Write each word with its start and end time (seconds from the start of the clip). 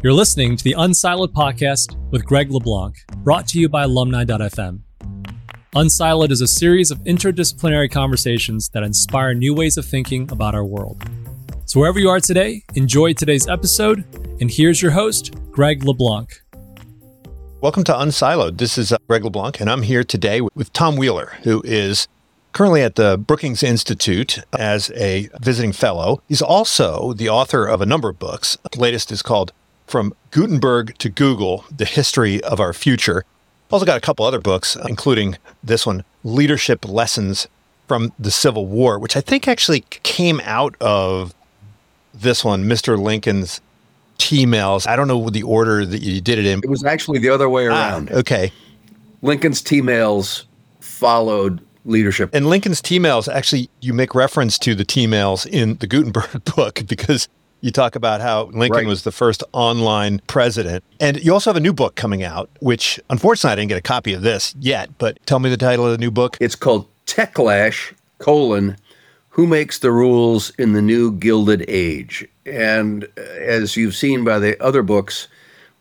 You're 0.00 0.12
listening 0.12 0.56
to 0.56 0.62
the 0.62 0.76
Unsiloed 0.78 1.32
podcast 1.32 1.96
with 2.12 2.24
Greg 2.24 2.52
LeBlanc, 2.52 2.94
brought 3.24 3.48
to 3.48 3.58
you 3.58 3.68
by 3.68 3.82
alumni.fm. 3.82 4.78
Unsiloed 5.74 6.30
is 6.30 6.40
a 6.40 6.46
series 6.46 6.92
of 6.92 7.00
interdisciplinary 7.00 7.90
conversations 7.90 8.68
that 8.68 8.84
inspire 8.84 9.34
new 9.34 9.52
ways 9.52 9.76
of 9.76 9.84
thinking 9.84 10.30
about 10.30 10.54
our 10.54 10.64
world. 10.64 11.02
So, 11.64 11.80
wherever 11.80 11.98
you 11.98 12.08
are 12.10 12.20
today, 12.20 12.62
enjoy 12.76 13.14
today's 13.14 13.48
episode. 13.48 14.04
And 14.40 14.48
here's 14.48 14.80
your 14.80 14.92
host, 14.92 15.34
Greg 15.50 15.82
LeBlanc. 15.82 16.44
Welcome 17.60 17.82
to 17.82 17.92
Unsiloed. 17.92 18.58
This 18.58 18.78
is 18.78 18.92
uh, 18.92 18.98
Greg 19.08 19.24
LeBlanc, 19.24 19.60
and 19.60 19.68
I'm 19.68 19.82
here 19.82 20.04
today 20.04 20.40
with 20.40 20.72
Tom 20.72 20.94
Wheeler, 20.94 21.32
who 21.42 21.60
is 21.64 22.06
currently 22.52 22.82
at 22.82 22.94
the 22.94 23.18
Brookings 23.18 23.64
Institute 23.64 24.38
as 24.56 24.92
a 24.92 25.28
visiting 25.40 25.72
fellow. 25.72 26.22
He's 26.28 26.40
also 26.40 27.14
the 27.14 27.28
author 27.28 27.66
of 27.66 27.80
a 27.80 27.86
number 27.86 28.08
of 28.08 28.20
books. 28.20 28.56
The 28.70 28.80
latest 28.80 29.10
is 29.10 29.22
called 29.22 29.52
From 29.88 30.14
Gutenberg 30.30 30.98
to 30.98 31.08
Google 31.08 31.64
The 31.74 31.86
History 31.86 32.42
of 32.44 32.60
Our 32.60 32.74
Future. 32.74 33.24
I've 33.68 33.72
also, 33.72 33.86
got 33.86 33.96
a 33.96 34.02
couple 34.02 34.26
other 34.26 34.38
books, 34.38 34.76
including 34.86 35.38
this 35.64 35.86
one, 35.86 36.04
Leadership 36.24 36.86
Lessons 36.86 37.48
from 37.86 38.12
the 38.18 38.30
Civil 38.30 38.66
War, 38.66 38.98
which 38.98 39.16
I 39.16 39.22
think 39.22 39.48
actually 39.48 39.80
came 40.02 40.40
out 40.44 40.74
of 40.80 41.34
this 42.12 42.44
one, 42.44 42.64
Mr. 42.64 43.00
Lincoln's 43.00 43.62
T-mails. 44.18 44.86
I 44.86 44.94
don't 44.94 45.08
know 45.08 45.30
the 45.30 45.42
order 45.42 45.86
that 45.86 46.02
you 46.02 46.20
did 46.20 46.38
it 46.38 46.44
in. 46.44 46.58
It 46.62 46.68
was 46.68 46.84
actually 46.84 47.20
the 47.20 47.30
other 47.30 47.48
way 47.48 47.64
around. 47.64 48.10
Ah, 48.12 48.18
okay. 48.18 48.52
Lincoln's 49.22 49.62
T-mails 49.62 50.44
followed 50.80 51.60
leadership. 51.86 52.28
And 52.34 52.46
Lincoln's 52.46 52.82
T-mails, 52.82 53.26
actually, 53.26 53.70
you 53.80 53.94
make 53.94 54.14
reference 54.14 54.58
to 54.60 54.74
the 54.74 54.84
T-mails 54.84 55.46
in 55.46 55.76
the 55.76 55.86
Gutenberg 55.86 56.44
book 56.56 56.82
because 56.86 57.28
you 57.60 57.70
talk 57.70 57.96
about 57.96 58.20
how 58.20 58.44
Lincoln 58.52 58.78
Right. 58.78 58.86
was 58.86 59.02
the 59.02 59.12
first 59.12 59.42
online 59.52 60.20
president. 60.26 60.84
And 61.00 61.18
you 61.24 61.32
also 61.32 61.50
have 61.50 61.56
a 61.56 61.60
new 61.60 61.72
book 61.72 61.94
coming 61.96 62.22
out, 62.22 62.48
which 62.60 63.00
unfortunately 63.10 63.52
I 63.52 63.56
didn't 63.56 63.68
get 63.70 63.78
a 63.78 63.82
copy 63.82 64.12
of 64.14 64.22
this 64.22 64.54
yet, 64.60 64.90
but 64.98 65.18
tell 65.26 65.38
me 65.40 65.50
the 65.50 65.56
title 65.56 65.84
of 65.86 65.92
the 65.92 65.98
new 65.98 66.10
book. 66.10 66.36
It's 66.40 66.54
called 66.54 66.86
Techlash, 67.06 67.92
colon, 68.18 68.76
Who 69.30 69.46
Makes 69.46 69.80
the 69.80 69.90
Rules 69.92 70.50
in 70.58 70.72
the 70.72 70.82
New 70.82 71.12
Gilded 71.12 71.64
Age? 71.68 72.26
And 72.46 73.04
uh, 73.16 73.20
as 73.22 73.76
you've 73.76 73.96
seen 73.96 74.24
by 74.24 74.38
the 74.38 74.60
other 74.62 74.82
books, 74.82 75.28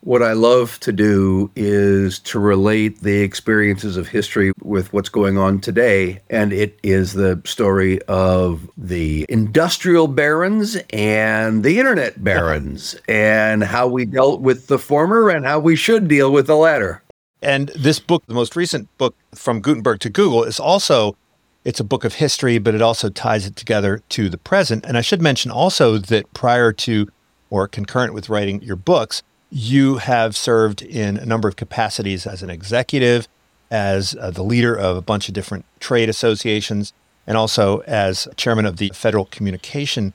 what 0.08 0.24
I 0.24 0.32
love 0.32 0.80
to 0.80 0.94
do 0.94 1.52
is 1.58 2.20
to 2.20 2.40
relate 2.40 3.02
the 3.02 3.20
experiences 3.24 3.98
of 3.98 4.08
history 4.08 4.54
with 4.64 4.94
what's 4.94 5.10
going 5.10 5.38
on 5.38 5.60
today. 5.60 6.22
And 6.30 6.54
it 6.54 6.80
is 6.82 7.12
the 7.12 7.42
story 7.44 8.02
of 8.04 8.70
the 8.78 9.26
industrial 9.28 10.08
barons 10.08 10.78
and 10.92 11.62
the 11.62 11.78
internet 11.78 12.24
barons 12.24 12.96
and 13.10 13.66
how 13.66 13.90
we 13.90 14.06
dealt 14.06 14.40
with 14.40 14.68
the 14.68 14.80
former 14.80 15.28
and 15.28 15.46
how 15.46 15.60
we 15.60 15.76
should 15.76 16.08
deal 16.08 16.32
with 16.32 16.48
the 16.48 16.56
latter. 16.56 17.04
And 17.42 17.68
this 17.76 18.00
book, 18.00 18.26
the 18.28 18.34
most 18.34 18.56
recent 18.56 18.88
book 18.98 19.14
from 19.36 19.60
Gutenberg 19.60 20.00
to 20.00 20.10
Google, 20.10 20.46
is 20.46 20.58
also 20.58 21.18
it's 21.66 21.82
a 21.82 21.84
book 21.84 22.06
of 22.06 22.14
history, 22.14 22.60
but 22.60 22.74
it 22.74 22.82
also 22.82 23.10
ties 23.10 23.46
it 23.46 23.58
together 23.58 24.02
to 24.08 24.30
the 24.30 24.38
present. 24.38 24.86
And 24.86 24.98
I 24.98 25.02
should 25.02 25.22
mention 25.22 25.52
also 25.52 25.98
that 25.98 26.32
prior 26.32 26.72
to 26.72 27.10
or 27.50 27.68
concurrent 27.68 28.14
with 28.14 28.30
writing 28.30 28.62
your 28.62 28.78
books, 28.78 29.22
you 29.50 29.98
have 29.98 30.36
served 30.36 30.82
in 30.82 31.18
a 31.18 31.26
number 31.26 31.48
of 31.48 31.56
capacities 31.56 32.28
as 32.28 32.44
an 32.44 32.50
executive, 32.50 33.28
as 33.72 34.16
uh, 34.20 34.32
the 34.32 34.44
leader 34.44 34.76
of 34.76 34.98
a 34.98 35.02
bunch 35.02 35.28
of 35.28 35.34
different 35.34 35.66
trade 35.80 36.10
associations, 36.10 36.94
and 37.26 37.38
also 37.38 37.80
as 37.80 38.28
chairman 38.36 38.66
of 38.66 38.78
the 38.78 38.92
Federal 38.94 39.26
Communication 39.26 40.14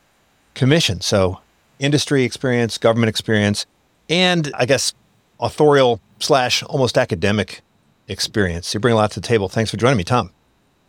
Commission. 0.55 1.01
So, 1.01 1.41
industry 1.79 2.25
experience, 2.25 2.79
government 2.79 3.09
experience, 3.09 3.67
and 4.09 4.53
I 4.55 4.67
guess 4.67 4.95
authorial 5.41 6.01
slash 6.21 6.63
almost 6.65 6.97
academic 6.97 7.63
experience. 8.09 8.73
You 8.73 8.81
bring 8.81 8.95
a 8.95 8.97
lot 8.97 9.11
to 9.13 9.21
the 9.21 9.27
table. 9.27 9.49
Thanks 9.49 9.71
for 9.71 9.77
joining 9.77 9.99
me, 9.99 10.05
Tom. 10.05 10.31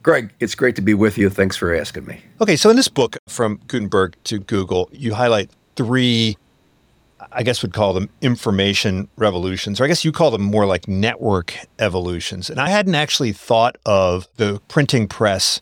Greg, 0.04 0.34
it's 0.42 0.54
great 0.54 0.76
to 0.76 0.82
be 0.82 0.94
with 0.94 1.18
you. 1.18 1.30
Thanks 1.30 1.56
for 1.56 1.74
asking 1.74 2.06
me. 2.06 2.22
Okay, 2.42 2.58
so 2.58 2.70
in 2.70 2.76
this 2.76 2.90
book, 2.90 3.18
From 3.28 3.62
Gutenberg 3.68 4.16
to 4.26 4.40
Google, 4.40 4.90
you 4.92 5.14
highlight 5.14 5.50
three, 5.78 6.38
I 7.36 7.44
guess 7.44 7.62
would 7.62 7.74
call 7.74 7.94
them 7.94 8.10
information 8.22 9.08
revolutions, 9.18 9.80
or 9.80 9.86
I 9.86 9.88
guess 9.88 10.06
you 10.06 10.12
call 10.12 10.32
them 10.32 10.44
more 10.44 10.66
like 10.66 10.88
network 10.88 11.56
evolutions. 11.80 12.50
And 12.50 12.60
I 12.60 12.70
hadn't 12.70 12.96
actually 12.96 13.34
thought 13.34 13.78
of 13.86 14.28
the 14.38 14.62
printing 14.68 15.08
press 15.08 15.62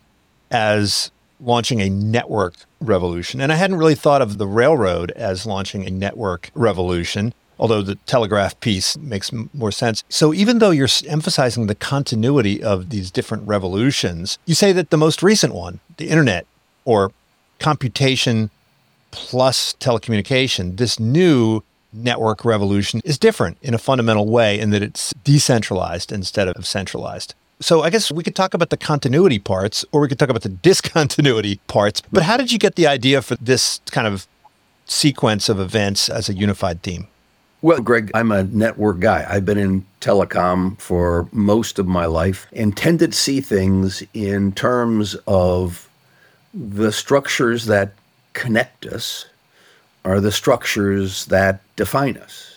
as 0.50 1.12
launching 1.40 1.82
a 1.82 1.90
network 1.90 2.54
revolution. 2.80 3.42
And 3.42 3.52
I 3.52 3.56
hadn't 3.56 3.78
really 3.78 3.96
thought 3.96 4.22
of 4.22 4.38
the 4.38 4.48
railroad 4.48 5.12
as 5.12 5.46
launching 5.46 5.86
a 5.86 5.90
network 5.90 6.52
revolution, 6.54 7.34
although 7.60 7.82
the 7.82 7.96
telegraph 8.06 8.60
piece 8.60 8.98
makes 8.98 9.32
m- 9.34 9.50
more 9.54 9.72
sense. 9.72 10.04
So 10.10 10.34
even 10.34 10.60
though 10.60 10.72
you're 10.72 10.88
emphasizing 11.08 11.68
the 11.68 11.76
continuity 11.76 12.62
of 12.62 12.90
these 12.90 13.12
different 13.12 13.48
revolutions, 13.48 14.38
you 14.46 14.56
say 14.56 14.72
that 14.74 14.90
the 14.90 14.98
most 14.98 15.24
recent 15.24 15.54
one, 15.54 15.80
the 15.98 16.10
internet 16.10 16.46
or 16.86 17.12
computation 17.60 18.50
plus 19.12 19.74
telecommunication, 19.80 20.78
this 20.78 21.00
new 21.00 21.64
network 21.94 22.46
revolution 22.46 23.02
is 23.04 23.18
different 23.18 23.58
in 23.62 23.74
a 23.74 23.78
fundamental 23.78 24.28
way 24.28 24.60
in 24.60 24.70
that 24.72 24.82
it's 24.82 25.14
decentralized 25.24 26.12
instead 26.12 26.48
of 26.48 26.66
centralized. 26.66 27.36
So 27.60 27.84
I 27.84 27.90
guess 27.90 28.12
we 28.12 28.24
could 28.24 28.36
talk 28.36 28.54
about 28.54 28.72
the 28.72 28.78
continuity 28.78 29.38
parts 29.38 29.86
or 29.92 30.02
we 30.02 30.08
could 30.08 30.18
talk 30.18 30.30
about 30.30 30.42
the 30.42 30.50
discontinuity 30.70 31.60
parts. 31.68 32.02
But 32.12 32.24
how 32.24 32.38
did 32.38 32.52
you 32.52 32.58
get 32.58 32.76
the 32.76 32.88
idea 32.88 33.22
for 33.22 33.36
this 33.36 33.82
kind 33.92 34.08
of 34.08 34.28
sequence 34.86 35.48
of 35.48 35.60
events 35.60 36.10
as 36.10 36.28
a 36.28 36.34
unified 36.34 36.82
theme? 36.82 37.08
Well, 37.62 37.80
Greg, 37.80 38.10
I'm 38.16 38.32
a 38.32 38.44
network 38.46 39.00
guy. 39.00 39.26
I've 39.30 39.46
been 39.46 39.60
in 39.60 39.86
telecom 40.02 40.80
for 40.80 41.28
most 41.32 41.78
of 41.78 41.88
my 41.88 42.08
life 42.08 42.48
and 42.54 42.76
tended 42.76 43.12
to 43.12 43.18
see 43.18 43.40
things 43.40 44.02
in 44.16 44.52
terms 44.54 45.16
of 45.28 45.88
the 46.56 46.92
structures 46.92 47.66
that 47.66 47.94
connect 48.34 48.86
us 48.86 49.26
are 50.04 50.20
the 50.20 50.32
structures 50.32 51.26
that 51.26 51.62
define 51.76 52.18
us. 52.18 52.48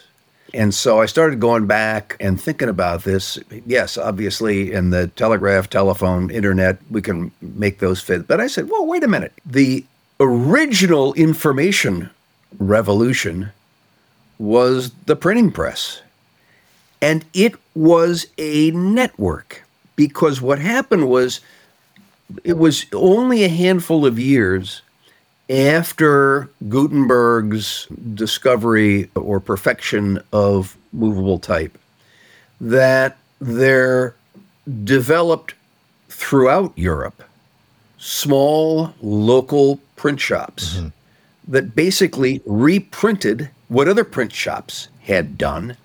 And 0.54 0.72
so 0.72 1.00
I 1.00 1.06
started 1.06 1.40
going 1.40 1.66
back 1.66 2.16
and 2.20 2.40
thinking 2.40 2.68
about 2.68 3.02
this. 3.02 3.38
Yes, 3.66 3.98
obviously, 3.98 4.72
in 4.72 4.90
the 4.90 5.08
telegraph, 5.08 5.68
telephone, 5.68 6.30
internet, 6.30 6.78
we 6.90 7.02
can 7.02 7.32
make 7.40 7.80
those 7.80 8.00
fit. 8.00 8.28
But 8.28 8.40
I 8.40 8.46
said, 8.46 8.70
well, 8.70 8.86
wait 8.86 9.02
a 9.02 9.08
minute. 9.08 9.32
The 9.44 9.84
original 10.20 11.12
information 11.14 12.10
revolution 12.58 13.50
was 14.38 14.92
the 15.06 15.16
printing 15.16 15.50
press. 15.50 16.00
And 17.02 17.24
it 17.34 17.54
was 17.74 18.28
a 18.38 18.70
network 18.70 19.64
because 19.96 20.40
what 20.40 20.60
happened 20.60 21.08
was 21.08 21.40
it 22.44 22.56
was 22.56 22.86
only 22.92 23.42
a 23.42 23.48
handful 23.48 24.06
of 24.06 24.18
years 24.18 24.82
after 25.50 26.48
Gutenberg's 26.68 27.86
discovery 28.14 29.10
or 29.14 29.40
perfection 29.40 30.20
of 30.32 30.76
movable 30.92 31.38
type 31.38 31.78
that 32.60 33.18
there 33.40 34.14
developed 34.84 35.54
throughout 36.08 36.72
Europe 36.76 37.22
small 37.98 38.94
local 39.00 39.80
print 39.96 40.20
shops 40.20 40.76
mm-hmm. 40.76 40.88
that 41.48 41.74
basically 41.74 42.42
reprinted 42.44 43.48
what 43.68 43.88
other 43.88 44.04
print 44.04 44.32
shops 44.32 44.88
had 45.02 45.38
done 45.38 45.76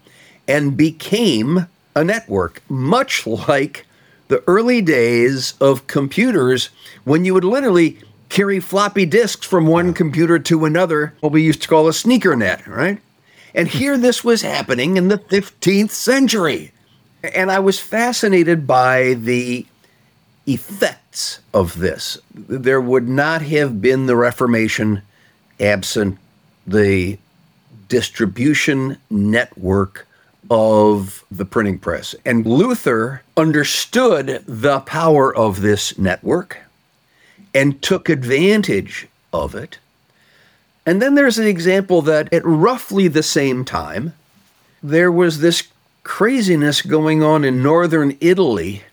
and 0.47 0.75
became 0.75 1.67
a 1.95 2.03
network, 2.03 2.61
much 2.69 3.25
like 3.25 3.85
the 4.27 4.43
early 4.47 4.81
days 4.81 5.53
of 5.61 5.87
computers 5.87 6.69
when 7.03 7.25
you 7.25 7.33
would 7.33 7.43
literally 7.43 7.97
carry 8.29 8.59
floppy 8.59 9.05
disks 9.05 9.45
from 9.45 9.67
one 9.67 9.93
computer 9.93 10.39
to 10.39 10.65
another, 10.65 11.13
what 11.19 11.31
we 11.31 11.41
used 11.41 11.61
to 11.63 11.67
call 11.67 11.87
a 11.87 11.93
sneaker 11.93 12.35
net, 12.35 12.65
right? 12.67 12.99
And 13.53 13.67
hmm. 13.67 13.77
here 13.77 13.97
this 13.97 14.23
was 14.23 14.41
happening 14.41 14.97
in 14.97 15.07
the 15.07 15.17
15th 15.17 15.91
century. 15.91 16.71
And 17.21 17.51
I 17.51 17.59
was 17.59 17.79
fascinated 17.79 18.65
by 18.65 19.15
the 19.15 19.65
effects 20.47 21.39
of 21.53 21.79
this. 21.79 22.17
There 22.33 22.79
would 22.81 23.09
not 23.09 23.41
have 23.41 23.81
been 23.81 24.05
the 24.05 24.15
Reformation 24.15 25.01
absent 25.59 26.17
the 26.65 27.17
distribution 27.89 28.97
network 29.09 30.07
of 30.49 31.23
the 31.29 31.45
printing 31.45 31.77
press. 31.77 32.15
And 32.25 32.45
Luther 32.45 33.21
understood 33.35 34.43
the 34.47 34.79
power 34.81 35.35
of 35.35 35.61
this 35.61 35.97
network 35.97 36.57
and 37.53 37.81
took 37.81 38.09
advantage 38.09 39.07
of 39.33 39.55
it. 39.55 39.79
And 40.85 41.01
then 41.01 41.15
there's 41.15 41.37
an 41.37 41.47
example 41.47 42.01
that 42.03 42.31
at 42.33 42.45
roughly 42.45 43.07
the 43.07 43.23
same 43.23 43.65
time, 43.65 44.13
there 44.81 45.11
was 45.11 45.39
this 45.39 45.67
craziness 46.03 46.81
going 46.81 47.21
on 47.21 47.43
in 47.43 47.61
northern 47.61 48.17
Italy 48.21 48.83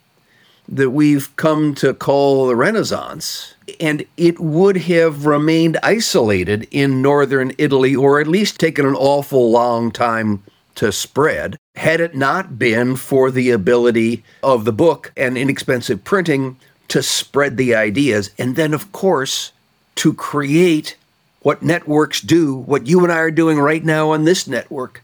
that 0.69 0.91
we've 0.91 1.35
come 1.37 1.75
to 1.77 1.95
call 1.95 2.49
the 2.49 2.57
Renaissance, 2.57 3.55
and 3.81 4.05
it 4.17 4.41
would 4.41 4.77
have 4.77 5.25
remained 5.25 5.79
isolated 5.83 6.67
in 6.71 7.01
northern 7.01 7.53
Italy, 7.57 7.95
or 7.95 8.21
at 8.21 8.27
least 8.27 8.59
taken 8.59 8.85
an 8.85 8.95
awful 8.95 9.51
long 9.51 9.93
time 9.93 10.43
to 10.75 10.93
spread, 10.93 11.57
had 11.77 12.01
it 12.01 12.15
not 12.15 12.59
been 12.59 12.97
for 12.97 13.31
the 13.31 13.51
ability 13.51 14.25
of 14.43 14.65
the 14.65 14.73
book 14.73 15.13
and 15.17 15.39
inexpensive 15.39 16.05
printing 16.05 16.57
to 16.89 17.03
spread 17.03 17.57
the 17.57 17.75
ideas. 17.75 18.31
And 18.39 18.57
then, 18.57 18.75
of 18.75 18.93
course, 18.93 19.53
to 19.97 20.13
create 20.13 20.97
what 21.41 21.63
networks 21.63 22.21
do, 22.21 22.55
what 22.55 22.87
you 22.87 23.03
and 23.05 23.13
I 23.13 23.19
are 23.19 23.31
doing 23.31 23.59
right 23.59 23.85
now 23.85 24.11
on 24.11 24.25
this 24.25 24.47
network, 24.47 25.03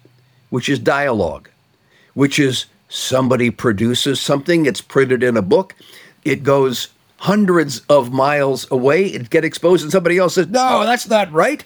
which 0.50 0.68
is 0.68 0.78
dialogue, 0.78 1.48
which 2.14 2.38
is 2.38 2.66
somebody 2.88 3.50
produces 3.50 4.20
something, 4.20 4.66
it's 4.66 4.80
printed 4.80 5.22
in 5.22 5.36
a 5.36 5.42
book, 5.42 5.74
it 6.24 6.42
goes 6.42 6.88
hundreds 7.18 7.80
of 7.88 8.12
miles 8.12 8.68
away, 8.70 9.06
it 9.06 9.30
gets 9.30 9.46
exposed, 9.46 9.82
and 9.82 9.92
somebody 9.92 10.18
else 10.18 10.34
says, 10.34 10.48
No, 10.48 10.84
that's 10.84 11.08
not 11.08 11.30
right. 11.32 11.64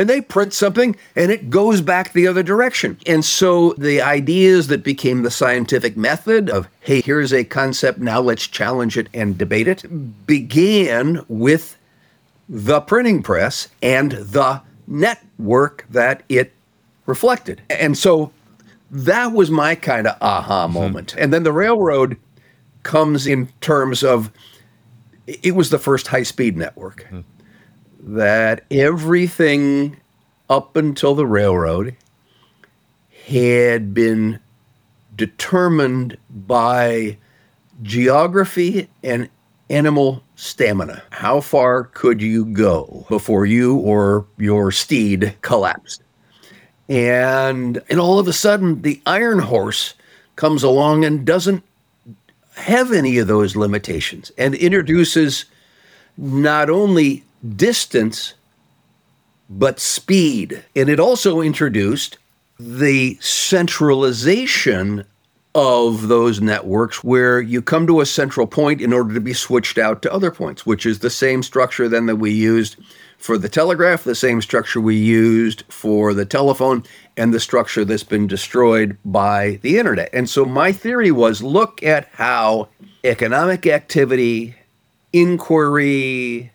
And 0.00 0.08
they 0.08 0.22
print 0.22 0.54
something 0.54 0.96
and 1.14 1.30
it 1.30 1.50
goes 1.50 1.82
back 1.82 2.14
the 2.14 2.26
other 2.26 2.42
direction. 2.42 2.98
And 3.04 3.22
so 3.22 3.74
the 3.74 4.00
ideas 4.00 4.68
that 4.68 4.82
became 4.82 5.24
the 5.24 5.30
scientific 5.30 5.94
method 5.94 6.48
of, 6.48 6.68
hey, 6.80 7.02
here's 7.02 7.34
a 7.34 7.44
concept, 7.44 7.98
now 7.98 8.18
let's 8.18 8.46
challenge 8.46 8.96
it 8.96 9.10
and 9.12 9.36
debate 9.36 9.68
it, 9.68 9.84
began 10.26 11.22
with 11.28 11.76
the 12.48 12.80
printing 12.80 13.22
press 13.22 13.68
and 13.82 14.12
the 14.12 14.62
network 14.86 15.84
that 15.90 16.22
it 16.30 16.54
reflected. 17.04 17.60
And 17.68 17.98
so 17.98 18.32
that 18.90 19.32
was 19.32 19.50
my 19.50 19.74
kind 19.74 20.06
of 20.06 20.16
aha 20.22 20.64
mm-hmm. 20.64 20.72
moment. 20.72 21.14
And 21.18 21.30
then 21.30 21.42
the 21.42 21.52
railroad 21.52 22.16
comes 22.84 23.26
in 23.26 23.48
terms 23.60 24.02
of 24.02 24.32
it 25.26 25.54
was 25.54 25.68
the 25.68 25.78
first 25.78 26.06
high 26.06 26.22
speed 26.22 26.56
network. 26.56 27.06
Mm. 27.10 27.24
That 28.02 28.64
everything 28.70 29.96
up 30.48 30.76
until 30.76 31.14
the 31.14 31.26
railroad 31.26 31.96
had 33.26 33.94
been 33.94 34.40
determined 35.16 36.16
by 36.30 37.18
geography 37.82 38.88
and 39.02 39.28
animal 39.68 40.22
stamina. 40.34 41.02
How 41.10 41.40
far 41.40 41.84
could 41.84 42.20
you 42.20 42.46
go 42.46 43.06
before 43.08 43.46
you 43.46 43.76
or 43.76 44.26
your 44.36 44.72
steed 44.72 45.36
collapsed? 45.42 46.02
And 46.88 47.80
and 47.88 48.00
all 48.00 48.18
of 48.18 48.26
a 48.26 48.32
sudden 48.32 48.82
the 48.82 49.00
iron 49.06 49.38
horse 49.38 49.94
comes 50.34 50.62
along 50.62 51.04
and 51.04 51.24
doesn't 51.24 51.62
have 52.56 52.92
any 52.92 53.18
of 53.18 53.28
those 53.28 53.54
limitations 53.54 54.32
and 54.36 54.54
introduces 54.54 55.44
not 56.16 56.68
only 56.68 57.24
distance 57.56 58.34
but 59.48 59.80
speed. 59.80 60.64
And 60.76 60.88
it 60.88 61.00
also 61.00 61.40
introduced 61.40 62.18
the 62.58 63.18
centralization 63.20 65.04
of 65.54 66.06
those 66.06 66.40
networks 66.40 67.02
where 67.02 67.40
you 67.40 67.60
come 67.60 67.86
to 67.86 68.00
a 68.00 68.06
central 68.06 68.46
point 68.46 68.80
in 68.80 68.92
order 68.92 69.12
to 69.14 69.20
be 69.20 69.32
switched 69.32 69.78
out 69.78 70.02
to 70.02 70.12
other 70.12 70.30
points, 70.30 70.64
which 70.64 70.86
is 70.86 71.00
the 71.00 71.10
same 71.10 71.42
structure 71.42 71.88
then 71.88 72.06
that 72.06 72.16
we 72.16 72.30
used 72.30 72.76
for 73.18 73.36
the 73.36 73.48
telegraph, 73.48 74.04
the 74.04 74.14
same 74.14 74.40
structure 74.40 74.80
we 74.80 74.96
used 74.96 75.64
for 75.68 76.14
the 76.14 76.24
telephone, 76.24 76.84
and 77.16 77.34
the 77.34 77.40
structure 77.40 77.84
that's 77.84 78.04
been 78.04 78.26
destroyed 78.26 78.96
by 79.04 79.58
the 79.62 79.78
internet. 79.78 80.08
And 80.12 80.30
so 80.30 80.44
my 80.44 80.70
theory 80.72 81.10
was 81.10 81.42
look 81.42 81.82
at 81.82 82.08
how 82.12 82.68
economic 83.04 83.66
activity, 83.66 84.54
inquiry, 85.12 86.52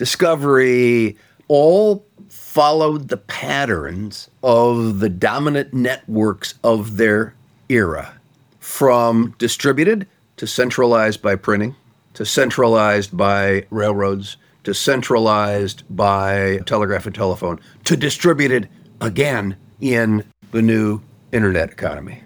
discovery 0.00 1.14
all 1.48 2.06
followed 2.30 3.08
the 3.08 3.18
patterns 3.18 4.30
of 4.42 4.98
the 4.98 5.10
dominant 5.10 5.74
networks 5.74 6.54
of 6.64 6.96
their 6.96 7.34
era 7.68 8.18
from 8.60 9.34
distributed 9.36 10.06
to 10.38 10.46
centralized 10.46 11.20
by 11.20 11.36
printing, 11.36 11.76
to 12.14 12.24
centralized 12.24 13.14
by 13.14 13.62
railroads, 13.68 14.38
to 14.64 14.72
centralized 14.72 15.82
by 15.90 16.58
telegraph 16.64 17.04
and 17.04 17.14
telephone, 17.14 17.60
to 17.84 17.94
distributed 17.94 18.70
again 19.02 19.54
in 19.82 20.24
the 20.50 20.62
new 20.62 20.98
internet 21.30 21.68
economy. 21.70 22.22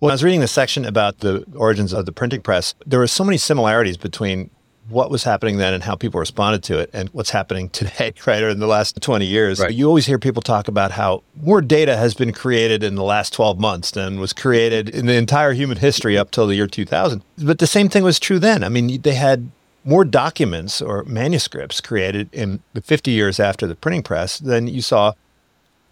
Well, 0.00 0.10
I 0.10 0.14
was 0.14 0.24
reading 0.24 0.40
the 0.40 0.48
section 0.48 0.84
about 0.84 1.18
the 1.18 1.44
origins 1.54 1.92
of 1.92 2.04
the 2.04 2.10
printing 2.10 2.40
press. 2.40 2.74
There 2.84 2.98
were 2.98 3.06
so 3.06 3.22
many 3.22 3.38
similarities 3.38 3.96
between 3.96 4.50
what 4.92 5.10
was 5.10 5.24
happening 5.24 5.56
then 5.56 5.74
and 5.74 5.82
how 5.82 5.96
people 5.96 6.20
responded 6.20 6.62
to 6.64 6.78
it 6.78 6.90
and 6.92 7.08
what's 7.10 7.30
happening 7.30 7.68
today, 7.70 8.12
right, 8.26 8.42
or 8.42 8.50
in 8.50 8.60
the 8.60 8.66
last 8.66 9.00
20 9.00 9.24
years. 9.24 9.58
Right. 9.58 9.72
You 9.72 9.86
always 9.86 10.06
hear 10.06 10.18
people 10.18 10.42
talk 10.42 10.68
about 10.68 10.92
how 10.92 11.22
more 11.42 11.60
data 11.60 11.96
has 11.96 12.14
been 12.14 12.32
created 12.32 12.84
in 12.84 12.94
the 12.94 13.02
last 13.02 13.32
12 13.32 13.58
months 13.58 13.90
than 13.92 14.20
was 14.20 14.32
created 14.32 14.88
in 14.88 15.06
the 15.06 15.14
entire 15.14 15.52
human 15.52 15.78
history 15.78 16.18
up 16.18 16.30
till 16.30 16.46
the 16.46 16.54
year 16.54 16.66
2000. 16.66 17.22
But 17.38 17.58
the 17.58 17.66
same 17.66 17.88
thing 17.88 18.04
was 18.04 18.20
true 18.20 18.38
then. 18.38 18.62
I 18.62 18.68
mean, 18.68 19.00
they 19.02 19.14
had 19.14 19.50
more 19.84 20.04
documents 20.04 20.80
or 20.80 21.02
manuscripts 21.04 21.80
created 21.80 22.28
in 22.32 22.60
the 22.72 22.82
50 22.82 23.10
years 23.10 23.40
after 23.40 23.66
the 23.66 23.74
printing 23.74 24.02
press 24.02 24.38
than 24.38 24.68
you 24.68 24.82
saw 24.82 25.12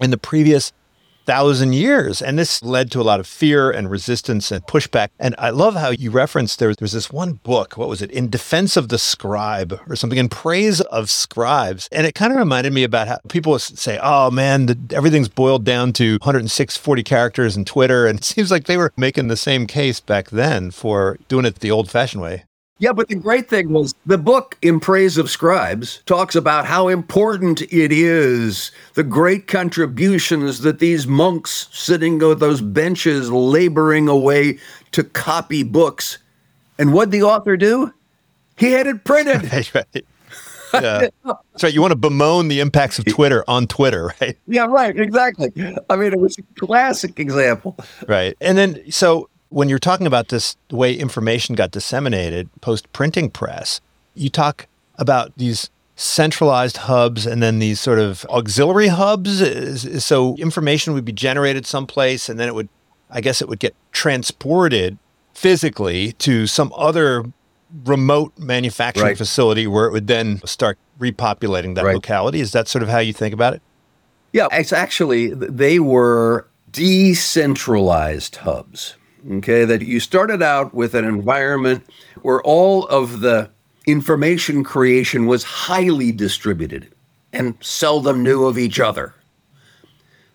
in 0.00 0.10
the 0.10 0.18
previous 0.18 0.72
thousand 1.26 1.74
years. 1.74 2.22
And 2.22 2.38
this 2.38 2.62
led 2.62 2.90
to 2.92 3.00
a 3.00 3.02
lot 3.02 3.20
of 3.20 3.26
fear 3.26 3.70
and 3.70 3.90
resistance 3.90 4.50
and 4.50 4.64
pushback. 4.66 5.08
And 5.18 5.34
I 5.38 5.50
love 5.50 5.74
how 5.74 5.90
you 5.90 6.10
referenced 6.10 6.58
there, 6.58 6.74
there's 6.74 6.92
this 6.92 7.12
one 7.12 7.34
book, 7.34 7.76
what 7.76 7.88
was 7.88 8.02
it? 8.02 8.10
In 8.10 8.30
Defense 8.30 8.76
of 8.76 8.88
the 8.88 8.98
Scribe 8.98 9.80
or 9.88 9.96
something, 9.96 10.18
in 10.18 10.28
praise 10.28 10.80
of 10.82 11.10
scribes. 11.10 11.88
And 11.92 12.06
it 12.06 12.14
kind 12.14 12.32
of 12.32 12.38
reminded 12.38 12.72
me 12.72 12.84
about 12.84 13.08
how 13.08 13.18
people 13.28 13.58
say, 13.58 13.98
oh 14.02 14.30
man, 14.30 14.66
the, 14.66 14.78
everything's 14.92 15.28
boiled 15.28 15.64
down 15.64 15.92
to 15.94 16.12
106, 16.22 16.76
40 16.76 17.02
characters 17.02 17.56
in 17.56 17.64
Twitter. 17.64 18.06
And 18.06 18.18
it 18.18 18.24
seems 18.24 18.50
like 18.50 18.64
they 18.64 18.76
were 18.76 18.92
making 18.96 19.28
the 19.28 19.36
same 19.36 19.66
case 19.66 20.00
back 20.00 20.30
then 20.30 20.70
for 20.70 21.18
doing 21.28 21.44
it 21.44 21.56
the 21.56 21.70
old 21.70 21.90
fashioned 21.90 22.22
way. 22.22 22.44
Yeah, 22.80 22.94
but 22.94 23.08
the 23.08 23.14
great 23.14 23.46
thing 23.50 23.68
was 23.74 23.94
the 24.06 24.16
book, 24.16 24.56
In 24.62 24.80
Praise 24.80 25.18
of 25.18 25.30
Scribes, 25.30 26.02
talks 26.06 26.34
about 26.34 26.64
how 26.64 26.88
important 26.88 27.60
it 27.60 27.92
is, 27.92 28.72
the 28.94 29.04
great 29.04 29.46
contributions 29.46 30.60
that 30.60 30.78
these 30.78 31.06
monks 31.06 31.68
sitting 31.72 32.22
on 32.22 32.38
those 32.38 32.62
benches 32.62 33.30
laboring 33.30 34.08
away 34.08 34.58
to 34.92 35.04
copy 35.04 35.62
books. 35.62 36.16
And 36.78 36.94
what 36.94 37.10
the 37.10 37.22
author 37.22 37.58
do? 37.58 37.92
He 38.56 38.72
had 38.72 38.86
it 38.86 39.04
printed. 39.04 39.52
right. 39.74 40.04
Yeah. 40.72 41.08
That's 41.24 41.62
right. 41.62 41.74
You 41.74 41.82
want 41.82 41.92
to 41.92 41.96
bemoan 41.96 42.48
the 42.48 42.60
impacts 42.60 42.98
of 42.98 43.04
Twitter 43.04 43.44
on 43.46 43.66
Twitter, 43.66 44.14
right? 44.22 44.38
Yeah, 44.46 44.64
right. 44.64 44.98
Exactly. 44.98 45.52
I 45.90 45.96
mean, 45.96 46.14
it 46.14 46.20
was 46.20 46.38
a 46.38 46.42
classic 46.58 47.20
example. 47.20 47.76
Right. 48.08 48.36
And 48.40 48.56
then, 48.56 48.90
so 48.90 49.28
when 49.50 49.68
you're 49.68 49.78
talking 49.78 50.06
about 50.06 50.28
this, 50.28 50.56
the 50.68 50.76
way 50.76 50.94
information 50.94 51.54
got 51.54 51.70
disseminated 51.70 52.48
post 52.60 52.90
printing 52.92 53.30
press, 53.30 53.80
you 54.14 54.30
talk 54.30 54.66
about 54.96 55.36
these 55.36 55.70
centralized 55.96 56.78
hubs 56.78 57.26
and 57.26 57.42
then 57.42 57.58
these 57.58 57.78
sort 57.78 57.98
of 57.98 58.24
auxiliary 58.30 58.88
hubs. 58.88 60.02
So 60.02 60.34
information 60.36 60.94
would 60.94 61.04
be 61.04 61.12
generated 61.12 61.66
someplace 61.66 62.28
and 62.28 62.40
then 62.40 62.48
it 62.48 62.54
would, 62.54 62.68
I 63.10 63.20
guess, 63.20 63.42
it 63.42 63.48
would 63.48 63.58
get 63.58 63.74
transported 63.92 64.98
physically 65.34 66.12
to 66.12 66.46
some 66.46 66.72
other 66.76 67.24
remote 67.84 68.32
manufacturing 68.38 69.08
right. 69.08 69.18
facility 69.18 69.66
where 69.66 69.86
it 69.86 69.92
would 69.92 70.06
then 70.06 70.40
start 70.44 70.78
repopulating 70.98 71.74
that 71.74 71.84
right. 71.84 71.94
locality. 71.94 72.40
Is 72.40 72.52
that 72.52 72.68
sort 72.68 72.82
of 72.82 72.88
how 72.88 72.98
you 72.98 73.12
think 73.12 73.34
about 73.34 73.54
it? 73.54 73.62
Yeah, 74.32 74.46
it's 74.52 74.72
actually, 74.72 75.34
they 75.34 75.80
were 75.80 76.46
decentralized 76.70 78.36
hubs 78.36 78.94
okay, 79.28 79.64
that 79.64 79.82
you 79.82 80.00
started 80.00 80.42
out 80.42 80.74
with 80.74 80.94
an 80.94 81.04
environment 81.04 81.84
where 82.22 82.42
all 82.42 82.86
of 82.86 83.20
the 83.20 83.50
information 83.86 84.62
creation 84.62 85.26
was 85.26 85.42
highly 85.42 86.12
distributed 86.12 86.92
and 87.32 87.54
seldom 87.60 88.22
knew 88.22 88.46
of 88.46 88.58
each 88.58 88.80
other. 88.80 89.14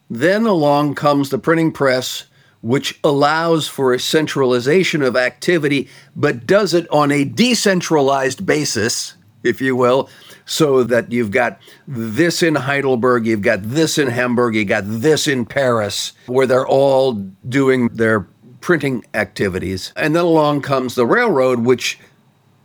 Then 0.10 0.46
along 0.46 0.96
comes 0.96 1.30
the 1.30 1.40
printing 1.40 1.72
press, 1.72 2.26
which 2.62 3.00
allows 3.04 3.68
for 3.68 3.94
a 3.94 4.00
centralization 4.00 5.02
of 5.02 5.16
activity, 5.16 5.88
but 6.16 6.48
does 6.48 6.74
it 6.74 6.90
on 6.90 7.12
a 7.12 7.24
decentralized 7.24 8.46
basis, 8.46 9.16
if 9.44 9.62
you 9.62 9.76
will, 9.76 10.10
so 10.46 10.84
that 10.84 11.12
you've 11.12 11.32
got 11.32 11.60
this 11.88 12.44
in 12.44 12.56
Heidelberg, 12.56 13.26
you've 13.26 13.42
got 13.42 13.62
this 13.64 13.98
in 13.98 14.08
Hamburg, 14.08 14.56
you 14.56 14.66
got 14.66 14.84
this 14.86 15.28
in 15.28 15.46
Paris, 15.46 16.14
where 16.28 16.48
they're 16.48 16.68
all 16.68 17.14
doing 17.48 17.90
their 17.90 18.28
printing 18.66 19.06
activities. 19.14 19.94
And 19.96 20.16
then 20.16 20.24
along 20.26 20.64
comes 20.64 20.96
the 20.96 21.06
railroad, 21.06 21.60
which 21.60 22.00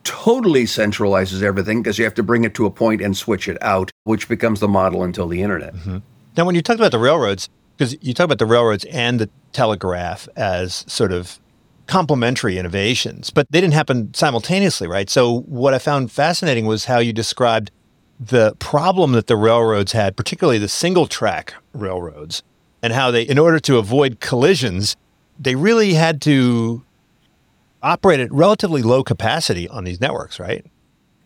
totally 0.02 0.64
centralizes 0.64 1.42
everything 1.42 1.83
because 1.83 1.99
you 1.99 2.04
have 2.04 2.14
to 2.14 2.23
bring 2.23 2.45
it 2.45 2.54
to 2.54 2.64
a 2.64 2.71
point 2.71 3.02
and 3.02 3.14
switch 3.14 3.47
it 3.47 3.62
out, 3.62 3.90
which 4.04 4.26
becomes 4.26 4.61
the 4.61 4.66
model 4.66 5.02
until 5.02 5.28
the 5.28 5.42
internet. 5.42 5.75
Mm-hmm. 5.75 5.99
Now, 6.38 6.47
when 6.47 6.54
you 6.54 6.62
talk 6.62 6.76
about 6.76 6.92
the 6.92 6.99
railroads, 6.99 7.50
because 7.76 7.99
you 8.00 8.14
talk 8.14 8.25
about 8.25 8.38
the 8.38 8.47
railroads 8.47 8.87
and 8.87 9.21
the 9.21 9.28
telegraph 9.52 10.26
as 10.37 10.87
sort 10.88 11.12
of 11.12 11.38
complementary 11.87 12.57
innovations, 12.57 13.28
but 13.28 13.47
they 13.50 13.61
didn't 13.61 13.75
happen 13.75 14.14
simultaneously, 14.14 14.88
right? 14.88 15.11
So 15.11 15.40
what 15.40 15.75
I 15.75 15.78
found 15.78 16.11
fascinating 16.11 16.64
was 16.64 16.87
how 16.87 16.99
you 16.99 17.12
described 17.12 17.71
the 18.19 18.54
problem 18.59 19.12
that 19.12 19.26
the 19.26 19.37
railroads 19.37 19.92
had, 19.92 20.16
particularly 20.16 20.57
the 20.57 20.69
single 20.69 21.07
track 21.07 21.52
railroads, 21.75 22.42
and 22.83 22.95
how 22.95 23.11
they, 23.11 23.21
in 23.21 23.38
order 23.38 23.61
to 23.61 23.76
avoid 23.76 24.21
collisions, 24.21 24.97
they 25.40 25.54
really 25.54 25.94
had 25.94 26.20
to 26.23 26.85
operate 27.82 28.20
at 28.20 28.30
relatively 28.30 28.82
low 28.82 29.02
capacity 29.02 29.66
on 29.68 29.85
these 29.85 30.00
networks, 30.00 30.38
right? 30.38 30.66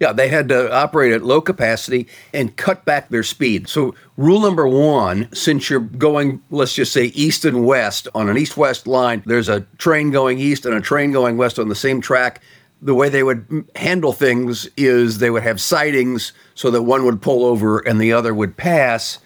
Yeah, 0.01 0.13
they 0.13 0.29
had 0.29 0.49
to 0.49 0.73
operate 0.73 1.13
at 1.13 1.25
low 1.25 1.41
capacity 1.41 2.07
and 2.33 2.57
cut 2.57 2.85
back 2.85 3.09
their 3.09 3.23
speed. 3.23 3.69
So, 3.69 3.95
rule 4.17 4.41
number 4.41 4.67
one 4.67 5.33
since 5.33 5.69
you're 5.71 5.81
going, 5.81 6.43
let's 6.51 6.75
just 6.75 6.93
say, 6.93 7.07
east 7.07 7.45
and 7.45 7.65
west 7.65 8.09
on 8.15 8.29
an 8.29 8.37
east 8.37 8.57
west 8.57 8.87
line, 8.87 9.23
there's 9.27 9.49
a 9.49 9.61
train 9.79 10.11
going 10.11 10.39
east 10.39 10.67
and 10.67 10.75
a 10.75 10.81
train 10.81 11.13
going 11.13 11.37
west 11.37 11.59
on 11.59 11.69
the 11.69 11.75
same 11.75 12.01
track. 12.01 12.41
The 12.83 12.95
way 12.95 13.09
they 13.09 13.23
would 13.23 13.67
handle 13.77 14.13
things 14.13 14.69
is 14.77 15.19
they 15.19 15.31
would 15.31 15.43
have 15.43 15.61
sidings 15.61 16.33
so 16.55 16.71
that 16.71 16.83
one 16.83 17.05
would 17.05 17.23
pull 17.23 17.45
over 17.45 17.79
and 17.79 18.01
the 18.01 18.13
other 18.13 18.35
would 18.35 18.57
pass. 18.57 19.19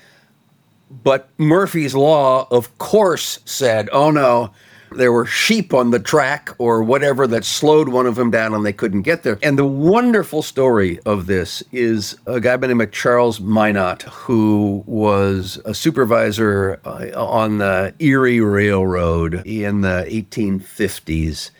But 0.90 1.28
Murphy's 1.38 1.94
Law, 1.94 2.46
of 2.50 2.76
course, 2.78 3.40
said, 3.44 3.88
oh 3.90 4.10
no, 4.10 4.52
there 4.92 5.12
were 5.12 5.26
sheep 5.26 5.74
on 5.74 5.90
the 5.90 5.98
track 5.98 6.50
or 6.58 6.82
whatever 6.82 7.26
that 7.26 7.44
slowed 7.44 7.88
one 7.88 8.06
of 8.06 8.14
them 8.14 8.30
down 8.30 8.54
and 8.54 8.64
they 8.64 8.72
couldn't 8.72 9.02
get 9.02 9.22
there. 9.22 9.38
And 9.42 9.58
the 9.58 9.66
wonderful 9.66 10.42
story 10.42 10.98
of 11.06 11.26
this 11.26 11.62
is 11.72 12.16
a 12.26 12.40
guy 12.40 12.56
by 12.56 12.66
the 12.66 12.74
name 12.74 12.80
of 12.80 12.92
Charles 12.92 13.40
Minot, 13.40 14.02
who 14.02 14.82
was 14.86 15.60
a 15.64 15.74
supervisor 15.74 16.80
uh, 16.84 17.10
on 17.16 17.58
the 17.58 17.94
Erie 17.98 18.40
Railroad 18.40 19.46
in 19.46 19.82
the 19.82 20.06
1850s. 20.08 21.50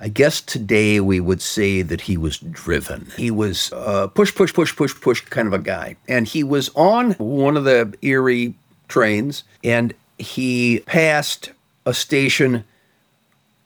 I 0.00 0.08
guess 0.08 0.40
today 0.40 1.00
we 1.00 1.18
would 1.18 1.42
say 1.42 1.82
that 1.82 2.02
he 2.02 2.16
was 2.16 2.38
driven. 2.38 3.10
He 3.16 3.32
was 3.32 3.72
a 3.74 4.08
push, 4.08 4.32
push, 4.32 4.54
push, 4.54 4.74
push, 4.76 4.94
push 4.94 5.22
kind 5.22 5.48
of 5.48 5.54
a 5.54 5.58
guy. 5.58 5.96
And 6.06 6.26
he 6.26 6.44
was 6.44 6.70
on 6.76 7.12
one 7.12 7.56
of 7.56 7.64
the 7.64 7.92
Erie 8.02 8.54
trains 8.86 9.42
and 9.64 9.92
he 10.16 10.80
passed 10.86 11.50
a 11.88 11.94
station 11.94 12.64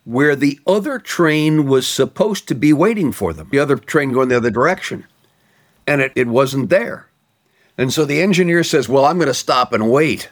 where 0.04 0.34
the 0.36 0.58
other 0.66 0.98
train 0.98 1.66
was 1.66 1.86
supposed 1.86 2.46
to 2.48 2.54
be 2.54 2.72
waiting 2.72 3.12
for 3.12 3.32
them, 3.32 3.48
the 3.50 3.58
other 3.58 3.76
train 3.76 4.12
going 4.12 4.28
the 4.28 4.36
other 4.36 4.50
direction. 4.50 5.06
And 5.86 6.00
it, 6.00 6.12
it 6.14 6.28
wasn't 6.28 6.70
there. 6.70 7.08
And 7.76 7.92
so 7.92 8.04
the 8.04 8.22
engineer 8.22 8.62
says, 8.62 8.88
Well, 8.88 9.04
I'm 9.04 9.16
going 9.16 9.26
to 9.26 9.34
stop 9.34 9.72
and 9.72 9.90
wait. 9.90 10.30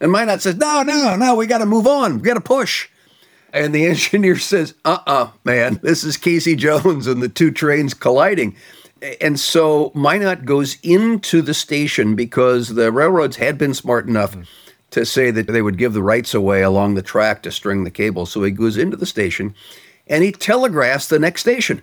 And 0.00 0.12
Minot 0.12 0.42
says, 0.42 0.56
No, 0.56 0.82
no, 0.82 1.16
no, 1.16 1.34
we 1.34 1.46
got 1.46 1.58
to 1.58 1.66
move 1.66 1.86
on. 1.86 2.18
We 2.18 2.22
got 2.22 2.34
to 2.34 2.40
push. 2.40 2.88
And 3.52 3.74
the 3.74 3.86
engineer 3.94 4.36
says, 4.36 4.74
Uh 4.84 4.98
uh-uh, 5.06 5.24
uh 5.24 5.30
man, 5.44 5.80
this 5.82 6.04
is 6.04 6.18
Casey 6.18 6.56
Jones 6.56 7.06
and 7.06 7.22
the 7.22 7.28
two 7.28 7.50
trains 7.50 7.94
colliding. 7.94 8.56
And 9.20 9.40
so 9.40 9.90
Minot 9.94 10.44
goes 10.44 10.76
into 10.82 11.40
the 11.40 11.54
station 11.54 12.14
because 12.14 12.68
the 12.68 12.92
railroads 12.92 13.36
had 13.36 13.56
been 13.56 13.74
smart 13.74 14.06
enough. 14.06 14.36
Mm 14.36 14.46
to 14.92 15.04
say 15.06 15.30
that 15.30 15.46
they 15.46 15.62
would 15.62 15.78
give 15.78 15.94
the 15.94 16.02
rights 16.02 16.34
away 16.34 16.62
along 16.62 16.94
the 16.94 17.02
track 17.02 17.42
to 17.42 17.50
string 17.50 17.84
the 17.84 17.90
cable. 17.90 18.26
So 18.26 18.42
he 18.42 18.50
goes 18.50 18.76
into 18.76 18.96
the 18.96 19.06
station 19.06 19.54
and 20.06 20.22
he 20.22 20.32
telegraphs 20.32 21.08
the 21.08 21.18
next 21.18 21.40
station. 21.40 21.82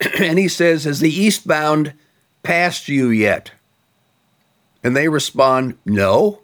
and 0.18 0.38
he 0.38 0.48
says, 0.48 0.84
Has 0.84 1.00
the 1.00 1.10
eastbound 1.10 1.94
passed 2.42 2.88
you 2.88 3.08
yet? 3.08 3.52
And 4.82 4.96
they 4.96 5.08
respond, 5.08 5.78
No. 5.84 6.40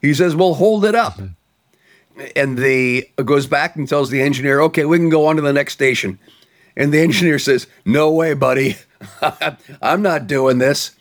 He 0.00 0.14
says, 0.14 0.34
Well, 0.34 0.54
hold 0.54 0.84
it 0.84 0.94
up. 0.94 1.14
Mm-hmm. 1.14 2.26
And 2.36 2.58
the 2.58 3.08
goes 3.24 3.46
back 3.46 3.76
and 3.76 3.88
tells 3.88 4.10
the 4.10 4.22
engineer, 4.22 4.60
Okay, 4.62 4.84
we 4.84 4.98
can 4.98 5.10
go 5.10 5.26
on 5.26 5.36
to 5.36 5.42
the 5.42 5.52
next 5.52 5.74
station. 5.74 6.18
And 6.76 6.92
the 6.92 7.00
engineer 7.00 7.38
says, 7.38 7.66
No 7.84 8.10
way, 8.10 8.32
buddy. 8.32 8.76
I'm 9.82 10.02
not 10.02 10.26
doing 10.26 10.58
this 10.58 10.92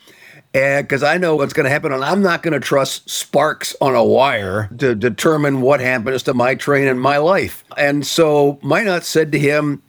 because 0.52 1.04
I 1.04 1.18
know 1.18 1.36
what's 1.36 1.54
going 1.54 1.66
to 1.66 1.70
happen, 1.70 1.92
and 1.92 2.04
I'm 2.04 2.22
not 2.22 2.42
going 2.42 2.54
to 2.54 2.60
trust 2.60 3.10
sparks 3.10 3.76
on 3.80 3.96
a 3.96 4.04
wire 4.04 4.70
to 4.78 4.96
determine 4.96 5.62
what 5.62 5.80
happens 5.80 6.24
to 6.24 6.34
my 6.34 6.56
train 6.56 6.88
and 6.88 7.00
my 7.00 7.18
life. 7.18 7.64
And 7.78 8.06
so 8.06 8.60
Minot 8.64 9.04
said 9.04 9.32
to 9.32 9.40
him, 9.40 9.84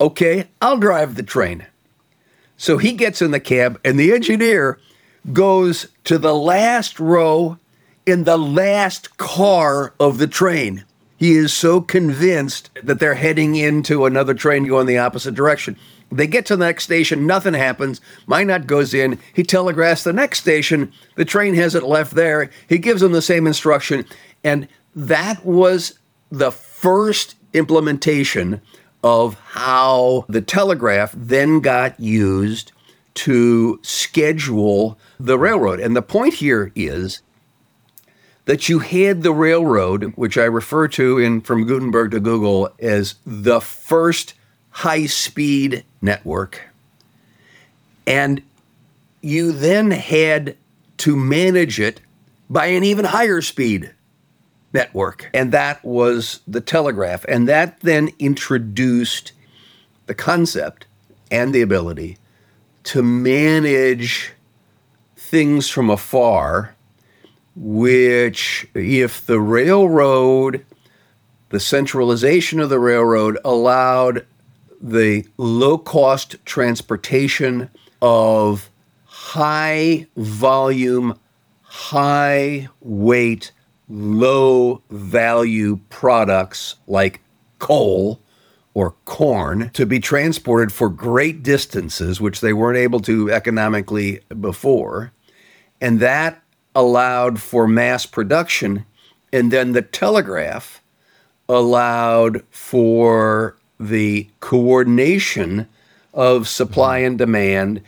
Okay, 0.00 0.48
I'll 0.62 0.78
drive 0.78 1.16
the 1.16 1.22
train. 1.22 1.66
So 2.56 2.78
he 2.78 2.92
gets 2.92 3.20
in 3.20 3.32
the 3.32 3.40
cab, 3.40 3.80
and 3.84 3.98
the 3.98 4.12
engineer 4.12 4.78
goes 5.32 5.88
to 6.04 6.18
the 6.18 6.34
last 6.34 6.98
row 6.98 7.58
in 8.06 8.24
the 8.24 8.38
last 8.38 9.18
car 9.18 9.92
of 10.00 10.18
the 10.18 10.26
train. 10.26 10.84
He 11.18 11.32
is 11.32 11.52
so 11.52 11.80
convinced 11.80 12.70
that 12.82 13.00
they're 13.00 13.14
heading 13.14 13.56
into 13.56 14.06
another 14.06 14.34
train 14.34 14.66
going 14.66 14.86
the 14.86 14.98
opposite 14.98 15.34
direction. 15.34 15.76
They 16.10 16.26
get 16.26 16.46
to 16.46 16.56
the 16.56 16.64
next 16.64 16.84
station, 16.84 17.26
nothing 17.26 17.54
happens. 17.54 18.00
Minot 18.26 18.66
goes 18.66 18.94
in, 18.94 19.18
he 19.34 19.42
telegraphs 19.42 20.04
the 20.04 20.12
next 20.12 20.40
station, 20.40 20.92
the 21.16 21.24
train 21.24 21.54
hasn't 21.54 21.86
left 21.86 22.14
there. 22.14 22.50
He 22.68 22.78
gives 22.78 23.00
them 23.00 23.12
the 23.12 23.22
same 23.22 23.46
instruction. 23.46 24.06
And 24.42 24.68
that 24.94 25.44
was 25.44 25.98
the 26.30 26.50
first 26.50 27.34
implementation 27.52 28.60
of 29.02 29.34
how 29.40 30.24
the 30.28 30.40
telegraph 30.40 31.12
then 31.16 31.60
got 31.60 31.98
used 32.00 32.72
to 33.14 33.78
schedule 33.82 34.98
the 35.18 35.38
railroad. 35.38 35.80
And 35.80 35.96
the 35.96 36.02
point 36.02 36.34
here 36.34 36.72
is 36.74 37.22
that 38.44 38.68
you 38.68 38.78
had 38.78 39.22
the 39.22 39.32
railroad, 39.32 40.12
which 40.16 40.38
I 40.38 40.44
refer 40.44 40.88
to 40.88 41.18
in 41.18 41.42
from 41.42 41.66
Gutenberg 41.66 42.12
to 42.12 42.20
Google 42.20 42.70
as 42.78 43.16
the 43.26 43.60
first 43.60 44.34
high 44.78 45.06
speed 45.06 45.84
network. 46.00 46.60
And 48.06 48.40
you 49.20 49.50
then 49.50 49.90
had 49.90 50.56
to 50.98 51.16
manage 51.16 51.80
it 51.80 52.00
by 52.48 52.66
an 52.66 52.84
even 52.84 53.04
higher 53.04 53.40
speed 53.40 53.92
network. 54.72 55.30
And 55.34 55.50
that 55.50 55.84
was 55.84 56.42
the 56.46 56.60
telegraph. 56.60 57.24
And 57.24 57.48
that 57.48 57.80
then 57.80 58.10
introduced 58.20 59.32
the 60.06 60.14
concept 60.14 60.86
and 61.28 61.52
the 61.52 61.62
ability 61.62 62.16
to 62.84 63.02
manage 63.02 64.32
things 65.16 65.68
from 65.68 65.90
afar, 65.90 66.76
which, 67.56 68.68
if 68.74 69.26
the 69.26 69.40
railroad, 69.40 70.64
the 71.48 71.58
centralization 71.58 72.60
of 72.60 72.70
the 72.70 72.78
railroad 72.78 73.38
allowed 73.44 74.24
the 74.80 75.26
low 75.36 75.78
cost 75.78 76.36
transportation 76.44 77.70
of 78.00 78.70
high 79.04 80.06
volume, 80.16 81.18
high 81.62 82.68
weight, 82.80 83.52
low 83.88 84.82
value 84.90 85.80
products 85.88 86.76
like 86.86 87.20
coal 87.58 88.20
or 88.74 88.94
corn 89.06 89.70
to 89.70 89.84
be 89.84 89.98
transported 89.98 90.72
for 90.72 90.88
great 90.88 91.42
distances, 91.42 92.20
which 92.20 92.40
they 92.40 92.52
weren't 92.52 92.78
able 92.78 93.00
to 93.00 93.30
economically 93.30 94.20
before. 94.40 95.12
And 95.80 96.00
that 96.00 96.42
allowed 96.74 97.40
for 97.40 97.66
mass 97.66 98.06
production. 98.06 98.86
And 99.32 99.50
then 99.50 99.72
the 99.72 99.82
telegraph 99.82 100.82
allowed 101.48 102.44
for 102.50 103.56
the 103.78 104.28
coordination 104.40 105.68
of 106.14 106.48
supply 106.48 107.00
mm-hmm. 107.00 107.06
and 107.06 107.18
demand 107.18 107.82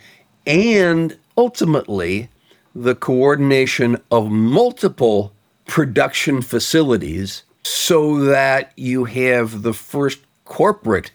and 0.45 1.17
ultimately 1.37 2.29
the 2.73 2.95
coordination 2.95 4.01
of 4.09 4.29
multiple 4.29 5.33
production 5.65 6.41
facilities 6.41 7.43
so 7.63 8.17
that 8.19 8.71
you 8.75 9.05
have 9.05 9.61
the 9.61 9.73
first 9.73 10.19
corporate 10.45 11.11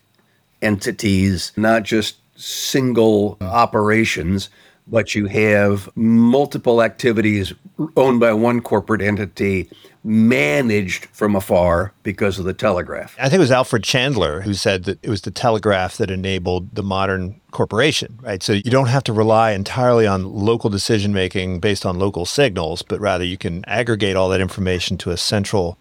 entities, 0.62 1.52
not 1.56 1.82
just 1.82 2.16
single 2.36 3.36
operations, 3.40 4.48
but 4.86 5.14
you 5.14 5.26
have 5.26 5.88
multiple 5.96 6.82
activities 6.82 7.52
owned 7.96 8.20
by 8.20 8.32
one 8.32 8.60
corporate 8.60 9.02
entity 9.02 9.68
managed 10.04 11.06
from 11.06 11.34
afar 11.34 11.92
because 12.04 12.38
of 12.38 12.44
the 12.44 12.54
telegraph. 12.54 13.16
I 13.18 13.24
think 13.24 13.34
it 13.34 13.40
was 13.40 13.50
Alfred 13.50 13.82
Chandler 13.82 14.42
who 14.42 14.54
said 14.54 14.84
that 14.84 15.02
it 15.02 15.10
was 15.10 15.22
the 15.22 15.32
telegraph 15.32 15.96
that 15.96 16.10
enabled 16.10 16.74
the 16.74 16.84
modern 16.84 17.40
corporation, 17.50 18.18
right? 18.22 18.40
So 18.42 18.52
you 18.52 18.70
don't 18.70 18.86
have 18.86 19.02
to 19.04 19.12
rely 19.12 19.50
entirely 19.50 20.06
on 20.06 20.32
local 20.32 20.70
decision 20.70 21.12
making 21.12 21.58
based 21.58 21.84
on 21.84 21.98
local 21.98 22.24
signals, 22.24 22.82
but 22.82 23.00
rather 23.00 23.24
you 23.24 23.36
can 23.36 23.64
aggregate 23.64 24.14
all 24.14 24.28
that 24.28 24.40
information 24.40 24.96
to 24.98 25.10
a 25.10 25.16
central 25.16 25.76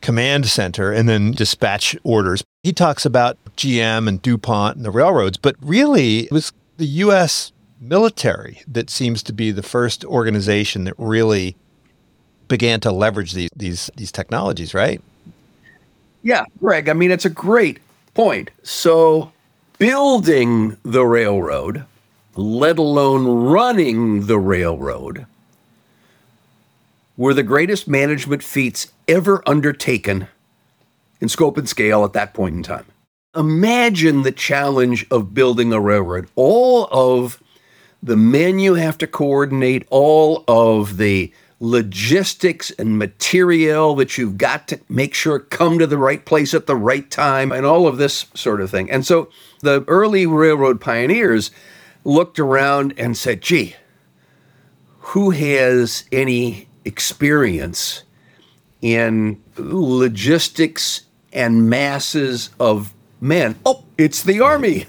command 0.00 0.46
center 0.46 0.92
and 0.92 1.08
then 1.08 1.30
dispatch 1.32 1.96
orders. 2.02 2.42
He 2.64 2.72
talks 2.72 3.06
about 3.06 3.38
GM 3.56 4.08
and 4.08 4.20
DuPont 4.20 4.76
and 4.76 4.84
the 4.84 4.90
railroads, 4.90 5.38
but 5.38 5.54
really 5.60 6.20
it 6.20 6.32
was 6.32 6.52
the 6.76 6.86
US 6.86 7.52
military 7.80 8.62
that 8.66 8.90
seems 8.90 9.22
to 9.24 9.32
be 9.32 9.50
the 9.50 9.62
first 9.62 10.04
organization 10.04 10.84
that 10.84 10.94
really 10.98 11.56
began 12.48 12.80
to 12.80 12.92
leverage 12.92 13.32
these 13.32 13.50
these 13.56 13.90
these 13.96 14.12
technologies, 14.12 14.74
right? 14.74 15.00
Yeah, 16.22 16.44
Greg. 16.58 16.88
I 16.88 16.94
mean, 16.94 17.10
it's 17.10 17.26
a 17.26 17.30
great 17.30 17.80
point. 18.14 18.50
So, 18.62 19.32
building 19.78 20.76
the 20.82 21.04
railroad, 21.04 21.84
let 22.34 22.78
alone 22.78 23.26
running 23.26 24.26
the 24.26 24.38
railroad, 24.38 25.26
were 27.16 27.34
the 27.34 27.42
greatest 27.42 27.86
management 27.86 28.42
feats 28.42 28.92
ever 29.06 29.42
undertaken 29.46 30.28
in 31.20 31.28
scope 31.28 31.58
and 31.58 31.68
scale 31.68 32.04
at 32.04 32.12
that 32.14 32.34
point 32.34 32.54
in 32.54 32.62
time. 32.62 32.86
Imagine 33.36 34.22
the 34.22 34.32
challenge 34.32 35.06
of 35.10 35.34
building 35.34 35.72
a 35.72 35.80
railroad. 35.80 36.28
All 36.36 36.88
of 36.90 37.42
the 38.04 38.16
men 38.16 38.58
you 38.58 38.74
have 38.74 38.98
to 38.98 39.06
coordinate, 39.06 39.86
all 39.88 40.44
of 40.46 40.98
the 40.98 41.32
logistics 41.58 42.70
and 42.72 42.98
material 42.98 43.94
that 43.94 44.18
you've 44.18 44.36
got 44.36 44.68
to 44.68 44.78
make 44.90 45.14
sure 45.14 45.38
come 45.38 45.78
to 45.78 45.86
the 45.86 45.96
right 45.96 46.26
place 46.26 46.52
at 46.52 46.66
the 46.66 46.76
right 46.76 47.10
time, 47.10 47.50
and 47.50 47.64
all 47.64 47.86
of 47.86 47.96
this 47.96 48.26
sort 48.34 48.60
of 48.60 48.70
thing. 48.70 48.90
And 48.90 49.06
so 49.06 49.30
the 49.60 49.84
early 49.88 50.26
railroad 50.26 50.82
pioneers 50.82 51.50
looked 52.04 52.38
around 52.38 52.92
and 52.98 53.16
said, 53.16 53.40
gee, 53.40 53.74
who 54.98 55.30
has 55.30 56.04
any 56.12 56.68
experience 56.84 58.02
in 58.82 59.42
logistics 59.56 61.06
and 61.32 61.70
masses 61.70 62.50
of 62.60 62.92
men? 63.20 63.56
Oh, 63.64 63.84
it's 63.96 64.22
the 64.22 64.40
Army. 64.40 64.84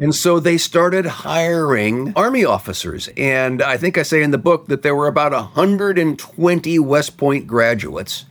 And 0.00 0.14
so 0.14 0.40
they 0.40 0.56
started 0.56 1.04
hiring 1.04 2.14
Army 2.16 2.42
officers. 2.42 3.10
And 3.18 3.60
I 3.60 3.76
think 3.76 3.98
I 3.98 4.02
say 4.02 4.22
in 4.22 4.30
the 4.30 4.38
book 4.38 4.66
that 4.68 4.80
there 4.82 4.96
were 4.96 5.06
about 5.06 5.32
120 5.32 6.78
West 6.78 7.18
Point 7.18 7.46
graduates 7.46 8.24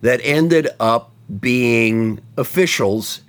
that 0.00 0.20
ended 0.24 0.68
up 0.80 1.12
being 1.40 2.20
officials 2.36 3.22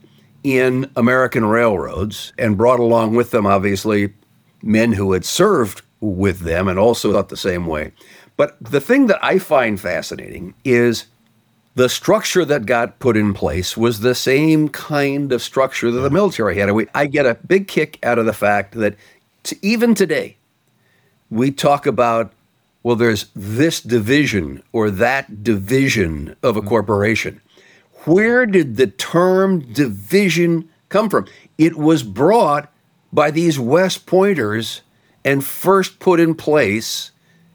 in 0.43 0.89
American 0.95 1.45
railroads 1.45 2.33
and 2.39 2.57
brought 2.57 2.79
along 2.79 3.15
with 3.15 3.29
them, 3.29 3.45
obviously, 3.45 4.13
men 4.63 4.93
who 4.93 5.11
had 5.11 5.23
served 5.23 5.83
with 5.99 6.39
them 6.39 6.67
and 6.67 6.79
also 6.79 7.13
thought 7.13 7.29
the 7.29 7.37
same 7.37 7.67
way. 7.67 7.91
But 8.35 8.57
the 8.61 8.81
thing 8.81 9.07
that 9.07 9.23
I 9.23 9.37
find 9.37 9.79
fascinating 9.79 10.55
is 10.63 11.05
the 11.75 11.89
structure 11.89 12.43
that 12.45 12.65
got 12.65 12.99
put 12.99 13.15
in 13.15 13.33
place 13.33 13.77
was 13.77 13.99
the 13.99 14.15
same 14.15 14.69
kind 14.69 15.31
of 15.31 15.41
structure 15.41 15.91
that 15.91 16.01
the 16.01 16.09
military 16.09 16.57
had. 16.57 16.69
I 16.93 17.05
get 17.05 17.25
a 17.25 17.35
big 17.35 17.67
kick 17.67 17.99
out 18.03 18.19
of 18.19 18.25
the 18.25 18.33
fact 18.33 18.73
that 18.75 18.95
to, 19.43 19.57
even 19.61 19.95
today, 19.95 20.37
we 21.29 21.51
talk 21.51 21.85
about, 21.85 22.33
well, 22.83 22.95
there's 22.95 23.27
this 23.35 23.81
division 23.81 24.63
or 24.71 24.89
that 24.91 25.43
division 25.43 26.35
of 26.41 26.57
a 26.57 26.59
mm-hmm. 26.59 26.69
corporation. 26.69 27.41
Where 28.05 28.45
did 28.45 28.77
the 28.77 28.87
term 28.87 29.59
division 29.71 30.69
come 30.89 31.09
from? 31.09 31.27
It 31.57 31.77
was 31.77 32.03
brought 32.03 32.71
by 33.13 33.31
these 33.31 33.59
West 33.59 34.05
Pointers 34.05 34.81
and 35.23 35.45
first 35.45 35.99
put 35.99 36.19
in 36.19 36.33
place 36.35 37.11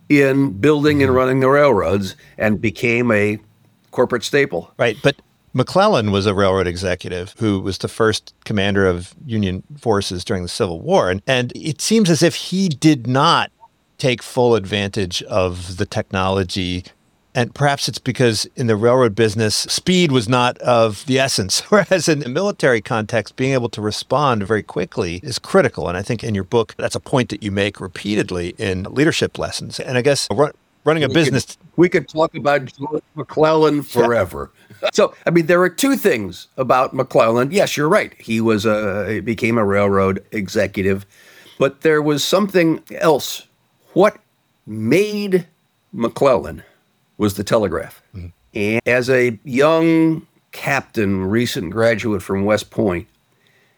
in 0.08 0.52
building 0.58 1.02
and 1.02 1.08
mm-hmm. 1.08 1.16
running 1.16 1.40
the 1.40 1.48
railroads 1.48 2.14
and 2.38 2.60
became 2.60 3.10
a 3.10 3.38
corporate 3.94 4.24
staple. 4.24 4.72
Right. 4.76 4.98
But 5.02 5.16
McClellan 5.54 6.10
was 6.10 6.26
a 6.26 6.34
railroad 6.34 6.66
executive 6.66 7.32
who 7.38 7.60
was 7.60 7.78
the 7.78 7.88
first 7.88 8.34
commander 8.44 8.86
of 8.86 9.14
Union 9.24 9.62
forces 9.78 10.24
during 10.24 10.42
the 10.42 10.48
Civil 10.48 10.80
War. 10.80 11.10
And, 11.10 11.22
and 11.28 11.52
it 11.54 11.80
seems 11.80 12.10
as 12.10 12.22
if 12.22 12.34
he 12.34 12.68
did 12.68 13.06
not 13.06 13.52
take 13.96 14.20
full 14.20 14.56
advantage 14.56 15.22
of 15.22 15.76
the 15.76 15.86
technology. 15.86 16.84
And 17.36 17.54
perhaps 17.54 17.88
it's 17.88 18.00
because 18.00 18.46
in 18.56 18.66
the 18.66 18.74
railroad 18.74 19.14
business, 19.14 19.54
speed 19.54 20.10
was 20.10 20.28
not 20.28 20.58
of 20.58 21.06
the 21.06 21.20
essence. 21.20 21.60
Whereas 21.70 22.08
in 22.08 22.18
the 22.18 22.28
military 22.28 22.80
context, 22.80 23.36
being 23.36 23.52
able 23.52 23.68
to 23.70 23.80
respond 23.80 24.42
very 24.42 24.64
quickly 24.64 25.20
is 25.22 25.38
critical. 25.38 25.88
And 25.88 25.96
I 25.96 26.02
think 26.02 26.24
in 26.24 26.34
your 26.34 26.42
book, 26.42 26.74
that's 26.76 26.96
a 26.96 27.00
point 27.00 27.28
that 27.28 27.44
you 27.44 27.52
make 27.52 27.80
repeatedly 27.80 28.56
in 28.58 28.82
leadership 28.84 29.38
lessons. 29.38 29.78
And 29.78 29.96
I 29.96 30.02
guess 30.02 30.26
running 30.84 31.04
a 31.04 31.08
we 31.08 31.14
business. 31.14 31.44
Could, 31.44 31.56
we 31.76 31.88
could 31.88 32.08
talk 32.08 32.34
about 32.34 32.64
George 32.66 33.02
McClellan 33.14 33.82
forever. 33.82 34.50
Yeah. 34.82 34.90
So, 34.92 35.14
I 35.26 35.30
mean, 35.30 35.46
there 35.46 35.60
are 35.62 35.68
two 35.68 35.96
things 35.96 36.48
about 36.56 36.94
McClellan. 36.94 37.50
Yes, 37.50 37.76
you're 37.76 37.88
right. 37.88 38.14
He 38.20 38.40
was 38.40 38.64
a 38.66 39.12
he 39.14 39.20
became 39.20 39.58
a 39.58 39.64
railroad 39.64 40.24
executive, 40.32 41.06
but 41.58 41.80
there 41.82 42.02
was 42.02 42.22
something 42.22 42.82
else. 42.92 43.46
What 43.92 44.18
made 44.66 45.46
McClellan 45.92 46.62
was 47.18 47.34
the 47.34 47.44
telegraph. 47.44 48.02
Mm-hmm. 48.14 48.26
And 48.54 48.80
as 48.86 49.10
a 49.10 49.38
young 49.44 50.26
captain, 50.52 51.24
recent 51.24 51.70
graduate 51.70 52.22
from 52.22 52.44
West 52.44 52.70
Point, 52.70 53.08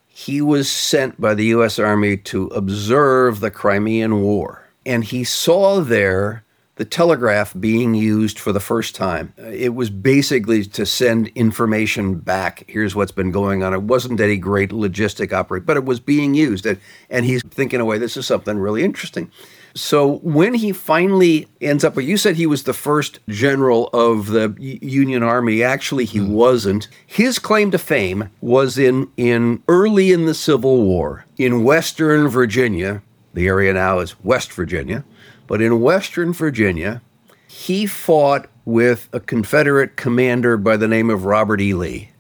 he 0.07 0.41
was 0.41 0.71
sent 0.71 1.21
by 1.21 1.35
the 1.35 1.47
U.S. 1.47 1.79
Army 1.79 2.17
to 2.19 2.47
observe 2.49 3.41
the 3.41 3.51
Crimean 3.51 4.23
War. 4.23 4.67
And 4.85 5.05
he 5.05 5.25
saw 5.25 5.81
there 5.81 6.45
the 6.77 6.85
telegraph 6.85 7.55
being 7.59 7.95
used 7.95 8.39
for 8.39 8.53
the 8.53 8.61
first 8.61 8.95
time. 8.95 9.33
It 9.39 9.75
was 9.75 9.89
basically 9.89 10.65
to 10.65 10.85
send 10.85 11.29
information 11.29 12.17
back. 12.17 12.65
Here's 12.69 12.95
what's 12.95 13.13
been 13.13 13.33
going 13.33 13.63
on. 13.63 13.73
It 13.73 13.83
wasn't 13.83 14.21
any 14.21 14.37
great 14.37 14.71
logistic 14.71 15.33
operation, 15.33 15.65
but 15.65 15.79
it 15.79 15.87
was 15.87 16.01
being 16.01 16.35
used. 16.35 16.67
And, 16.67 16.79
and 17.09 17.25
he's 17.25 17.43
thinking 17.43 17.81
away, 17.81 17.97
this 17.99 18.17
is 18.17 18.27
something 18.27 18.59
really 18.59 18.85
interesting. 18.85 19.31
So 19.75 20.19
when 20.19 20.55
he 20.55 20.73
finally 20.73 21.49
ends 21.63 21.83
up, 21.83 21.97
well, 21.97 22.05
you 22.05 22.19
said 22.19 22.37
he 22.37 22.47
was 22.47 22.65
the 22.65 22.73
first 22.75 23.21
general 23.29 23.89
of 23.93 24.29
the 24.29 24.55
Union 24.59 25.23
Army. 25.23 25.63
Actually, 25.63 26.05
he 26.05 26.19
mm. 26.19 26.29
wasn't. 26.29 26.89
His 27.07 27.39
claim 27.39 27.71
to 27.71 27.79
fame 27.79 28.31
was 28.41 28.79
in, 28.79 29.11
in 29.17 29.63
early 29.69 30.13
in 30.13 30.27
the 30.27 30.35
Civil 30.35 30.83
War 30.83 31.25
in 31.39 31.65
Western 31.65 32.29
Virginia. 32.29 33.03
The 33.33 33.47
area 33.47 33.75
now 33.75 33.99
is 33.99 34.23
West 34.25 34.53
Virginia 34.53 35.05
but 35.47 35.63
in 35.63 35.81
Western 35.81 36.33
Virginia, 36.33 37.03
he 37.47 37.87
fought 37.87 38.49
with 38.65 39.09
a 39.13 39.21
Confederate 39.21 39.97
commander 39.97 40.57
by 40.57 40.77
the 40.77 40.89
name 40.89 41.11
of 41.11 41.25
Robert 41.25 41.61
E. 41.61 41.73
Lee. 41.75 42.11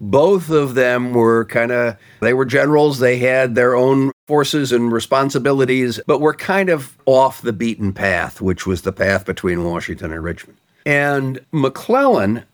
Both 0.00 0.50
of 0.50 0.74
them 0.74 1.12
were 1.12 1.44
kind 1.44 1.70
of, 1.70 1.96
they 2.20 2.34
were 2.34 2.44
generals, 2.44 2.98
they 2.98 3.18
had 3.18 3.54
their 3.54 3.74
own 3.74 4.10
forces 4.26 4.72
and 4.72 4.92
responsibilities, 4.92 6.00
but 6.06 6.20
were 6.20 6.34
kind 6.34 6.68
of 6.68 6.98
off 7.06 7.42
the 7.42 7.52
beaten 7.52 7.92
path, 7.92 8.40
which 8.40 8.66
was 8.66 8.82
the 8.82 8.92
path 8.92 9.24
between 9.24 9.64
Washington 9.64 10.12
and 10.12 10.22
Richmond. 10.22 10.58
And 10.84 11.40
McClellan 11.52 12.44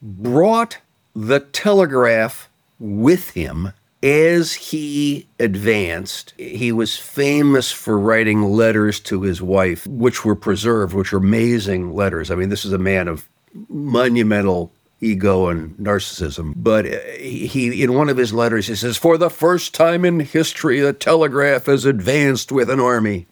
brought 0.00 0.78
the 1.14 1.40
telegraph 1.40 2.48
with 2.78 3.30
him 3.30 3.72
as 4.06 4.52
he 4.52 5.26
advanced, 5.40 6.32
he 6.38 6.70
was 6.70 6.96
famous 6.96 7.72
for 7.72 7.98
writing 7.98 8.44
letters 8.44 9.00
to 9.00 9.22
his 9.22 9.42
wife, 9.42 9.84
which 9.88 10.24
were 10.24 10.36
preserved, 10.36 10.94
which 10.94 11.12
are 11.12 11.16
amazing 11.16 11.92
letters. 11.92 12.30
I 12.30 12.36
mean, 12.36 12.48
this 12.48 12.64
is 12.64 12.72
a 12.72 12.78
man 12.78 13.08
of 13.08 13.28
monumental 13.68 14.72
ego 15.00 15.48
and 15.48 15.76
narcissism. 15.76 16.52
But 16.54 16.86
uh, 16.86 16.98
he, 17.18 17.82
in 17.82 17.94
one 17.94 18.08
of 18.08 18.16
his 18.16 18.32
letters, 18.32 18.68
he 18.68 18.76
says, 18.76 18.96
For 18.96 19.18
the 19.18 19.28
first 19.28 19.74
time 19.74 20.04
in 20.04 20.20
history, 20.20 20.78
the 20.78 20.92
telegraph 20.92 21.66
has 21.66 21.84
advanced 21.84 22.52
with 22.52 22.70
an 22.70 22.78
army. 22.78 23.26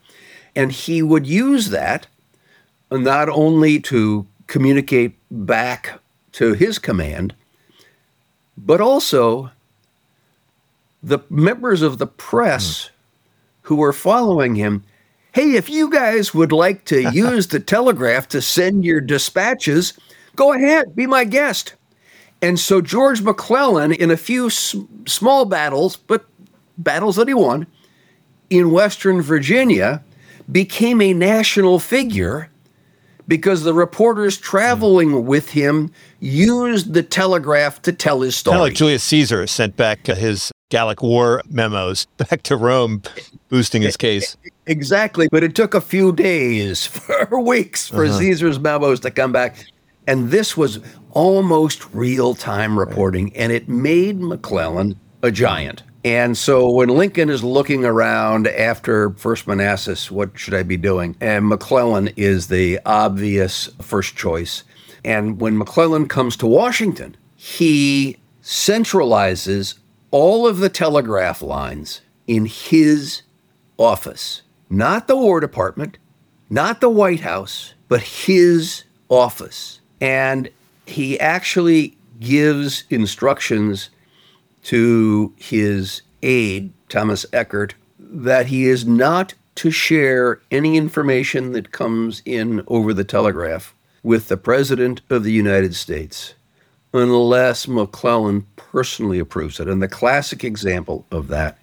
And 0.57 0.73
he 0.73 1.01
would 1.01 1.25
use 1.25 1.69
that 1.69 2.07
not 2.91 3.29
only 3.29 3.79
to 3.79 4.27
communicate 4.47 5.15
back 5.31 6.01
to 6.33 6.53
his 6.53 6.79
command, 6.79 7.33
but 8.57 8.81
also 8.81 9.51
the 11.05 11.19
members 11.29 11.83
of 11.83 11.99
the 11.99 12.07
press 12.07 12.87
hmm. 12.87 12.91
who 13.61 13.75
were 13.75 13.93
following 13.93 14.55
him 14.55 14.83
hey, 15.33 15.55
if 15.55 15.69
you 15.69 15.89
guys 15.89 16.33
would 16.33 16.53
like 16.53 16.85
to 16.85 17.11
use 17.13 17.47
the 17.47 17.59
telegraph 17.59 18.25
to 18.25 18.41
send 18.41 18.85
your 18.85 19.01
dispatches, 19.01 19.93
go 20.37 20.53
ahead, 20.53 20.95
be 20.95 21.05
my 21.05 21.25
guest. 21.25 21.75
And 22.41 22.57
so 22.57 22.79
George 22.79 23.21
McClellan, 23.21 23.91
in 23.91 24.11
a 24.11 24.15
few 24.15 24.47
s- 24.47 24.77
small 25.05 25.43
battles, 25.43 25.97
but 25.97 26.25
battles 26.77 27.17
that 27.17 27.27
he 27.27 27.33
won 27.33 27.67
in 28.49 28.71
Western 28.71 29.21
Virginia, 29.21 30.01
became 30.49 31.01
a 31.01 31.13
national 31.13 31.79
figure 31.79 32.49
because 33.27 33.63
the 33.63 33.73
reporters 33.73 34.37
traveling 34.37 35.25
with 35.25 35.49
him 35.49 35.91
used 36.19 36.93
the 36.93 37.03
telegraph 37.03 37.81
to 37.83 37.91
tell 37.91 38.21
his 38.21 38.35
story. 38.35 38.53
Kind 38.53 38.61
of 38.61 38.67
like 38.67 38.77
Julius 38.77 39.03
Caesar 39.05 39.47
sent 39.47 39.75
back 39.75 40.05
his 40.07 40.51
Gallic 40.69 41.01
War 41.01 41.41
memos 41.47 42.05
back 42.17 42.43
to 42.43 42.55
Rome, 42.55 43.01
boosting 43.49 43.81
his 43.81 43.97
case. 43.97 44.37
Exactly, 44.65 45.27
but 45.31 45.43
it 45.43 45.55
took 45.55 45.73
a 45.73 45.81
few 45.81 46.11
days 46.11 46.85
for 46.87 47.39
weeks 47.39 47.87
for 47.87 48.05
uh-huh. 48.05 48.17
Caesar's 48.17 48.59
memos 48.59 48.99
to 49.01 49.11
come 49.11 49.31
back. 49.31 49.65
And 50.07 50.29
this 50.29 50.55
was 50.55 50.79
almost 51.11 51.93
real 51.93 52.35
time 52.35 52.77
reporting, 52.77 53.35
and 53.35 53.51
it 53.51 53.67
made 53.67 54.19
McClellan 54.19 54.99
a 55.23 55.31
giant. 55.31 55.81
And 56.05 56.37
so 56.37 56.69
when 56.69 56.89
Lincoln 56.89 57.31
is 57.31 57.43
looking 57.43 57.83
around 57.83 58.47
after 58.47 59.09
First 59.09 59.47
Manassas, 59.47 60.11
what 60.11 60.37
should 60.37 60.53
I 60.53 60.61
be 60.61 60.77
doing? 60.77 61.15
And 61.19 61.47
McClellan 61.47 62.09
is 62.15 62.47
the 62.47 62.79
obvious 62.85 63.71
first 63.81 64.15
choice. 64.15 64.63
And 65.03 65.41
when 65.41 65.57
McClellan 65.57 66.07
comes 66.07 66.37
to 66.37 66.45
Washington, 66.45 67.17
he 67.35 68.17
centralizes 68.43 69.79
all 70.11 70.45
of 70.45 70.59
the 70.59 70.69
telegraph 70.69 71.41
lines 71.41 72.01
in 72.27 72.45
his 72.45 73.23
office, 73.79 74.43
not 74.69 75.07
the 75.07 75.17
War 75.17 75.39
Department, 75.39 75.97
not 76.51 76.81
the 76.81 76.89
White 76.89 77.21
House, 77.21 77.73
but 77.87 78.01
his 78.01 78.83
office. 79.09 79.79
And 79.99 80.51
he 80.85 81.19
actually 81.19 81.97
gives 82.19 82.83
instructions 82.91 83.89
to 84.65 85.33
his 85.37 86.01
aide, 86.21 86.73
Thomas 86.89 87.25
Eckert, 87.31 87.75
that 87.99 88.47
he 88.47 88.65
is 88.65 88.85
not 88.85 89.33
to 89.55 89.71
share 89.71 90.41
any 90.51 90.75
information 90.75 91.53
that 91.53 91.71
comes 91.71 92.21
in 92.25 92.63
over 92.67 92.93
the 92.93 93.03
telegraph 93.03 93.73
with 94.03 94.27
the 94.27 94.37
President 94.37 95.01
of 95.09 95.23
the 95.23 95.31
United 95.31 95.75
States 95.75 96.33
unless 96.93 97.67
McClellan 97.67 98.45
personally 98.55 99.19
approves 99.19 99.59
it. 99.59 99.67
And 99.67 99.81
the 99.81 99.87
classic 99.87 100.43
example 100.43 101.05
of 101.11 101.27
that 101.27 101.57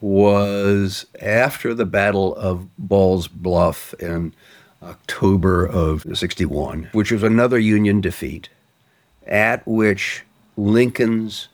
was 0.00 1.06
after 1.20 1.72
the 1.74 1.86
Battle 1.86 2.34
of 2.36 2.68
Ball's 2.76 3.28
Bluff 3.28 3.94
in 3.94 4.34
October 4.82 5.66
of 5.66 6.04
61, 6.12 6.90
which 6.92 7.10
was 7.10 7.22
another 7.22 7.58
Union 7.58 8.00
defeat, 8.00 8.48
at 9.26 9.66
which 9.66 10.24
Lincoln's 10.56 11.48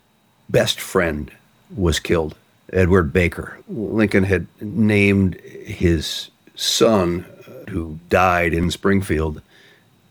best 0.49 0.81
friend 0.81 1.31
was 1.75 1.99
killed, 1.99 2.37
Edward 2.73 3.13
Baker. 3.13 3.59
Lincoln 3.69 4.25
had 4.25 4.47
named 4.61 5.37
his 5.41 6.31
son, 6.55 7.25
uh, 7.47 7.71
who 7.71 7.99
died 8.09 8.55
in 8.55 8.71
Springfield, 8.71 9.43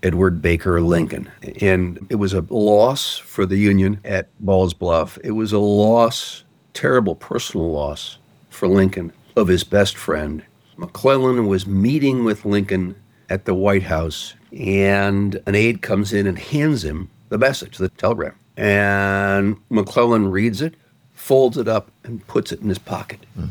Edward 0.02 0.42
Baker 0.42 0.82
Lincoln. 0.82 1.32
And 1.62 2.06
it 2.10 2.16
was 2.16 2.34
a 2.34 2.46
loss 2.50 3.18
for 3.18 3.46
the 3.46 3.58
Union 3.58 4.00
at 4.04 4.28
Ball's 4.40 4.74
Bluff. 4.74 5.18
It 5.24 5.32
was 5.32 5.54
a 5.54 5.60
loss, 5.60 6.44
terrible 6.74 7.16
personal 7.16 7.72
loss 7.72 8.18
for 8.50 8.68
Lincoln 8.68 9.14
of 9.36 9.48
his 9.48 9.64
best 9.64 9.96
friend. 9.96 10.44
McClellan 10.78 11.48
was 11.48 11.66
meeting 11.68 12.24
with 12.24 12.46
Lincoln 12.46 12.96
at 13.30 13.46
the 13.46 13.54
White 13.54 13.84
House, 13.84 14.34
and 14.52 15.42
an 15.46 15.56
aide 15.56 15.82
comes 15.82 16.14
in 16.14 16.28
and 16.28 16.38
hands 16.38 16.84
him 16.84 17.10
the 17.30 17.38
message, 17.38 17.78
the 17.78 17.90
telegram. 17.90 18.36
And 18.56 19.58
McClellan 19.70 20.30
reads 20.30 20.62
it, 20.62 20.76
folds 21.14 21.58
it 21.58 21.68
up, 21.68 21.92
and 22.04 22.26
puts 22.28 22.52
it 22.52 22.62
in 22.62 22.70
his 22.70 22.80
pocket. 22.80 23.26
Mm. 23.38 23.50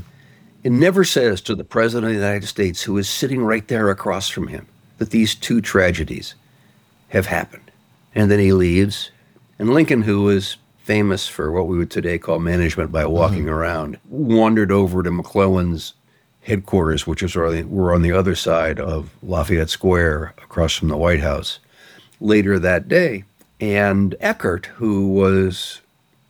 It 0.63 0.73
never 0.73 1.03
says 1.03 1.41
to 1.43 1.57
the 1.57 1.65
President 1.65 2.13
of 2.13 2.17
the 2.17 2.25
United 2.25 2.47
States, 2.47 2.83
who 2.83 2.97
is 2.99 3.09
sitting 3.09 3.43
right 3.43 3.67
there 3.67 3.91
across 3.91 4.29
from 4.29 4.47
him, 4.47 4.67
that 4.99 5.11
these 5.11 5.35
two 5.35 5.61
tragedies 5.61 6.35
have 7.09 7.27
happened. 7.27 7.71
And 8.15 8.31
then 8.31 8.39
he 8.39 8.53
leaves. 8.53 9.11
And 9.59 9.71
Lincoln, 9.71 10.03
who 10.03 10.23
was 10.23 10.57
famous 10.79 11.27
for 11.27 11.51
what 11.51 11.67
we 11.67 11.79
would 11.79 11.91
today 11.91 12.19
call 12.19 12.39
management 12.39 12.93
by 12.93 13.07
walking 13.07 13.45
mm-hmm. 13.45 13.55
around, 13.55 13.99
wandered 14.09 14.71
over 14.71 15.03
to 15.03 15.11
McClellan's 15.11 15.95
headquarters, 16.43 17.07
which 17.07 17.23
was 17.23 17.35
were 17.35 17.95
on 17.95 18.03
the 18.03 18.13
other 18.13 18.35
side 18.35 18.81
of 18.81 19.11
Lafayette 19.23 19.71
Square 19.71 20.35
across 20.43 20.75
from 20.75 20.89
the 20.89 20.97
White 20.97 21.21
House 21.21 21.59
later 22.21 22.59
that 22.59 22.89
day. 22.89 23.25
And 23.63 24.17
Eckert, 24.19 24.67
who 24.67 25.07
was 25.07 25.83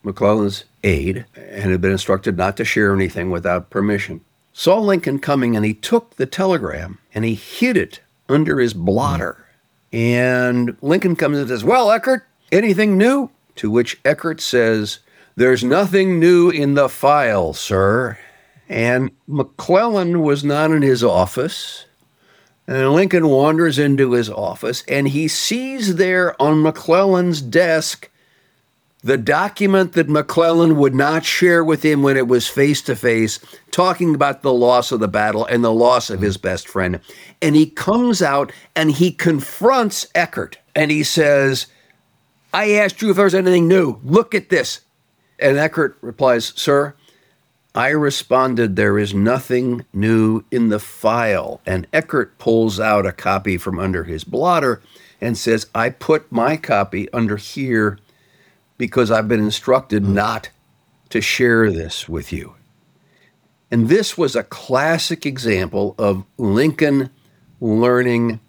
McClellan's 0.02 0.66
aide 0.84 1.24
and 1.34 1.70
had 1.70 1.80
been 1.80 1.92
instructed 1.92 2.36
not 2.36 2.58
to 2.58 2.64
share 2.66 2.92
anything 2.92 3.30
without 3.30 3.70
permission, 3.70 4.20
saw 4.52 4.78
Lincoln 4.78 5.18
coming 5.18 5.56
and 5.56 5.64
he 5.64 5.72
took 5.72 6.16
the 6.16 6.26
telegram 6.26 6.98
and 7.14 7.24
he 7.24 7.34
hid 7.34 7.78
it 7.78 8.00
under 8.28 8.60
his 8.60 8.74
blotter. 8.74 9.46
And 9.94 10.76
Lincoln 10.82 11.16
comes 11.16 11.38
and 11.38 11.48
says, 11.48 11.64
Well, 11.64 11.90
Eckert, 11.90 12.26
anything 12.52 12.98
new? 12.98 13.30
To 13.56 13.70
which 13.70 13.98
Eckert 14.04 14.42
says, 14.42 14.98
There's 15.34 15.64
nothing 15.64 16.20
new 16.20 16.50
in 16.50 16.74
the 16.74 16.90
file, 16.90 17.54
sir. 17.54 18.18
And 18.68 19.10
McClellan 19.26 20.20
was 20.20 20.44
not 20.44 20.70
in 20.70 20.82
his 20.82 21.02
office. 21.02 21.86
And 22.72 22.92
Lincoln 22.92 23.28
wanders 23.28 23.78
into 23.78 24.12
his 24.12 24.30
office 24.30 24.82
and 24.88 25.06
he 25.06 25.28
sees 25.28 25.96
there 25.96 26.40
on 26.40 26.62
McClellan's 26.62 27.42
desk 27.42 28.08
the 29.04 29.18
document 29.18 29.92
that 29.92 30.08
McClellan 30.08 30.76
would 30.78 30.94
not 30.94 31.22
share 31.22 31.62
with 31.62 31.82
him 31.82 32.02
when 32.02 32.16
it 32.16 32.28
was 32.28 32.48
face 32.48 32.80
to 32.82 32.96
face, 32.96 33.40
talking 33.72 34.14
about 34.14 34.40
the 34.40 34.54
loss 34.54 34.90
of 34.90 35.00
the 35.00 35.08
battle 35.08 35.44
and 35.44 35.62
the 35.62 35.72
loss 35.72 36.08
of 36.08 36.22
his 36.22 36.38
best 36.38 36.66
friend. 36.66 37.00
And 37.42 37.54
he 37.54 37.66
comes 37.66 38.22
out 38.22 38.52
and 38.74 38.90
he 38.90 39.10
confronts 39.12 40.06
Eckert 40.14 40.56
and 40.74 40.90
he 40.90 41.02
says, 41.02 41.66
I 42.54 42.70
asked 42.72 43.02
you 43.02 43.10
if 43.10 43.16
there 43.16 43.24
was 43.24 43.34
anything 43.34 43.68
new. 43.68 44.00
Look 44.02 44.34
at 44.34 44.48
this. 44.48 44.80
And 45.38 45.58
Eckert 45.58 45.98
replies, 46.00 46.54
Sir, 46.56 46.94
I 47.74 47.88
responded, 47.88 48.76
There 48.76 48.98
is 48.98 49.14
nothing 49.14 49.84
new 49.92 50.44
in 50.50 50.68
the 50.68 50.78
file. 50.78 51.60
And 51.64 51.86
Eckert 51.92 52.38
pulls 52.38 52.78
out 52.78 53.06
a 53.06 53.12
copy 53.12 53.56
from 53.56 53.78
under 53.78 54.04
his 54.04 54.24
blotter 54.24 54.82
and 55.20 55.38
says, 55.38 55.66
I 55.74 55.90
put 55.90 56.30
my 56.30 56.56
copy 56.56 57.10
under 57.12 57.36
here 57.36 57.98
because 58.76 59.10
I've 59.10 59.28
been 59.28 59.40
instructed 59.40 60.02
mm. 60.02 60.08
not 60.08 60.50
to 61.10 61.20
share 61.20 61.70
this 61.70 62.08
with 62.08 62.32
you. 62.32 62.54
And 63.70 63.88
this 63.88 64.18
was 64.18 64.36
a 64.36 64.42
classic 64.42 65.24
example 65.24 65.94
of 65.96 66.24
Lincoln 66.36 67.08
learning 67.60 68.40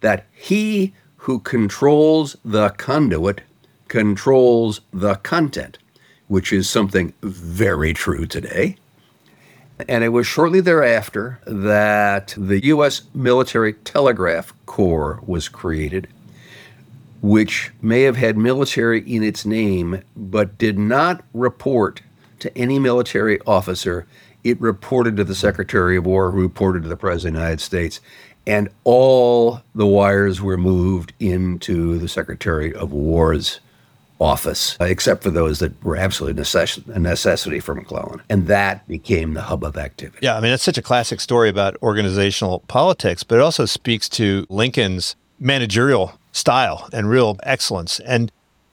that 0.00 0.24
he 0.32 0.94
who 1.16 1.40
controls 1.40 2.36
the 2.44 2.70
conduit 2.70 3.42
controls 3.88 4.80
the 4.92 5.16
content, 5.16 5.78
which 6.28 6.52
is 6.52 6.68
something 6.68 7.12
very 7.22 7.92
true 7.92 8.26
today. 8.26 8.76
And 9.88 10.02
it 10.02 10.08
was 10.08 10.26
shortly 10.26 10.60
thereafter 10.60 11.38
that 11.46 12.34
the 12.36 12.64
U.S. 12.66 13.02
Military 13.14 13.74
Telegraph 13.74 14.54
Corps 14.64 15.20
was 15.26 15.48
created 15.48 16.08
which 17.22 17.72
may 17.82 18.02
have 18.02 18.16
had 18.16 18.36
military 18.36 19.00
in 19.00 19.22
its 19.22 19.44
name 19.44 20.02
but 20.14 20.58
did 20.58 20.78
not 20.78 21.24
report 21.34 22.02
to 22.38 22.56
any 22.56 22.78
military 22.78 23.40
officer. 23.46 24.06
It 24.44 24.60
reported 24.60 25.16
to 25.16 25.24
the 25.24 25.34
Secretary 25.34 25.96
of 25.96 26.06
War, 26.06 26.30
who 26.30 26.42
reported 26.42 26.82
to 26.84 26.88
the 26.88 26.96
President 26.96 27.36
of 27.36 27.40
the 27.40 27.44
United 27.44 27.60
States. 27.60 28.00
And 28.46 28.68
all 28.84 29.62
the 29.74 29.86
wires 29.86 30.40
were 30.40 30.56
moved 30.56 31.14
into 31.18 31.98
the 31.98 32.08
Secretary 32.08 32.72
of 32.72 32.92
War's 32.92 33.58
office, 34.20 34.76
uh, 34.80 34.84
except 34.84 35.22
for 35.22 35.30
those 35.30 35.58
that 35.58 35.82
were 35.84 35.96
absolutely 35.96 36.42
necess- 36.42 36.88
a 36.88 36.98
necessity 36.98 37.60
for 37.60 37.74
McClellan. 37.74 38.22
And 38.30 38.46
that 38.46 38.86
became 38.88 39.34
the 39.34 39.42
hub 39.42 39.64
of 39.64 39.76
activity. 39.76 40.18
Yeah, 40.22 40.36
I 40.36 40.40
mean, 40.40 40.52
it's 40.52 40.62
such 40.62 40.78
a 40.78 40.82
classic 40.82 41.20
story 41.20 41.48
about 41.48 41.76
organizational 41.82 42.60
politics, 42.60 43.22
but 43.22 43.36
it 43.36 43.42
also 43.42 43.66
speaks 43.66 44.08
to 44.10 44.46
Lincoln's 44.48 45.16
managerial 45.38 46.18
style 46.32 46.88
and 46.92 47.10
real 47.10 47.38
excellence. 47.42 48.00
And 48.00 48.32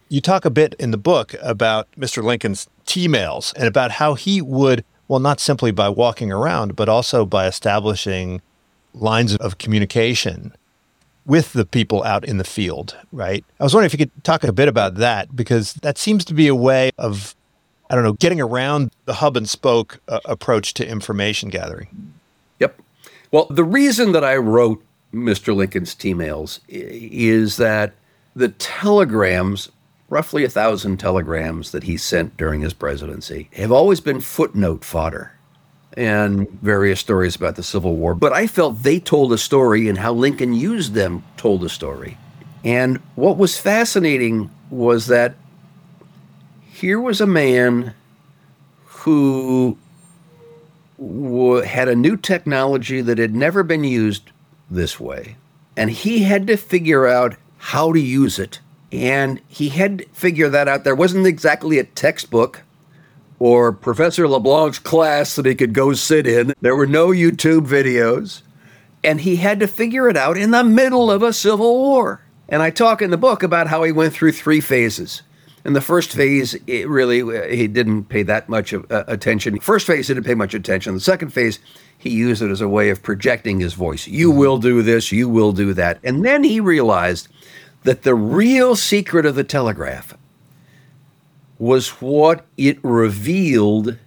you 0.10 0.22
talk 0.22 0.46
a 0.46 0.50
bit 0.50 0.76
in 0.80 0.92
the 0.92 0.98
book 0.98 1.36
about 1.42 1.88
Mr. 1.98 2.24
Lincoln's 2.24 2.68
T-mails 2.86 3.54
and 3.58 3.68
about 3.68 3.92
how 3.92 4.14
he 4.14 4.42
would, 4.42 4.86
well, 5.08 5.20
not 5.20 5.40
simply 5.40 5.72
by 5.72 5.90
walking 5.90 6.32
around, 6.32 6.76
but 6.76 6.88
also 6.88 7.26
by 7.26 7.48
establishing 7.48 8.42
lines 8.94 9.36
of 9.38 9.58
communication 9.58 10.54
with 11.26 11.54
the 11.54 11.66
people 11.66 12.04
out 12.04 12.26
in 12.26 12.38
the 12.38 12.44
field, 12.44 12.98
right? 13.12 13.44
I 13.60 13.64
was 13.64 13.74
wondering 13.74 13.88
if 13.88 13.94
you 13.94 14.06
could 14.06 14.24
talk 14.24 14.44
a 14.44 14.52
bit 14.52 14.68
about 14.68 14.96
that 14.96 15.36
because 15.36 15.74
that 15.76 15.98
seems 15.98 16.26
to 16.26 16.34
be 16.34 16.48
a 16.48 16.56
way 16.56 16.92
of, 16.98 17.36
I 17.90 17.96
don't 17.96 18.04
know, 18.04 18.14
getting 18.14 18.42
around 18.42 18.92
the 19.06 19.16
hub 19.16 19.38
and 19.38 19.50
spoke 19.50 20.00
uh, 20.08 20.20
approach 20.26 20.74
to 20.76 20.88
information 20.88 21.50
gathering. 21.50 22.14
Yep. 22.60 22.82
Well, 23.32 23.48
the 23.50 23.64
reason 23.64 24.12
that 24.12 24.24
I 24.24 24.36
wrote 24.36 24.84
Mr. 25.14 25.56
Lincoln's 25.56 25.96
T-mails 25.96 26.60
is 26.68 27.58
that 27.58 27.94
the 28.36 28.50
telegrams, 28.50 29.70
roughly 30.10 30.44
a 30.44 30.50
thousand 30.50 30.98
telegrams 30.98 31.72
that 31.72 31.84
he 31.84 31.98
sent 31.98 32.36
during 32.36 32.62
his 32.62 32.74
presidency, 32.74 33.50
have 33.54 33.72
always 33.72 34.02
been 34.02 34.20
footnote 34.20 34.84
fodder 34.84 35.33
and 35.96 36.50
various 36.62 37.00
stories 37.00 37.36
about 37.36 37.56
the 37.56 37.64
Civil 37.64 37.96
War. 37.96 38.16
But 38.16 38.34
I 38.34 38.48
felt 38.48 38.84
they 38.84 39.00
told 39.00 39.32
a 39.32 39.38
story 39.38 39.88
and 39.88 39.98
how 39.98 40.14
Lincoln 40.14 40.54
used 40.54 40.94
them 40.94 41.24
told 41.38 41.64
a 41.64 41.70
story. 41.70 42.18
And 42.64 42.98
what 43.16 43.38
was 43.38 43.58
fascinating 43.58 44.50
was 44.70 45.08
that 45.08 45.36
here 46.72 47.00
was 47.00 47.22
a 47.22 47.28
man 47.28 47.94
who 48.86 49.78
had 51.66 51.88
a 51.88 51.96
new 51.96 52.16
technology 52.16 53.02
that 53.02 53.18
had 53.18 53.36
never 53.36 53.64
been 53.64 53.84
used 53.84 54.32
this 54.72 55.00
way. 55.00 55.36
And 55.76 55.90
he 55.90 56.24
had 56.24 56.48
to 56.48 56.58
figure 56.58 57.08
out 57.08 57.36
how 57.58 57.92
to 57.92 58.00
use 58.00 58.40
it. 58.40 58.60
And 58.92 59.42
he 59.48 59.70
had 59.70 59.98
to 60.00 60.06
figure 60.10 60.50
that 60.50 60.68
out. 60.68 60.84
There 60.84 60.96
wasn't 60.96 61.28
exactly 61.28 61.80
a 61.80 61.84
textbook 61.84 62.62
or 63.40 63.72
Professor 63.72 64.28
LeBlanc's 64.28 64.80
class 64.80 65.36
that 65.36 65.46
he 65.46 65.56
could 65.56 65.74
go 65.74 65.94
sit 65.94 66.28
in. 66.28 66.54
There 66.62 66.76
were 66.76 66.88
no 66.88 67.08
YouTube 67.10 67.68
videos. 67.68 68.42
And 69.04 69.22
he 69.22 69.36
had 69.36 69.60
to 69.60 69.68
figure 69.68 70.08
it 70.08 70.16
out 70.16 70.38
in 70.38 70.52
the 70.52 70.64
middle 70.64 71.12
of 71.12 71.24
a 71.24 71.34
civil 71.34 71.78
war. 71.78 72.22
And 72.48 72.62
I 72.62 72.70
talk 72.70 73.02
in 73.02 73.12
the 73.12 73.18
book 73.18 73.44
about 73.44 73.68
how 73.68 73.84
he 73.84 73.92
went 73.92 74.14
through 74.14 74.32
three 74.32 74.62
phases. 74.62 75.24
In 75.66 75.74
the 75.74 75.82
first 75.82 76.12
phase, 76.12 76.56
it 76.68 76.88
really 76.90 77.56
he 77.56 77.68
didn't 77.68 78.06
pay 78.06 78.24
that 78.24 78.50
much 78.50 78.74
of, 78.74 78.90
uh, 78.92 79.06
attention. 79.08 79.60
First 79.60 79.88
phase 79.88 80.08
he 80.08 80.14
didn't 80.14 80.26
pay 80.26 80.36
much 80.36 80.54
attention. 80.54 80.94
The 80.94 81.00
second 81.00 81.30
phase, 81.30 81.60
he 81.98 82.10
used 82.10 82.42
it 82.42 82.52
as 82.52 82.60
a 82.60 82.68
way 82.68 82.90
of 82.90 83.02
projecting 83.02 83.60
his 83.60 83.74
voice. 83.74 84.08
You 84.08 84.30
will 84.30 84.58
do 84.58 84.82
this, 84.82 85.12
you 85.12 85.30
will 85.30 85.54
do 85.54 85.74
that. 85.74 86.00
And 86.04 86.26
then 86.26 86.44
he 86.44 86.60
realized 86.60 87.30
that 87.84 88.04
the 88.04 88.16
real 88.16 88.76
secret 88.76 89.26
of 89.26 89.36
the 89.36 89.44
telegraph 89.44 90.18
was 91.64 91.88
what 92.02 92.46
it 92.58 92.78
revealed 92.84 93.98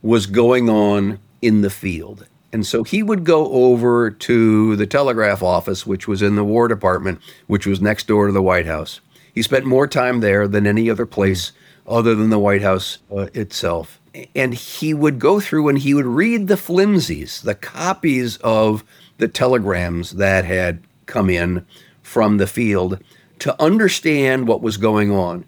was 0.00 0.24
going 0.24 0.70
on 0.70 1.18
in 1.42 1.60
the 1.60 1.68
field. 1.68 2.26
And 2.54 2.66
so 2.66 2.84
he 2.84 3.02
would 3.02 3.24
go 3.24 3.52
over 3.52 4.10
to 4.10 4.76
the 4.76 4.86
telegraph 4.86 5.42
office, 5.42 5.86
which 5.86 6.08
was 6.08 6.22
in 6.22 6.36
the 6.36 6.42
War 6.44 6.68
Department, 6.68 7.20
which 7.48 7.66
was 7.66 7.82
next 7.82 8.06
door 8.06 8.28
to 8.28 8.32
the 8.32 8.40
White 8.40 8.64
House. 8.64 9.02
He 9.34 9.42
spent 9.42 9.66
more 9.66 9.86
time 9.86 10.20
there 10.20 10.48
than 10.48 10.66
any 10.66 10.88
other 10.88 11.04
place 11.04 11.52
other 11.86 12.14
than 12.14 12.30
the 12.30 12.38
White 12.38 12.62
House 12.62 12.96
uh, 13.14 13.28
itself. 13.34 14.00
And 14.34 14.54
he 14.54 14.94
would 14.94 15.18
go 15.18 15.38
through 15.38 15.68
and 15.68 15.80
he 15.80 15.92
would 15.92 16.06
read 16.06 16.48
the 16.48 16.56
flimsies, 16.56 17.42
the 17.42 17.54
copies 17.54 18.38
of 18.38 18.84
the 19.18 19.28
telegrams 19.28 20.12
that 20.12 20.46
had 20.46 20.82
come 21.04 21.28
in 21.28 21.66
from 22.00 22.38
the 22.38 22.46
field 22.46 23.04
to 23.40 23.60
understand 23.62 24.48
what 24.48 24.62
was 24.62 24.78
going 24.78 25.10
on. 25.10 25.44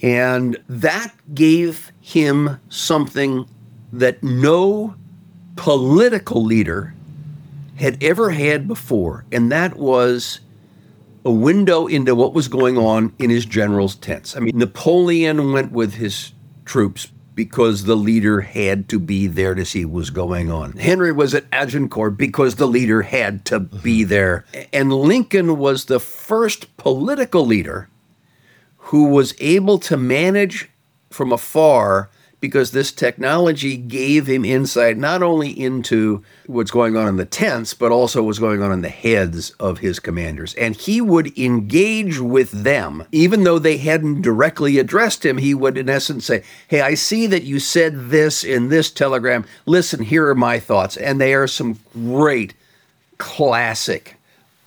And 0.00 0.56
that 0.68 1.12
gave 1.34 1.92
him 2.00 2.60
something 2.68 3.48
that 3.92 4.22
no 4.22 4.94
political 5.56 6.44
leader 6.44 6.94
had 7.76 8.02
ever 8.02 8.30
had 8.30 8.68
before, 8.68 9.24
and 9.32 9.50
that 9.52 9.76
was 9.76 10.40
a 11.24 11.30
window 11.30 11.86
into 11.86 12.14
what 12.14 12.32
was 12.32 12.48
going 12.48 12.78
on 12.78 13.12
in 13.18 13.30
his 13.30 13.44
general's 13.44 13.96
tents. 13.96 14.36
I 14.36 14.40
mean, 14.40 14.56
Napoleon 14.56 15.52
went 15.52 15.72
with 15.72 15.94
his 15.94 16.32
troops 16.64 17.08
because 17.34 17.84
the 17.84 17.96
leader 17.96 18.40
had 18.40 18.88
to 18.88 18.98
be 18.98 19.28
there 19.28 19.54
to 19.54 19.64
see 19.64 19.84
what 19.84 19.94
was 19.94 20.10
going 20.10 20.50
on. 20.50 20.72
Henry 20.72 21.12
was 21.12 21.34
at 21.34 21.44
Agincourt 21.52 22.16
because 22.16 22.56
the 22.56 22.66
leader 22.66 23.02
had 23.02 23.44
to 23.44 23.60
be 23.60 24.00
mm-hmm. 24.00 24.08
there. 24.08 24.44
And 24.72 24.92
Lincoln 24.92 25.56
was 25.56 25.84
the 25.84 26.00
first 26.00 26.76
political 26.78 27.46
leader 27.46 27.88
who 28.88 29.04
was 29.04 29.34
able 29.38 29.78
to 29.78 29.98
manage 29.98 30.70
from 31.10 31.30
afar 31.30 32.08
because 32.40 32.70
this 32.70 32.90
technology 32.90 33.76
gave 33.76 34.26
him 34.26 34.46
insight 34.46 34.96
not 34.96 35.22
only 35.22 35.50
into 35.50 36.22
what's 36.46 36.70
going 36.70 36.96
on 36.96 37.06
in 37.06 37.16
the 37.16 37.26
tents, 37.26 37.74
but 37.74 37.92
also 37.92 38.22
what's 38.22 38.38
going 38.38 38.62
on 38.62 38.72
in 38.72 38.80
the 38.80 38.88
heads 38.88 39.50
of 39.60 39.78
his 39.80 40.00
commanders. 40.00 40.54
And 40.54 40.74
he 40.74 41.02
would 41.02 41.36
engage 41.36 42.18
with 42.18 42.50
them, 42.50 43.04
even 43.12 43.44
though 43.44 43.58
they 43.58 43.76
hadn't 43.76 44.22
directly 44.22 44.78
addressed 44.78 45.26
him. 45.26 45.36
He 45.36 45.52
would, 45.52 45.76
in 45.76 45.90
essence, 45.90 46.24
say, 46.24 46.42
Hey, 46.68 46.80
I 46.80 46.94
see 46.94 47.26
that 47.26 47.42
you 47.42 47.60
said 47.60 48.08
this 48.08 48.42
in 48.42 48.68
this 48.68 48.90
telegram. 48.90 49.44
Listen, 49.66 50.02
here 50.02 50.28
are 50.28 50.34
my 50.34 50.58
thoughts. 50.58 50.96
And 50.96 51.20
they 51.20 51.34
are 51.34 51.46
some 51.46 51.78
great 51.92 52.54
classic 53.18 54.16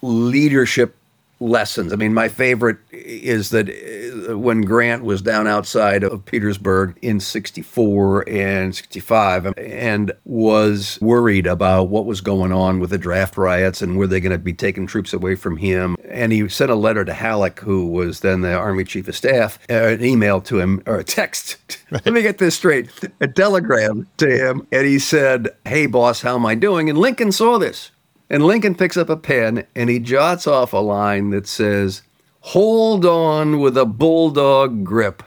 leadership 0.03 0.95
lessons. 1.41 1.91
I 1.91 1.95
mean, 1.95 2.13
my 2.13 2.29
favorite 2.29 2.77
is 2.91 3.49
that 3.49 3.69
uh, 3.69 4.37
when 4.37 4.61
Grant 4.61 5.03
was 5.03 5.21
down 5.21 5.47
outside 5.47 6.03
of 6.03 6.23
Petersburg 6.25 6.97
in 7.01 7.19
64 7.19 8.29
and 8.29 8.75
65 8.75 9.53
and 9.57 10.11
was 10.23 10.99
worried 11.01 11.47
about 11.47 11.89
what 11.89 12.05
was 12.05 12.21
going 12.21 12.51
on 12.51 12.79
with 12.79 12.91
the 12.91 12.97
draft 12.97 13.37
riots 13.37 13.81
and 13.81 13.97
were 13.97 14.07
they 14.07 14.19
going 14.19 14.31
to 14.31 14.37
be 14.37 14.53
taking 14.53 14.85
troops 14.87 15.13
away 15.13 15.35
from 15.35 15.57
him. 15.57 15.97
And 16.07 16.31
he 16.31 16.47
sent 16.47 16.71
a 16.71 16.75
letter 16.75 17.03
to 17.03 17.13
Halleck, 17.13 17.59
who 17.59 17.87
was 17.87 18.19
then 18.19 18.41
the 18.41 18.53
Army 18.53 18.83
Chief 18.83 19.07
of 19.07 19.15
Staff, 19.15 19.59
uh, 19.69 19.73
an 19.73 20.03
email 20.03 20.41
to 20.41 20.59
him, 20.59 20.83
or 20.85 20.97
a 20.97 21.03
text. 21.03 21.57
Right. 21.91 22.05
Let 22.05 22.13
me 22.13 22.21
get 22.21 22.37
this 22.37 22.55
straight 22.55 22.89
a 23.19 23.27
telegram 23.27 24.07
to 24.15 24.29
him. 24.29 24.65
And 24.71 24.87
he 24.87 24.97
said, 24.97 25.49
Hey, 25.65 25.87
boss, 25.87 26.21
how 26.21 26.35
am 26.35 26.45
I 26.45 26.55
doing? 26.55 26.89
And 26.89 26.97
Lincoln 26.97 27.33
saw 27.33 27.57
this. 27.57 27.91
And 28.31 28.45
Lincoln 28.45 28.75
picks 28.75 28.95
up 28.95 29.09
a 29.09 29.17
pen 29.17 29.67
and 29.75 29.89
he 29.89 29.99
jots 29.99 30.47
off 30.47 30.71
a 30.71 30.77
line 30.77 31.31
that 31.31 31.45
says, 31.45 32.01
Hold 32.39 33.05
on 33.05 33.59
with 33.59 33.77
a 33.77 33.85
bulldog 33.85 34.85
grip 34.85 35.21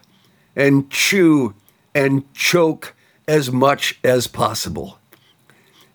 and 0.57 0.91
chew 0.91 1.55
and 1.95 2.25
choke 2.33 2.95
as 3.29 3.53
much 3.53 4.01
as 4.03 4.27
possible. 4.27 4.99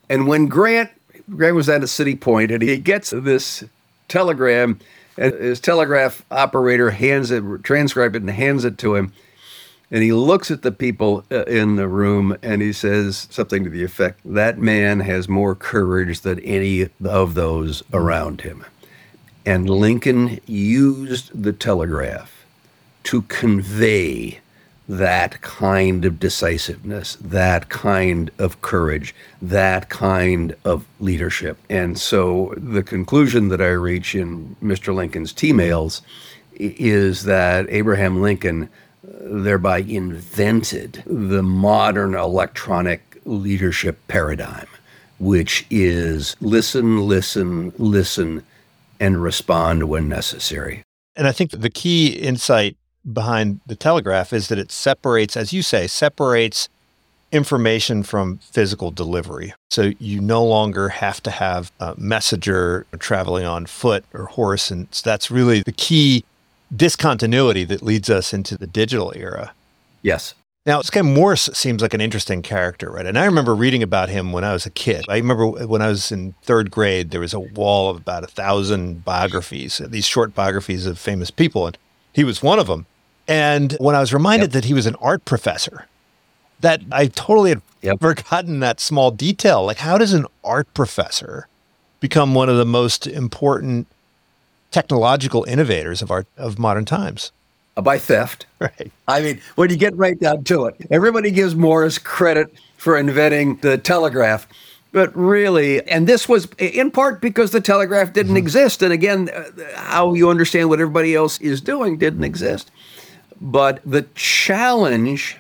And 0.08 0.28
when 0.28 0.46
Grant, 0.46 0.92
Grant 1.36 1.56
was 1.56 1.68
at 1.68 1.82
a 1.82 1.88
city 1.88 2.16
point 2.16 2.52
and 2.52 2.62
he 2.62 2.78
gets 2.78 3.10
this 3.10 3.64
telegram, 4.08 4.80
and 5.18 5.34
his 5.34 5.60
telegraph 5.60 6.24
operator 6.30 6.92
hands 6.92 7.32
it, 7.32 7.44
transcribe 7.64 8.16
it, 8.16 8.22
and 8.22 8.30
hands 8.30 8.64
it 8.66 8.78
to 8.78 8.94
him 8.94 9.14
and 9.92 10.04
he 10.04 10.14
looks 10.14 10.52
at 10.52 10.62
the 10.62 10.72
people 10.72 11.24
uh, 11.32 11.44
in 11.46 11.76
the 11.76 11.88
room 11.88 12.38
and 12.44 12.62
he 12.62 12.72
says 12.72 13.28
something 13.32 13.64
to 13.64 13.70
the 13.70 13.84
effect 13.84 14.20
that 14.24 14.58
man 14.58 15.00
has 15.00 15.28
more 15.28 15.56
courage 15.56 16.22
than 16.22 16.40
any 16.42 16.90
of 17.04 17.34
those 17.34 17.84
around 17.94 18.42
him. 18.42 18.66
And 19.46 19.70
Lincoln 19.70 20.40
used 20.46 21.32
the 21.42 21.54
telegraph 21.54 22.46
to 23.06 23.24
convey 23.24 24.40
that 24.88 25.40
kind 25.42 26.04
of 26.04 26.20
decisiveness, 26.20 27.16
that 27.22 27.70
kind 27.70 28.32
of 28.40 28.62
courage, 28.62 29.14
that 29.42 29.90
kind 29.90 30.56
of 30.66 30.86
leadership. 31.00 31.58
And 31.70 31.98
so 31.98 32.54
the 32.58 32.82
conclusion 32.82 33.50
that 33.50 33.62
I 33.62 33.70
reach 33.70 34.16
in 34.16 34.56
Mr. 34.64 34.94
Lincoln's 34.94 35.32
T 35.32 35.54
mails 35.54 36.02
is 36.56 37.24
that 37.24 37.68
Abraham 37.70 38.22
Lincoln 38.22 38.68
thereby 39.04 39.80
invented 39.80 41.04
the 41.06 41.44
modern 41.44 42.16
electronic 42.16 43.20
leadership 43.26 44.00
paradigm, 44.08 44.68
which 45.20 45.66
is 45.70 46.36
listen, 46.42 47.08
listen, 47.08 47.72
listen, 47.78 48.44
and 49.00 49.22
respond 49.22 49.90
when 49.90 50.10
necessary. 50.10 50.84
And 51.16 51.28
I 51.28 51.32
think 51.32 51.52
the 51.52 51.70
key 51.70 52.08
insight 52.08 52.78
behind 53.12 53.62
the 53.66 53.76
telegraph 53.76 54.34
is 54.34 54.48
that 54.50 54.58
it 54.58 54.72
separates, 54.72 55.38
as 55.38 55.54
you 55.54 55.62
say, 55.62 55.88
separates 55.88 56.70
information 57.32 58.04
from 58.04 58.38
physical 58.40 58.92
delivery. 58.92 59.54
So 59.70 59.92
you 60.00 60.20
no 60.20 60.44
longer 60.44 60.90
have 60.90 61.22
to 61.24 61.32
have 61.32 61.72
a 61.80 61.94
messenger 61.98 62.86
traveling 62.98 63.46
on 63.46 63.68
foot 63.68 64.04
or 64.14 64.26
horse. 64.26 64.72
And 64.72 64.88
so 64.92 65.10
that's 65.10 65.30
really 65.30 65.62
the 65.62 65.72
key 65.72 66.24
discontinuity 66.76 67.64
that 67.66 67.82
leads 67.82 68.10
us 68.10 68.34
into 68.34 68.58
the 68.58 68.68
digital 68.68 69.12
era. 69.16 69.54
Yes. 70.02 70.36
Now, 70.66 70.82
Sky 70.82 71.02
Morse 71.02 71.50
seems 71.54 71.82
like 71.82 71.94
an 71.94 72.02
interesting 72.02 72.42
character, 72.42 72.92
right? 72.92 73.06
And 73.06 73.18
I 73.18 73.26
remember 73.26 73.56
reading 73.56 73.82
about 73.82 74.10
him 74.10 74.32
when 74.32 74.44
I 74.44 74.54
was 74.54 74.66
a 74.66 74.70
kid. 74.70 75.06
I 75.10 75.16
remember 75.16 75.48
when 75.48 75.82
I 75.82 75.88
was 75.88 76.12
in 76.12 76.36
third 76.44 76.70
grade, 76.70 77.12
there 77.12 77.22
was 77.22 77.34
a 77.34 77.40
wall 77.40 77.90
of 77.90 77.98
about 77.98 78.24
a 78.24 78.28
thousand 78.28 79.04
biographies, 79.04 79.80
uh, 79.80 79.88
these 79.90 80.06
short 80.06 80.36
biographies 80.36 80.86
of 80.86 81.00
famous 81.00 81.32
people, 81.32 81.66
and 81.66 81.78
he 82.14 82.24
was 82.24 82.44
one 82.44 82.60
of 82.60 82.68
them. 82.68 82.86
And 83.28 83.74
when 83.80 83.96
I 83.96 84.00
was 84.00 84.14
reminded 84.14 84.48
yep. 84.48 84.52
that 84.52 84.66
he 84.66 84.74
was 84.74 84.86
an 84.86 84.96
art 84.96 85.24
professor, 85.26 85.88
that 86.60 86.82
I 86.92 87.08
totally 87.08 87.52
had 87.52 87.62
yep. 87.82 88.00
forgotten 88.00 88.60
that 88.60 88.80
small 88.80 89.12
detail. 89.12 89.64
Like, 89.66 89.78
how 89.78 89.98
does 89.98 90.14
an 90.14 90.26
art 90.44 90.72
professor 90.74 91.48
become 92.00 92.36
one 92.36 92.50
of 92.50 92.58
the 92.58 92.66
most 92.66 93.08
important 93.08 93.88
technological 94.72 95.44
innovators 95.46 96.02
of 96.02 96.12
our 96.12 96.26
of 96.38 96.60
modern 96.60 96.86
times. 96.86 97.32
Uh, 97.78 97.82
by 97.82 97.98
theft. 97.98 98.46
Right. 98.60 98.92
I 99.08 99.22
mean, 99.22 99.40
when 99.56 99.70
you 99.70 99.78
get 99.78 99.96
right 99.96 100.20
down 100.20 100.44
to 100.44 100.66
it, 100.66 100.76
everybody 100.92 101.32
gives 101.32 101.56
Morse 101.56 101.98
credit 101.98 102.54
for 102.76 102.98
inventing 102.98 103.56
the 103.58 103.78
telegraph. 103.78 104.48
But 104.92 105.16
really, 105.16 105.82
and 105.88 106.08
this 106.08 106.28
was 106.28 106.50
in 106.58 106.92
part 106.92 107.22
because 107.22 107.52
the 107.52 107.62
telegraph 107.62 108.12
didn't 108.12 108.32
mm-hmm. 108.32 108.38
exist. 108.38 108.82
And 108.82 108.92
again, 108.92 109.30
uh, 109.30 109.46
how 109.76 110.14
you 110.14 110.30
understand 110.30 110.68
what 110.68 110.82
everybody 110.82 111.16
else 111.16 111.40
is 111.40 111.62
doing 111.62 111.98
didn't 111.98 112.26
exist. 112.26 112.70
But 113.40 113.80
the 113.86 114.02
challenge 114.16 115.38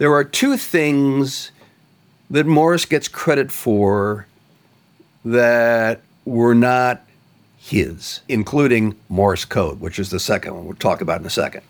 there 0.00 0.14
are 0.14 0.24
two 0.24 0.56
things 0.56 1.50
that 2.30 2.46
Morse 2.46 2.86
gets 2.86 3.06
credit 3.06 3.52
for 3.52 4.26
that 5.26 6.00
were 6.24 6.54
not 6.54 7.02
his, 7.70 8.20
including 8.28 8.96
Morse 9.08 9.44
code, 9.44 9.80
which 9.80 9.98
is 9.98 10.10
the 10.10 10.20
second 10.20 10.54
one 10.54 10.64
we'll 10.64 10.74
talk 10.74 11.00
about 11.00 11.20
in 11.20 11.26
a 11.26 11.30
second. 11.30 11.62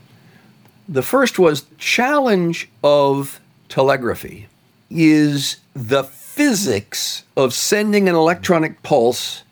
The 0.89 1.03
first 1.03 1.39
was 1.39 1.67
challenge 1.79 2.69
of 2.83 3.39
telegraphy 3.69 4.49
is 4.91 5.59
the 5.75 6.03
physics 6.03 7.25
of 7.37 7.53
sending 7.53 8.09
an 8.09 8.15
electronic 8.15 8.83
pulse 8.83 9.43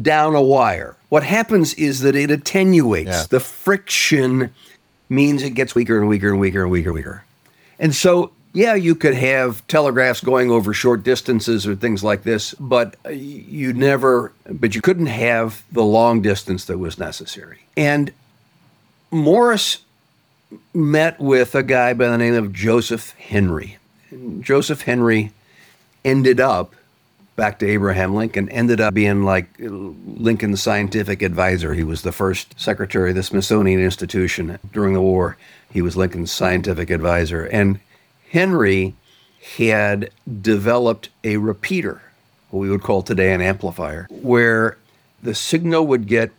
down 0.00 0.34
a 0.34 0.42
wire. 0.42 0.96
What 1.08 1.22
happens 1.24 1.74
is 1.74 2.00
that 2.00 2.16
it 2.16 2.30
attenuates. 2.30 3.10
Yeah. 3.10 3.24
The 3.28 3.40
friction 3.40 4.52
means 5.08 5.42
it 5.42 5.50
gets 5.50 5.74
weaker 5.74 5.98
and 5.98 6.08
weaker 6.08 6.30
and 6.30 6.40
weaker 6.40 6.62
and 6.62 6.70
weaker 6.70 6.88
and 6.88 6.94
weaker. 6.94 7.24
And 7.78 7.94
so 7.94 8.32
yeah, 8.54 8.74
you 8.74 8.94
could 8.94 9.14
have 9.14 9.66
telegraphs 9.66 10.20
going 10.20 10.50
over 10.50 10.74
short 10.74 11.02
distances 11.02 11.66
or 11.66 11.74
things 11.74 12.04
like 12.04 12.22
this, 12.22 12.54
but 12.54 12.96
uh, 13.06 13.10
you 13.10 13.72
never, 13.72 14.32
but 14.48 14.74
you 14.74 14.82
couldn't 14.82 15.06
have 15.06 15.64
the 15.72 15.82
long 15.82 16.20
distance 16.20 16.66
that 16.66 16.78
was 16.78 16.98
necessary. 16.98 17.60
And 17.76 18.12
Morse 19.10 19.78
met 20.74 21.18
with 21.18 21.54
a 21.54 21.62
guy 21.62 21.94
by 21.94 22.08
the 22.08 22.18
name 22.18 22.34
of 22.34 22.52
Joseph 22.52 23.12
Henry. 23.12 23.78
Joseph 24.40 24.82
Henry 24.82 25.32
ended 26.04 26.38
up 26.38 26.74
back 27.36 27.58
to 27.58 27.66
Abraham 27.66 28.14
Lincoln, 28.14 28.50
ended 28.50 28.80
up 28.80 28.92
being 28.92 29.24
like 29.24 29.46
uh, 29.62 29.68
Lincoln's 29.70 30.62
scientific 30.62 31.22
advisor. 31.22 31.72
He 31.72 31.84
was 31.84 32.02
the 32.02 32.12
first 32.12 32.60
secretary 32.60 33.10
of 33.10 33.16
the 33.16 33.22
Smithsonian 33.22 33.80
Institution 33.80 34.58
during 34.72 34.92
the 34.92 35.00
war. 35.00 35.38
He 35.72 35.80
was 35.80 35.96
Lincoln's 35.96 36.30
scientific 36.30 36.90
advisor. 36.90 37.46
And 37.46 37.80
Henry 38.32 38.94
had 39.58 40.10
developed 40.40 41.10
a 41.22 41.36
repeater, 41.36 42.00
what 42.48 42.60
we 42.60 42.70
would 42.70 42.80
call 42.80 43.02
today 43.02 43.34
an 43.34 43.42
amplifier, 43.42 44.08
where 44.10 44.78
the 45.22 45.34
signal 45.34 45.86
would 45.86 46.06
get 46.06 46.30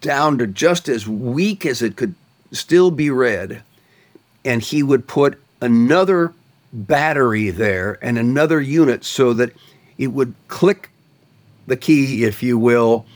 down 0.00 0.38
to 0.38 0.46
just 0.46 0.88
as 0.88 1.08
weak 1.08 1.66
as 1.66 1.82
it 1.82 1.96
could 1.96 2.14
still 2.52 2.92
be 2.92 3.10
read. 3.10 3.62
And 4.44 4.62
he 4.62 4.84
would 4.84 5.08
put 5.08 5.42
another 5.60 6.32
battery 6.72 7.50
there 7.50 7.98
and 8.00 8.16
another 8.16 8.60
unit 8.60 9.04
so 9.04 9.32
that 9.32 9.50
it 9.98 10.08
would 10.08 10.34
click 10.46 10.90
the 11.66 11.76
key, 11.76 12.22
if 12.22 12.44
you 12.44 12.56
will, 12.58 13.06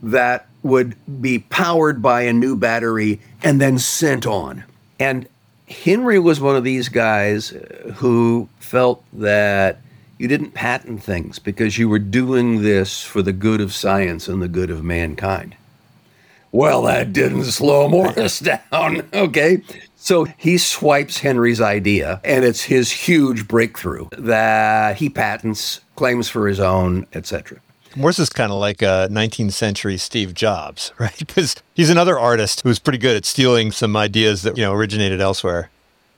that 0.00 0.46
would 0.62 0.94
be 1.20 1.40
powered 1.40 2.00
by 2.00 2.22
a 2.22 2.32
new 2.32 2.54
battery 2.54 3.20
and 3.42 3.60
then 3.60 3.80
sent 3.80 4.28
on. 4.28 4.62
And 5.00 5.26
Henry 5.68 6.18
was 6.18 6.40
one 6.40 6.56
of 6.56 6.64
these 6.64 6.88
guys 6.88 7.52
uh, 7.52 7.92
who 7.96 8.48
felt 8.58 9.04
that 9.12 9.80
you 10.18 10.28
didn't 10.28 10.52
patent 10.52 11.02
things 11.02 11.38
because 11.38 11.76
you 11.78 11.88
were 11.88 11.98
doing 11.98 12.62
this 12.62 13.02
for 13.02 13.20
the 13.22 13.32
good 13.32 13.60
of 13.60 13.72
science 13.72 14.28
and 14.28 14.40
the 14.40 14.48
good 14.48 14.70
of 14.70 14.82
mankind. 14.82 15.56
Well, 16.52 16.82
that 16.82 17.12
didn't 17.12 17.44
slow 17.44 17.88
Morse 17.88 18.38
down. 18.72 19.08
Okay. 19.12 19.62
So 19.96 20.24
he 20.36 20.56
swipes 20.56 21.18
Henry's 21.18 21.60
idea, 21.60 22.20
and 22.24 22.44
it's 22.44 22.62
his 22.62 22.92
huge 22.92 23.48
breakthrough 23.48 24.08
that 24.16 24.96
he 24.96 25.10
patents, 25.10 25.80
claims 25.96 26.28
for 26.28 26.46
his 26.46 26.60
own, 26.60 27.06
etc. 27.12 27.58
Morse 27.96 28.18
is 28.18 28.28
kind 28.28 28.52
of 28.52 28.58
like 28.58 28.82
a 28.82 29.08
19th 29.10 29.52
century 29.52 29.96
Steve 29.96 30.34
Jobs, 30.34 30.92
right? 30.98 31.18
Because 31.18 31.56
he's 31.74 31.90
another 31.90 32.18
artist 32.18 32.60
who's 32.60 32.78
pretty 32.78 32.98
good 32.98 33.16
at 33.16 33.24
stealing 33.24 33.72
some 33.72 33.96
ideas 33.96 34.42
that 34.42 34.56
you 34.56 34.62
know 34.62 34.72
originated 34.72 35.20
elsewhere. 35.20 35.70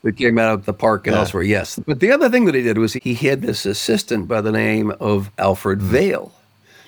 That 0.02 0.16
came 0.16 0.38
out 0.38 0.54
of 0.54 0.64
the 0.64 0.72
park 0.72 1.06
and 1.06 1.14
yeah. 1.14 1.20
elsewhere, 1.20 1.42
yes. 1.42 1.78
But 1.86 2.00
the 2.00 2.12
other 2.12 2.28
thing 2.28 2.44
that 2.44 2.54
he 2.54 2.62
did 2.62 2.78
was 2.78 2.92
he 2.94 3.14
had 3.14 3.42
this 3.42 3.66
assistant 3.66 4.28
by 4.28 4.40
the 4.40 4.52
name 4.52 4.92
of 5.00 5.30
Alfred 5.38 5.80
hmm. 5.80 5.88
Vail. 5.88 6.32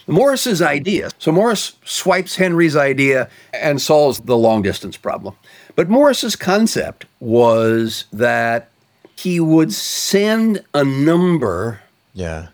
Morse's 0.07 0.61
idea. 0.61 1.11
So 1.19 1.31
Morse 1.31 1.77
swipes 1.85 2.37
Henry's 2.37 2.77
idea 2.77 3.29
and 3.53 3.81
solves 3.81 4.21
the 4.21 4.37
long 4.37 4.63
distance 4.63 4.97
problem. 4.97 5.37
But 5.77 5.89
Morse's 5.89 6.35
concept 6.35 7.07
was 7.21 8.07
that 8.13 8.71
he 9.17 9.39
would 9.39 9.73
send 9.73 10.65
a 10.75 10.85
number. 10.85 11.81
Yeah. 12.15 12.49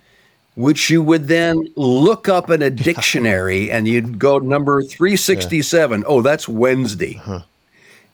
Which 0.56 0.90
you 0.90 1.02
would 1.02 1.28
then 1.28 1.68
look 1.76 2.28
up 2.28 2.50
in 2.50 2.62
a 2.62 2.70
dictionary 2.90 3.70
and 3.70 3.86
you'd 3.86 4.18
go 4.18 4.38
number 4.38 4.82
367. 4.82 6.00
Yeah. 6.00 6.06
Oh, 6.08 6.22
that's 6.22 6.48
Wednesday. 6.48 7.14
Huh. 7.14 7.42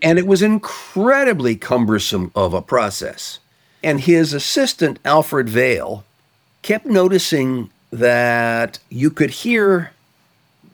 And 0.03 0.19
it 0.19 0.27
was 0.27 0.43
incredibly 0.43 1.57
cumbersome 1.57 2.31
of 2.35 2.53
a 2.53 2.61
process. 2.61 3.39
And 3.83 4.01
his 4.01 4.35
assistant, 4.35 4.99
Alfred 5.05 5.49
Vail, 5.49 6.05
kept 6.63 6.87
noticing 6.87 7.71
that 7.93 8.79
you 8.91 9.11
could 9.11 9.31
hear 9.31 9.93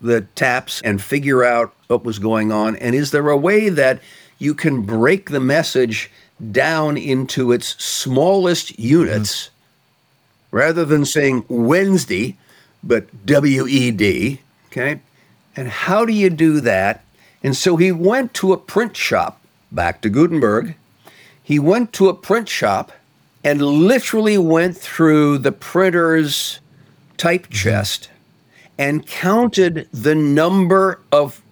the 0.00 0.22
taps 0.34 0.80
and 0.82 1.02
figure 1.02 1.44
out 1.44 1.74
what 1.88 2.04
was 2.04 2.18
going 2.18 2.52
on? 2.52 2.76
And 2.76 2.94
is 2.94 3.10
there 3.10 3.28
a 3.28 3.36
way 3.36 3.68
that 3.68 4.00
you 4.38 4.54
can 4.54 4.82
break 4.82 5.30
the 5.30 5.40
message 5.40 6.10
down 6.52 6.96
into 6.96 7.50
its 7.50 7.82
smallest 7.82 8.78
units 8.78 9.44
mm-hmm. 9.46 9.54
Rather 10.50 10.84
than 10.84 11.04
saying 11.04 11.44
Wednesday, 11.48 12.36
but 12.82 13.26
W 13.26 13.66
E 13.66 13.90
D? 13.90 14.40
Okay. 14.66 15.00
And 15.56 15.68
how 15.68 16.04
do 16.04 16.12
you 16.12 16.30
do 16.30 16.60
that? 16.60 17.04
And 17.42 17.56
so 17.56 17.76
he 17.76 17.92
went 17.92 18.34
to 18.34 18.52
a 18.52 18.56
print 18.56 18.96
shop, 18.96 19.40
back 19.72 20.00
to 20.02 20.08
Gutenberg. 20.08 20.76
He 21.42 21.58
went 21.58 21.92
to 21.94 22.08
a 22.08 22.14
print 22.14 22.48
shop 22.48 22.92
and 23.42 23.62
literally 23.62 24.38
went 24.38 24.76
through 24.76 25.38
the 25.38 25.52
printer's 25.52 26.60
type 27.16 27.44
mm-hmm. 27.44 27.54
chest 27.54 28.10
and 28.76 29.06
counted 29.06 29.88
the 29.92 30.14
number 30.14 31.00
of 31.10 31.42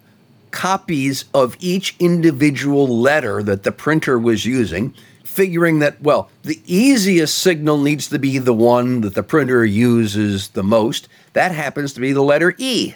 copies 0.50 1.24
of 1.35 1.56
each 1.61 1.96
individual 1.98 2.87
letter 2.88 3.42
that 3.42 3.62
the 3.62 3.72
printer 3.72 4.18
was 4.18 4.46
using, 4.46 4.94
figuring 5.37 5.81
that, 5.81 6.01
well, 6.01 6.31
the 6.42 6.61
easiest 6.66 7.38
signal 7.38 7.79
needs 7.79 8.09
to 8.09 8.18
be 8.18 8.38
the 8.38 8.55
one 8.55 9.03
that 9.03 9.14
the 9.14 9.22
printer 9.22 9.64
uses 9.64 10.49
the 10.49 10.62
most. 10.62 11.09
That 11.35 11.53
happens 11.53 11.92
to 11.92 12.01
be 12.01 12.12
the 12.12 12.22
letter 12.22 12.55
E. 12.57 12.94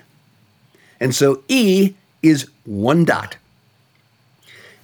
And 0.99 1.15
so 1.15 1.43
E 1.49 1.95
is 2.23 2.49
one 2.65 3.05
dot. 3.05 3.37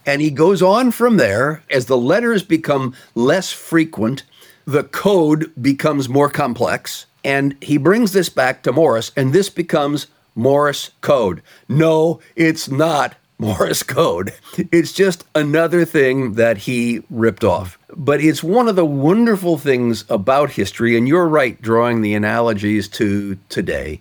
And 0.05 0.21
he 0.21 0.31
goes 0.31 0.63
on 0.63 0.93
from 0.93 1.17
there 1.17 1.63
as 1.71 1.87
the 1.87 1.97
letters 1.97 2.43
become 2.43 2.95
less 3.15 3.51
frequent, 3.51 4.23
the 4.67 4.85
code 4.85 5.51
becomes 5.61 6.09
more 6.09 6.29
complex 6.29 7.07
and 7.27 7.57
he 7.61 7.77
brings 7.77 8.13
this 8.13 8.29
back 8.29 8.63
to 8.63 8.73
Morse, 8.73 9.11
and 9.17 9.33
this 9.33 9.51
becomes 9.51 10.07
Morse 10.37 10.93
code. 11.01 11.43
No, 11.69 12.21
it's 12.37 12.69
not 12.69 13.17
Morse 13.39 13.83
code. 13.83 14.33
It's 14.73 14.93
just 14.93 15.25
another 15.35 15.85
thing 15.85 16.35
that 16.35 16.57
he 16.57 17.03
ripped 17.11 17.45
off. 17.45 17.79
But 17.95 18.21
it's 18.21 18.43
one 18.43 18.69
of 18.69 18.77
the 18.77 18.85
wonderful 18.87 19.59
things 19.59 20.05
about 20.09 20.51
history, 20.51 20.97
and 20.97 21.07
you're 21.07 21.29
right, 21.29 21.61
drawing 21.61 22.01
the 22.01 22.15
analogies 22.15 22.89
to 22.91 23.37
today, 23.49 23.99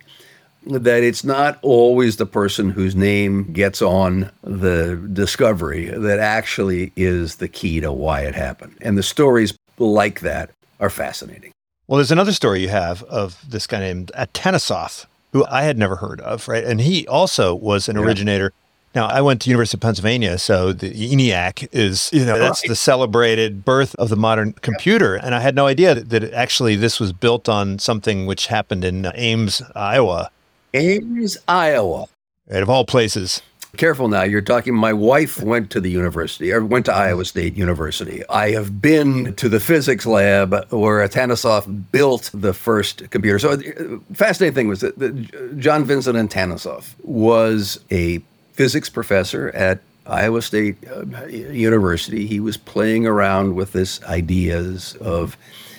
that 0.66 1.02
it's 1.02 1.22
not 1.22 1.58
always 1.62 2.16
the 2.16 2.26
person 2.26 2.70
whose 2.70 2.96
name 2.96 3.52
gets 3.52 3.82
on 3.82 4.30
the 4.42 4.96
discovery 5.12 5.86
that 5.86 6.18
actually 6.18 6.92
is 6.96 7.36
the 7.36 7.48
key 7.48 7.80
to 7.80 7.92
why 7.92 8.22
it 8.22 8.34
happened. 8.34 8.76
And 8.80 8.96
the 8.96 9.02
stories 9.02 9.56
like 9.78 10.20
that 10.20 10.50
are 10.80 10.90
fascinating. 10.90 11.52
Well, 11.86 11.98
there's 11.98 12.10
another 12.10 12.32
story 12.32 12.62
you 12.62 12.68
have 12.68 13.02
of 13.04 13.38
this 13.48 13.66
guy 13.66 13.78
named 13.80 14.10
Atanasoff, 14.18 15.06
who 15.32 15.44
I 15.46 15.62
had 15.62 15.78
never 15.78 15.96
heard 15.96 16.20
of, 16.22 16.48
right? 16.48 16.64
And 16.64 16.80
he 16.80 17.06
also 17.06 17.54
was 17.54 17.88
an 17.88 17.96
yeah. 17.96 18.02
originator. 18.02 18.52
Now, 18.96 19.08
I 19.08 19.20
went 19.20 19.42
to 19.42 19.50
University 19.50 19.76
of 19.76 19.82
Pennsylvania, 19.82 20.38
so 20.38 20.72
the 20.72 20.90
ENIAC 20.90 21.68
is, 21.70 22.08
you 22.14 22.24
know, 22.24 22.38
that's 22.38 22.66
the 22.66 22.74
celebrated 22.74 23.62
birth 23.62 23.94
of 23.96 24.08
the 24.08 24.16
modern 24.16 24.54
computer. 24.54 25.16
And 25.16 25.34
I 25.34 25.40
had 25.40 25.54
no 25.54 25.66
idea 25.66 25.94
that, 25.94 26.08
that 26.08 26.32
actually 26.32 26.76
this 26.76 26.98
was 26.98 27.12
built 27.12 27.46
on 27.46 27.78
something 27.78 28.24
which 28.24 28.46
happened 28.46 28.86
in 28.86 29.12
Ames, 29.14 29.60
Iowa. 29.74 30.30
Ames, 30.72 31.36
Iowa. 31.46 32.06
Right, 32.48 32.62
of 32.62 32.70
all 32.70 32.86
places. 32.86 33.42
Careful 33.76 34.08
now. 34.08 34.22
You're 34.22 34.40
talking. 34.40 34.74
My 34.74 34.94
wife 34.94 35.42
went 35.42 35.70
to 35.72 35.80
the 35.82 35.90
university, 35.90 36.50
or 36.50 36.64
went 36.64 36.86
to 36.86 36.94
Iowa 36.94 37.26
State 37.26 37.54
University. 37.54 38.26
I 38.30 38.52
have 38.52 38.80
been 38.80 39.34
to 39.34 39.50
the 39.50 39.60
physics 39.60 40.06
lab 40.06 40.52
where 40.70 41.06
Atanasoff 41.06 41.92
built 41.92 42.30
the 42.32 42.54
first 42.54 43.10
computer. 43.10 43.38
So, 43.38 43.50
uh, 43.50 43.58
fascinating 44.14 44.54
thing 44.54 44.68
was 44.68 44.80
that 44.80 45.58
John 45.58 45.84
Vincent 45.84 46.16
Atanasoff 46.16 46.94
was 47.02 47.78
a 47.90 48.22
physics 48.56 48.88
professor 48.88 49.50
at 49.50 49.80
Iowa 50.06 50.40
State 50.40 50.76
uh, 50.88 51.26
University. 51.26 52.26
He 52.26 52.40
was 52.40 52.56
playing 52.56 53.06
around 53.06 53.54
with 53.54 53.72
this 53.72 54.02
ideas 54.04 54.96
of 54.96 55.36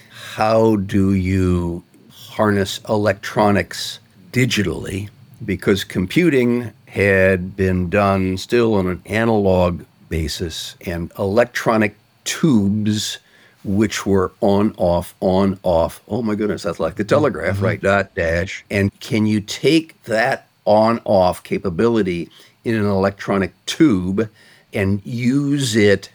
how 0.09 0.75
do 0.77 1.13
you 1.13 1.83
harness 2.11 2.79
electronics 2.87 3.99
digitally? 4.31 5.09
Because 5.43 5.83
computing 5.83 6.71
had 6.85 7.55
been 7.55 7.89
done 7.89 8.37
still 8.37 8.75
on 8.75 8.87
an 8.87 9.01
analog 9.05 9.83
basis 10.09 10.75
and 10.85 11.11
electronic 11.17 11.95
tubes 12.23 13.17
which 13.63 14.05
were 14.05 14.31
on 14.39 14.73
off 14.77 15.13
on 15.19 15.59
off. 15.63 16.01
Oh 16.07 16.21
my 16.21 16.35
goodness 16.35 16.63
that's 16.63 16.79
like 16.79 16.95
the 16.95 17.03
telegraph 17.03 17.55
mm-hmm. 17.55 17.65
right 17.65 17.81
dot 17.81 18.15
dash. 18.15 18.63
And 18.71 18.97
can 18.99 19.25
you 19.25 19.41
take 19.41 20.01
that 20.03 20.47
on 20.65 20.99
off 21.05 21.43
capability 21.43 22.29
in 22.67 22.75
an 22.75 22.85
electronic 22.85 23.53
tube 23.65 24.29
and 24.73 25.01
use 25.05 25.75
it 25.75 26.09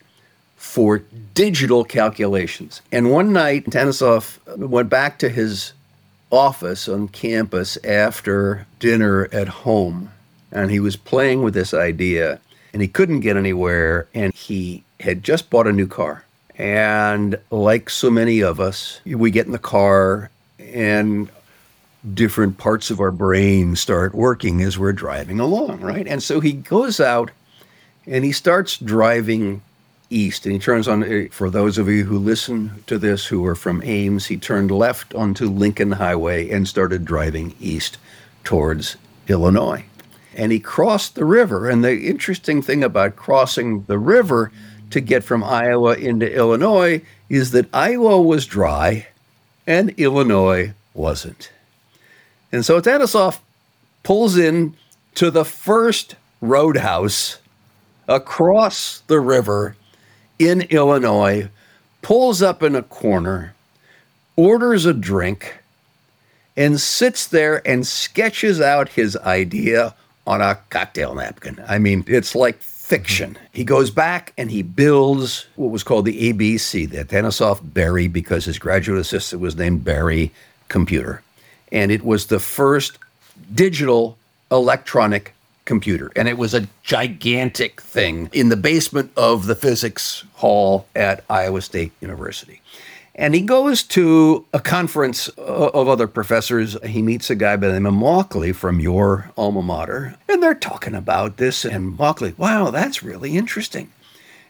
for 0.57 0.99
digital 1.33 1.83
calculations. 1.83 2.83
And 2.93 3.11
one 3.11 3.33
night 3.33 3.65
Atanasoff 3.65 4.39
went 4.59 4.91
back 4.91 5.19
to 5.21 5.31
his 5.31 5.73
office 6.31 6.89
on 6.89 7.09
campus 7.09 7.79
after 7.85 8.67
dinner 8.79 9.29
at 9.33 9.49
home 9.49 10.11
and 10.51 10.71
he 10.71 10.79
was 10.79 10.95
playing 10.97 11.43
with 11.43 11.55
this 11.55 11.73
idea 11.73 12.39
and 12.73 12.83
he 12.83 12.89
couldn't 12.89 13.21
get 13.21 13.37
anywhere 13.37 14.07
and 14.15 14.35
he 14.35 14.85
had 15.01 15.23
just 15.25 15.49
bought 15.49 15.67
a 15.67 15.73
new 15.73 15.87
car. 15.87 16.25
And 16.59 17.39
like 17.51 17.89
so 17.89 18.11
many 18.11 18.41
of 18.41 18.61
us 18.61 19.01
we 19.07 19.31
get 19.31 19.47
in 19.47 19.53
the 19.53 19.59
car 19.59 20.31
and 20.59 21.31
different 22.15 22.59
parts 22.59 22.91
of 22.91 23.01
our 23.01 23.13
brain 23.13 23.77
start 23.77 24.15
working 24.15 24.61
as 24.61 24.79
we're 24.79 24.93
driving 24.93 25.39
along 25.39 25.81
right? 25.81 26.07
And 26.07 26.23
so 26.23 26.41
he 26.41 26.53
goes 26.53 27.01
out 27.01 27.31
And 28.07 28.25
he 28.25 28.33
starts 28.33 28.77
driving 28.77 29.63
east 30.11 30.45
and 30.45 30.53
he 30.53 30.59
turns 30.59 30.89
on 30.89 31.05
eh, 31.05 31.29
for 31.31 31.49
those 31.49 31.79
of 31.79 31.89
you 31.89 32.05
who 32.05 32.19
listen 32.19 32.83
to 32.87 32.99
this 32.99 33.27
who 33.27 33.47
are 33.47 33.55
from 33.55 33.83
Ames 33.85 34.27
he 34.27 34.37
turned 34.37 34.71
left 34.71 35.15
onto 35.15 35.49
Lincoln 35.49 35.93
Highway 35.93 36.51
and 36.51 36.67
started 36.67 37.05
driving 37.05 37.55
east 37.61 37.99
towards 38.45 38.97
Illinois. 39.29 39.85
And 40.35 40.51
he 40.51 40.61
crossed 40.61 41.15
the 41.15 41.25
river. 41.25 41.69
And 41.69 41.85
the 41.85 42.07
interesting 42.07 42.63
thing 42.63 42.83
about 42.83 43.17
crossing 43.17 43.85
the 43.85 43.99
river 43.99 44.51
to 44.91 45.01
get 45.01 45.25
from 45.25 45.45
Iowa 45.45 45.95
into 45.95 46.31
Illinois 46.33 47.03
is 47.29 47.51
that 47.53 47.69
Iowa 47.73 48.21
was 48.21 48.47
dry 48.47 49.07
and 49.67 49.91
Illinois 49.91 50.75
wasn't 50.95 51.51
and 52.53 52.65
so 52.65 52.81
Atanasoff 52.81 53.41
pulls 54.03 54.37
in 54.37 54.77
to 55.15 55.31
the 55.31 55.45
first 55.45 56.17
roadhouse 56.41 57.39
across 58.09 59.01
the 59.07 59.21
river 59.21 59.77
in 60.39 60.63
Illinois, 60.63 61.49
pulls 62.03 62.43
up 62.43 62.63
in 62.63 62.75
a 62.75 62.83
corner, 62.83 63.55
orders 64.37 64.85
a 64.85 64.93
drink, 64.93 65.59
and 66.57 66.81
sits 66.81 67.27
there 67.27 67.67
and 67.67 67.87
sketches 67.87 68.61
out 68.61 68.91
his 68.91 69.17
idea 69.19 69.95
on 70.27 70.41
a 70.41 70.59
cocktail 70.71 71.15
napkin. 71.15 71.63
I 71.67 71.79
mean, 71.79 72.05
it's 72.07 72.35
like 72.35 72.61
fiction. 72.61 73.39
He 73.53 73.65
goes 73.65 73.91
back 73.91 74.33
and 74.37 74.51
he 74.51 74.63
builds 74.63 75.47
what 75.57 75.71
was 75.71 75.83
called 75.83 76.05
the 76.05 76.33
ABC, 76.33 76.91
the 76.91 77.05
Atanasoff 77.05 77.61
Berry, 77.63 78.09
because 78.09 78.45
his 78.45 78.59
graduate 78.59 79.01
assistant 79.01 79.41
was 79.41 79.57
named 79.57 79.85
Berry 79.85 80.31
Computer. 80.69 81.23
And 81.73 81.91
it 81.91 82.05
was 82.05 82.27
the 82.27 82.39
first 82.39 82.99
digital 83.53 84.17
electronic 84.53 85.35
computer. 85.65 86.13
And 86.15 86.29
it 86.29 86.39
was 86.39 86.55
a 86.55 86.69
gigantic 86.83 87.81
thing 87.81 88.29
in 88.33 88.49
the 88.49 88.57
basement 88.57 89.11
of 89.17 89.47
the 89.47 89.55
physics 89.55 90.25
hall 90.35 90.87
at 90.95 91.25
Iowa 91.29 91.63
State 91.63 91.93
University. 92.01 92.61
And 93.15 93.35
he 93.35 93.43
goes 93.43 93.83
to 93.85 94.47
a 94.53 94.61
conference 94.61 95.29
uh, 95.37 95.43
of 95.43 95.87
other 95.87 96.07
professors. 96.07 96.77
He 96.83 97.03
meets 97.03 97.29
a 97.29 97.35
guy 97.35 97.57
by 97.57 97.69
the 97.69 97.75
name 97.75 97.87
of 97.87 97.95
Mauchly 97.95 98.55
from 98.55 98.81
your 98.81 99.31
alma 99.37 99.63
mater, 99.63 100.17
and 100.29 100.43
they're 100.43 100.55
talking 100.55 100.95
about 100.95 101.37
this. 101.37 101.65
And 101.65 101.99
Mauchly, 101.99 102.35
wow, 102.39 102.71
that's 102.71 103.03
really 103.03 103.37
interesting. 103.37 103.93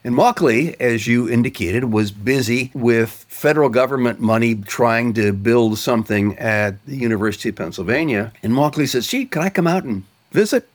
And 0.03 0.15
Mauchly, 0.15 0.75
as 0.81 1.07
you 1.07 1.29
indicated, 1.29 1.85
was 1.85 2.11
busy 2.11 2.71
with 2.73 3.25
federal 3.29 3.69
government 3.69 4.19
money 4.19 4.53
trying 4.55 5.13
to 5.13 5.31
build 5.31 5.77
something 5.77 6.37
at 6.37 6.85
the 6.85 6.97
University 6.97 7.49
of 7.49 7.55
Pennsylvania. 7.55 8.33
And 8.43 8.53
Mauchly 8.53 8.85
says, 8.85 9.07
gee, 9.07 9.25
can 9.25 9.41
I 9.41 9.49
come 9.49 9.67
out 9.67 9.85
and 9.85 10.03
visit? 10.31 10.67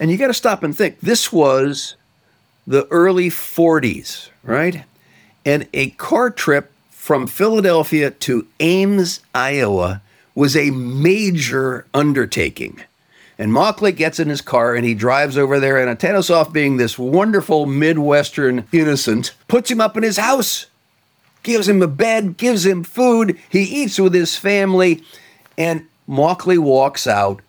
And 0.00 0.10
you 0.10 0.16
got 0.16 0.28
to 0.28 0.34
stop 0.34 0.62
and 0.62 0.76
think 0.76 1.00
this 1.00 1.30
was 1.30 1.94
the 2.66 2.86
early 2.90 3.28
40s, 3.28 4.30
right? 4.42 4.84
And 5.44 5.68
a 5.74 5.90
car 5.90 6.30
trip 6.30 6.72
from 6.90 7.26
Philadelphia 7.26 8.10
to 8.10 8.46
Ames, 8.60 9.20
Iowa 9.34 10.00
was 10.34 10.56
a 10.56 10.70
major 10.70 11.86
undertaking. 11.92 12.80
And 13.38 13.52
Mauchly 13.52 13.92
gets 13.92 14.20
in 14.20 14.28
his 14.28 14.40
car 14.40 14.74
and 14.74 14.84
he 14.84 14.94
drives 14.94 15.36
over 15.36 15.58
there, 15.58 15.78
and 15.78 15.98
Atanasoff, 15.98 16.52
being 16.52 16.76
this 16.76 16.98
wonderful 16.98 17.66
Midwestern 17.66 18.66
innocent, 18.72 19.34
puts 19.48 19.70
him 19.70 19.80
up 19.80 19.96
in 19.96 20.02
his 20.02 20.18
house, 20.18 20.66
gives 21.42 21.68
him 21.68 21.82
a 21.82 21.88
bed, 21.88 22.36
gives 22.36 22.64
him 22.64 22.84
food. 22.84 23.38
He 23.50 23.62
eats 23.62 23.98
with 23.98 24.14
his 24.14 24.36
family, 24.36 25.02
and 25.58 25.86
Mauchly 26.06 26.58
walks 26.58 27.06
out 27.06 27.40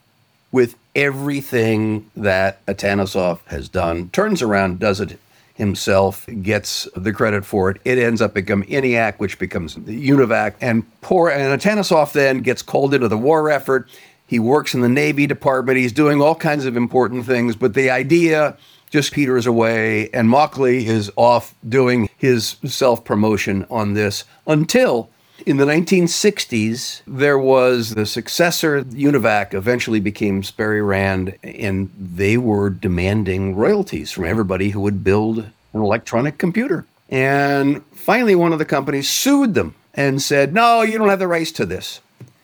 with 0.51 0.75
everything 0.95 2.09
that 2.15 2.65
Atanasoff 2.65 3.39
has 3.47 3.67
done, 3.69 4.09
turns 4.09 4.41
around, 4.41 4.79
does 4.79 5.01
it 5.01 5.19
himself, 5.55 6.25
gets 6.41 6.87
the 6.95 7.13
credit 7.13 7.45
for 7.45 7.69
it. 7.69 7.81
It 7.85 7.97
ends 7.97 8.21
up 8.21 8.33
becoming 8.33 8.67
ENIAC, 8.69 9.15
which 9.19 9.39
becomes 9.39 9.75
UNIVAC, 9.75 10.55
and 10.61 10.83
poor 11.01 11.29
and 11.29 11.61
Atanasoff 11.61 12.11
then 12.13 12.39
gets 12.39 12.61
called 12.61 12.93
into 12.93 13.07
the 13.07 13.17
war 13.17 13.49
effort. 13.49 13.87
He 14.27 14.39
works 14.39 14.73
in 14.73 14.81
the 14.81 14.89
Navy 14.89 15.27
Department. 15.27 15.77
He's 15.77 15.91
doing 15.91 16.21
all 16.21 16.35
kinds 16.35 16.65
of 16.65 16.75
important 16.75 17.25
things, 17.25 17.55
but 17.55 17.73
the 17.73 17.89
idea 17.89 18.57
just 18.89 19.13
peters 19.13 19.45
away, 19.45 20.09
and 20.11 20.29
Mauchly 20.29 20.85
is 20.85 21.11
off 21.15 21.53
doing 21.67 22.09
his 22.17 22.55
self 22.65 23.03
promotion 23.03 23.65
on 23.69 23.93
this 23.93 24.23
until 24.47 25.09
in 25.45 25.57
the 25.57 25.65
1960s, 25.65 27.01
there 27.05 27.37
was 27.37 27.93
the 27.93 28.05
successor, 28.05 28.83
UNIVAC, 28.83 29.53
eventually 29.53 29.99
became 29.99 30.43
Sperry 30.43 30.81
Rand, 30.81 31.37
and 31.43 31.91
they 31.99 32.37
were 32.37 32.69
demanding 32.69 33.55
royalties 33.55 34.11
from 34.11 34.25
everybody 34.25 34.69
who 34.69 34.79
would 34.81 35.03
build 35.03 35.39
an 35.39 35.81
electronic 35.81 36.37
computer. 36.37 36.85
And 37.09 37.83
finally, 37.93 38.33
one 38.33 38.53
of 38.53 38.59
the 38.59 38.65
companies 38.65 39.09
sued 39.09 39.53
them 39.53 39.75
and 39.93 40.21
said, 40.21 40.53
No, 40.53 40.81
you 40.81 40.97
don't 40.97 41.09
have 41.09 41.19
the 41.19 41.27
rights 41.27 41.51
to 41.53 41.65
this. 41.65 41.99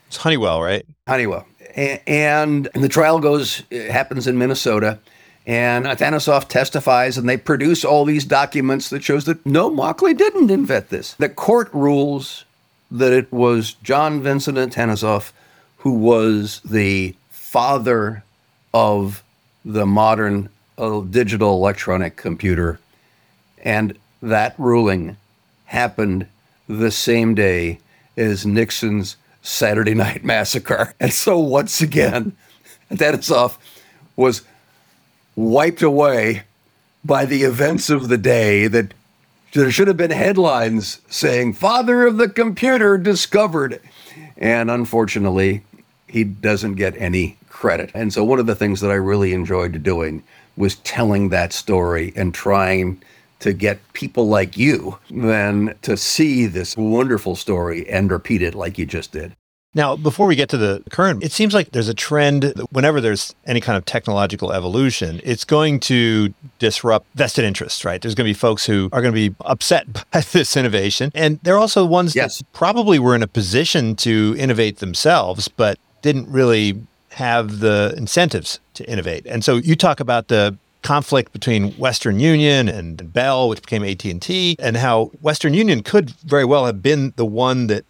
It's 0.08 0.18
Honeywell, 0.18 0.62
right? 0.62 0.86
Honeywell. 1.08 1.48
And, 1.76 2.68
the 2.74 2.90
trial 2.90 3.20
goes, 3.20 3.64
happens 3.72 4.28
in 4.28 4.38
Minnesota. 4.38 5.00
And 5.46 5.86
Atanasoff 5.86 6.48
testifies, 6.48 7.18
and 7.18 7.28
they 7.28 7.38
produce 7.38 7.84
all 7.84 8.06
these 8.06 8.26
documents 8.26 8.90
that 8.90 9.04
shows 9.04 9.26
that 9.26 9.44
no, 9.46 9.70
Mauchly 9.70 10.14
didn't 10.14 10.52
invent 10.52 10.90
this. 10.90 11.14
The 11.16 11.30
court 11.30 11.70
rules 11.74 12.46
that 12.92 13.12
it 13.12 13.32
was 13.32 13.74
John 13.74 14.22
Vincent 14.22 14.58
Atanasoff 14.58 15.32
who 15.82 15.94
was 15.94 16.62
the 16.64 17.16
father 17.32 18.24
of 18.72 19.24
the 19.66 19.86
modern 19.86 20.48
uh, 20.78 21.02
digital 21.02 21.54
electronic 21.54 22.16
computer. 22.16 22.80
And 23.64 23.98
that 24.22 24.54
ruling 24.60 25.18
happened 25.66 26.28
the 26.68 26.92
same 26.92 27.34
day 27.34 27.80
as 28.16 28.46
Nixon's 28.46 29.18
Saturday 29.42 29.94
Night 29.94 30.24
Massacre. 30.24 30.94
And 31.00 31.14
so 31.14 31.40
once 31.40 31.82
again, 31.82 32.36
Atanasoff 32.92 33.58
was 34.16 34.44
wiped 35.36 35.82
away 35.82 36.44
by 37.04 37.26
the 37.26 37.44
events 37.44 37.90
of 37.90 38.10
the 38.10 38.18
day 38.18 38.68
that 38.68 38.94
there 39.54 39.72
should 39.72 39.88
have 39.88 39.98
been 39.98 40.12
headlines 40.12 41.02
saying, 41.10 41.54
Father 41.54 42.06
of 42.06 42.18
the 42.18 42.30
computer 42.30 42.98
discovered. 42.98 43.82
And 44.38 44.72
unfortunately, 44.72 45.64
he 46.08 46.24
doesn't 46.24 46.76
get 46.76 46.96
any 46.98 47.38
credit. 47.50 47.92
And 47.94 48.14
so, 48.14 48.24
one 48.24 48.40
of 48.40 48.46
the 48.46 48.56
things 48.56 48.82
that 48.82 48.92
I 48.92 48.96
really 48.96 49.34
enjoyed 49.34 49.84
doing 49.84 50.24
was 50.58 50.76
telling 50.78 51.30
that 51.30 51.54
story 51.54 52.14
and 52.16 52.34
trying 52.34 53.02
to 53.42 53.54
get 53.54 53.80
people 53.94 54.28
like 54.28 54.58
you 54.58 54.98
than 55.10 55.76
to 55.82 55.98
see 55.98 56.46
this 56.46 56.78
wonderful 56.78 57.36
story 57.36 57.88
and 57.90 58.10
repeat 58.10 58.42
it 58.42 58.56
like 58.56 58.78
you 58.78 58.86
just 58.86 59.12
did. 59.12 59.36
Now, 59.74 59.96
before 59.96 60.28
we 60.28 60.36
get 60.36 60.50
to 60.50 60.58
the 60.58 60.84
current, 60.90 61.24
it 61.24 61.32
seems 61.32 61.54
like 61.54 61.72
there's 61.72 61.88
a 61.88 61.94
trend 61.94 62.44
that 62.44 62.74
whenever 62.74 63.00
there's 63.00 63.34
any 63.46 63.62
kind 63.62 63.78
of 63.78 63.86
technological 63.86 64.52
evolution, 64.52 65.22
it's 65.24 65.46
going 65.46 65.80
to 65.82 66.34
disrupt 66.60 67.08
vested 67.16 67.46
interests, 67.46 67.86
right? 67.86 68.02
There's 68.02 68.14
going 68.14 68.26
to 68.26 68.30
be 68.30 68.38
folks 68.38 68.66
who 68.66 68.90
are 68.92 69.02
going 69.02 69.14
to 69.14 69.30
be 69.30 69.34
upset 69.46 69.88
by 70.12 70.20
this 70.20 70.58
innovation. 70.58 71.12
And 71.16 71.40
they're 71.44 71.58
also 71.58 71.86
ones 71.86 72.16
yes. 72.16 72.40
that 72.40 72.52
probably 72.52 73.00
were 73.00 73.16
in 73.16 73.24
a 73.24 73.28
position 73.28 73.96
to 73.98 74.36
innovate 74.38 74.80
themselves, 74.80 75.48
but 75.48 75.80
didn't 76.02 76.30
really 76.30 76.82
have 77.12 77.60
the 77.60 77.94
incentives 77.96 78.60
to 78.74 78.90
innovate. 78.90 79.26
And 79.26 79.44
so 79.44 79.56
you 79.56 79.76
talk 79.76 80.00
about 80.00 80.28
the 80.28 80.58
conflict 80.82 81.32
between 81.32 81.72
Western 81.74 82.20
Union 82.20 82.68
and 82.68 83.14
Bell, 83.14 83.50
which 83.50 83.62
became 83.62 83.84
AT&T, 83.84 84.56
and 84.60 84.78
how 84.78 85.06
Western 85.22 85.54
Union 85.54 85.84
could 85.84 86.12
very 86.22 86.46
well 86.46 86.66
have 86.66 86.82
been 86.82 87.14
the 87.16 87.26
one 87.26 87.68
that 87.68 87.86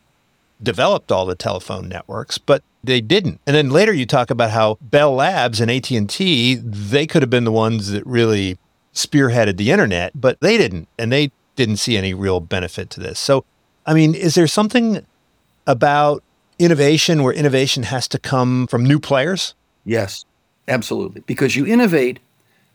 developed 0.62 1.12
all 1.12 1.26
the 1.26 1.36
telephone 1.36 1.89
networks, 1.89 2.38
but 2.38 2.64
they 2.84 3.02
didn't. 3.02 3.39
And 3.48 3.56
then 3.56 3.70
later 3.70 3.94
you 3.94 4.06
talk 4.06 4.30
about 4.30 4.52
how 4.52 4.78
Bell 4.82 5.14
Labs 5.14 5.60
and 5.60 5.72
AT&T, 5.72 6.56
they 6.56 7.08
could 7.08 7.22
have 7.22 7.30
been 7.30 7.44
the 7.44 7.52
ones 7.52 7.92
that 7.92 8.06
really 8.06 8.58
spearheaded 8.94 9.58
the 9.58 9.72
internet, 9.72 10.12
but 10.20 10.39
they 10.42 10.58
didn't. 10.58 10.88
And 11.00 11.12
they 11.12 11.32
didn't 11.56 11.78
see 11.78 11.98
any 11.98 12.14
real 12.14 12.39
benefit 12.39 12.89
to 12.92 13.00
this. 13.00 13.20
So, 13.20 13.46
I 13.86 13.94
mean, 13.94 14.14
is 14.16 14.36
there 14.36 14.48
something 14.48 15.06
about 15.68 16.24
innovation 16.60 17.24
where 17.24 17.34
innovation 17.34 17.84
has 17.84 18.08
to 18.10 18.20
come 18.20 18.68
from 18.68 18.86
new 18.86 19.00
players? 19.00 19.56
Yes, 19.86 20.26
absolutely. 20.68 21.22
Because 21.26 21.56
you 21.56 21.66
innovate 21.66 22.20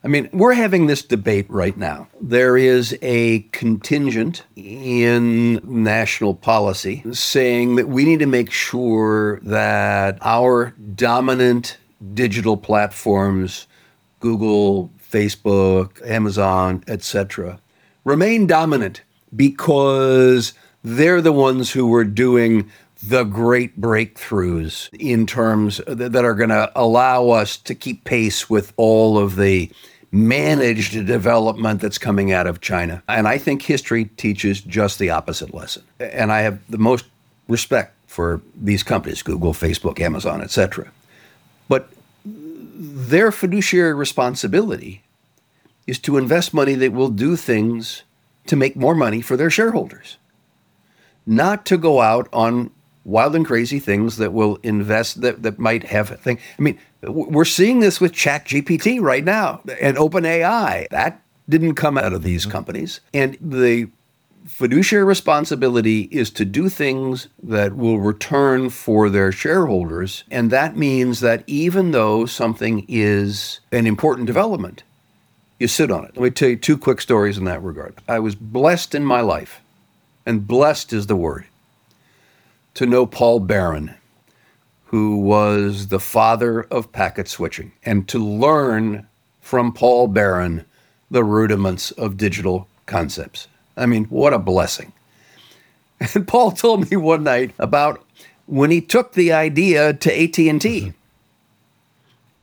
I 0.07 0.09
mean, 0.09 0.31
we're 0.33 0.53
having 0.53 0.87
this 0.87 1.03
debate 1.03 1.47
right 1.49 1.77
now. 1.77 2.07
There 2.21 2.57
is 2.57 2.97
a 3.03 3.41
contingent 3.51 4.45
in 4.55 5.55
national 5.65 6.37
policy 6.37 7.03
saying 7.13 7.75
that 7.75 7.89
we 7.89 8.05
need 8.05 8.21
to 8.21 8.27
make 8.27 8.53
sure 8.53 9.41
that 9.41 10.19
our 10.23 10.77
dominant 10.95 11.79
digital 12.15 12.57
platforms, 12.57 13.67
Google, 14.21 14.93
Facebook, 15.13 16.09
Amazon, 16.09 16.85
etc., 16.87 17.59
remain 18.05 18.47
dominant 18.47 19.03
because 19.35 20.53
they're 20.85 21.21
the 21.21 21.33
ones 21.33 21.73
who 21.73 21.93
are 21.93 22.05
doing 22.05 22.71
the 23.03 23.25
great 23.25 23.81
breakthroughs 23.81 24.89
in 25.01 25.27
terms 25.27 25.81
that 25.89 26.25
are 26.25 26.35
going 26.35 26.51
to 26.51 26.71
allow 26.77 27.31
us 27.31 27.57
to 27.57 27.75
keep 27.75 28.05
pace 28.05 28.49
with 28.49 28.73
all 28.77 29.19
of 29.19 29.35
the 29.35 29.69
managed 30.13 30.93
development 31.07 31.81
that's 31.81 31.99
coming 31.99 32.33
out 32.33 32.47
of 32.47 32.61
China. 32.61 33.03
And 33.09 33.27
I 33.27 33.39
think 33.39 33.63
history 33.63 34.07
teaches 34.17 34.61
just 34.61 34.99
the 34.99 35.11
opposite 35.11 35.53
lesson. 35.53 35.83
And 35.99 36.33
I 36.33 36.41
have 36.41 36.59
the 36.71 36.79
most 36.79 37.05
respect 37.49 37.95
for 38.07 38.41
these 38.55 38.83
companies, 38.83 39.23
Google, 39.23 39.53
Facebook, 39.53 40.01
Amazon, 40.01 40.41
etc. 40.41 40.91
But 41.69 41.91
their 42.25 43.33
fiduciary 43.33 43.95
responsibility 43.95 45.03
is 45.87 45.99
to 46.01 46.17
invest 46.17 46.55
money 46.55 46.75
that 46.75 46.93
will 46.93 47.11
do 47.11 47.37
things 47.37 48.03
to 48.47 48.57
make 48.57 48.77
more 48.77 48.95
money 48.95 49.21
for 49.21 49.37
their 49.37 49.51
shareholders, 49.51 50.17
not 51.27 51.67
to 51.67 51.77
go 51.77 52.01
out 52.01 52.29
on 52.33 52.71
wild 53.05 53.37
and 53.37 53.47
crazy 53.47 53.79
things 53.79 54.17
that 54.17 54.33
will 54.33 54.59
invest 54.63 55.21
that, 55.21 55.43
that 55.43 55.59
might 55.59 55.85
have 55.85 56.11
a 56.11 56.17
thing. 56.17 56.39
I 56.59 56.63
mean, 56.63 56.79
we're 57.07 57.45
seeing 57.45 57.81
this 57.81 58.01
with 58.01 58.13
Chat 58.13 58.47
GPT 58.47 59.01
right 59.01 59.25
now 59.25 59.61
and 59.81 59.97
OpenAI. 59.97 60.89
That 60.91 61.23
didn't 61.49 61.75
come 61.75 61.97
out 61.97 62.13
of 62.13 62.23
these 62.23 62.43
mm-hmm. 62.43 62.53
companies. 62.53 63.01
And 63.15 63.37
the 63.41 63.89
fiduciary 64.47 65.05
responsibility 65.05 66.03
is 66.13 66.31
to 66.31 66.45
do 66.45 66.69
things 66.69 67.29
that 67.43 67.77
will 67.77 67.99
return 67.99 68.71
for 68.71 69.11
their 69.11 69.33
shareholders. 69.33 70.25
And 70.31 70.51
that 70.51 70.77
means 70.77 71.21
that 71.21 71.43
even 71.47 71.91
though 71.91 72.27
something 72.27 72.85
is 72.89 73.61
an 73.73 73.87
important 73.87 74.27
development, 74.27 74.83
you 75.59 75.69
sit 75.69 75.91
on 75.91 76.05
it. 76.05 76.13
Let 76.17 76.23
me 76.23 76.31
tell 76.31 76.51
you 76.51 76.57
two 76.57 76.79
quick 76.79 77.01
stories 77.01 77.39
in 77.39 77.45
that 77.45 77.63
regard. 77.63 77.95
I 78.09 78.19
was 78.19 78.35
blessed 78.35 78.95
in 78.95 79.05
my 79.05 79.21
life, 79.21 79.61
and 80.25 80.47
blessed 80.47 80.93
is 80.93 81.07
the 81.07 81.17
word, 81.17 81.47
to 82.75 82.87
know 82.87 83.07
Paul 83.07 83.41
Baran, 83.41 83.95
who 84.87 85.18
was 85.18 85.89
the 85.89 86.01
father 86.01 86.62
of 86.62 86.93
packet 86.93 87.28
switching, 87.28 87.72
and 87.84 88.09
to 88.09 88.18
learn 88.18 89.07
from 89.41 89.72
Paul 89.72 90.09
Baran 90.09 90.64
the 91.11 91.24
rudiments 91.24 91.91
of 91.93 92.16
digital 92.16 92.68
concepts. 92.87 93.49
I 93.76 93.87
mean, 93.87 94.05
what 94.07 94.32
a 94.32 94.39
blessing. 94.39 94.93
And 96.14 96.28
Paul 96.28 96.53
told 96.53 96.91
me 96.91 96.97
one 96.99 97.24
night 97.24 97.53
about 97.59 98.05
when 98.45 98.70
he 98.70 98.82
took 98.82 99.14
the 99.14 99.32
idea 99.32 99.95
to 99.95 100.22
AT&T. 100.22 100.93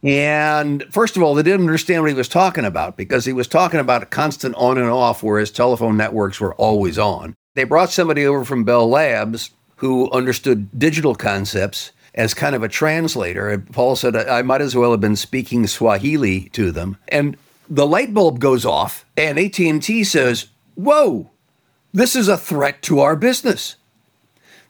And 0.02 0.84
first 0.90 1.16
of 1.16 1.24
all, 1.24 1.36
they 1.36 1.44
didn't 1.44 1.68
understand 1.68 2.02
what 2.02 2.10
he 2.10 2.18
was 2.18 2.28
talking 2.28 2.66
about 2.66 2.98
because 2.98 3.26
he 3.26 3.32
was 3.32 3.48
talking 3.48 3.80
about 3.80 4.02
a 4.04 4.08
constant 4.08 4.56
on 4.56 4.80
and 4.80 4.90
off, 4.90 5.22
whereas 5.22 5.52
telephone 5.52 5.96
networks 5.96 6.40
were 6.40 6.56
always 6.56 6.98
on. 6.98 7.36
They 7.54 7.64
brought 7.64 7.92
somebody 7.92 8.26
over 8.26 8.44
from 8.44 8.64
Bell 8.64 8.90
Labs 8.90 9.52
who 9.78 10.12
understood 10.12 10.78
digital 10.78 11.14
concepts 11.14 11.92
as 12.16 12.34
kind 12.34 12.56
of 12.56 12.64
a 12.64 12.70
translator. 12.70 13.58
Paul 13.72 13.96
said, 13.96 14.16
I 14.16 14.42
might 14.42 14.62
as 14.62 14.76
well 14.76 14.92
have 14.92 15.02
been 15.02 15.16
speaking 15.16 15.68
Swahili 15.68 16.50
to 16.50 16.72
them. 16.72 16.98
And 17.08 17.38
the 17.70 17.88
light 17.88 18.14
bulb 18.14 18.40
goes 18.40 18.66
off, 18.66 19.06
and 19.18 19.40
AT&T 19.40 20.04
says, 20.04 20.48
whoa, 20.76 21.30
this 21.94 22.16
is 22.16 22.28
a 22.28 22.38
threat 22.38 22.82
to 22.84 23.00
our 23.00 23.16
business. 23.16 23.76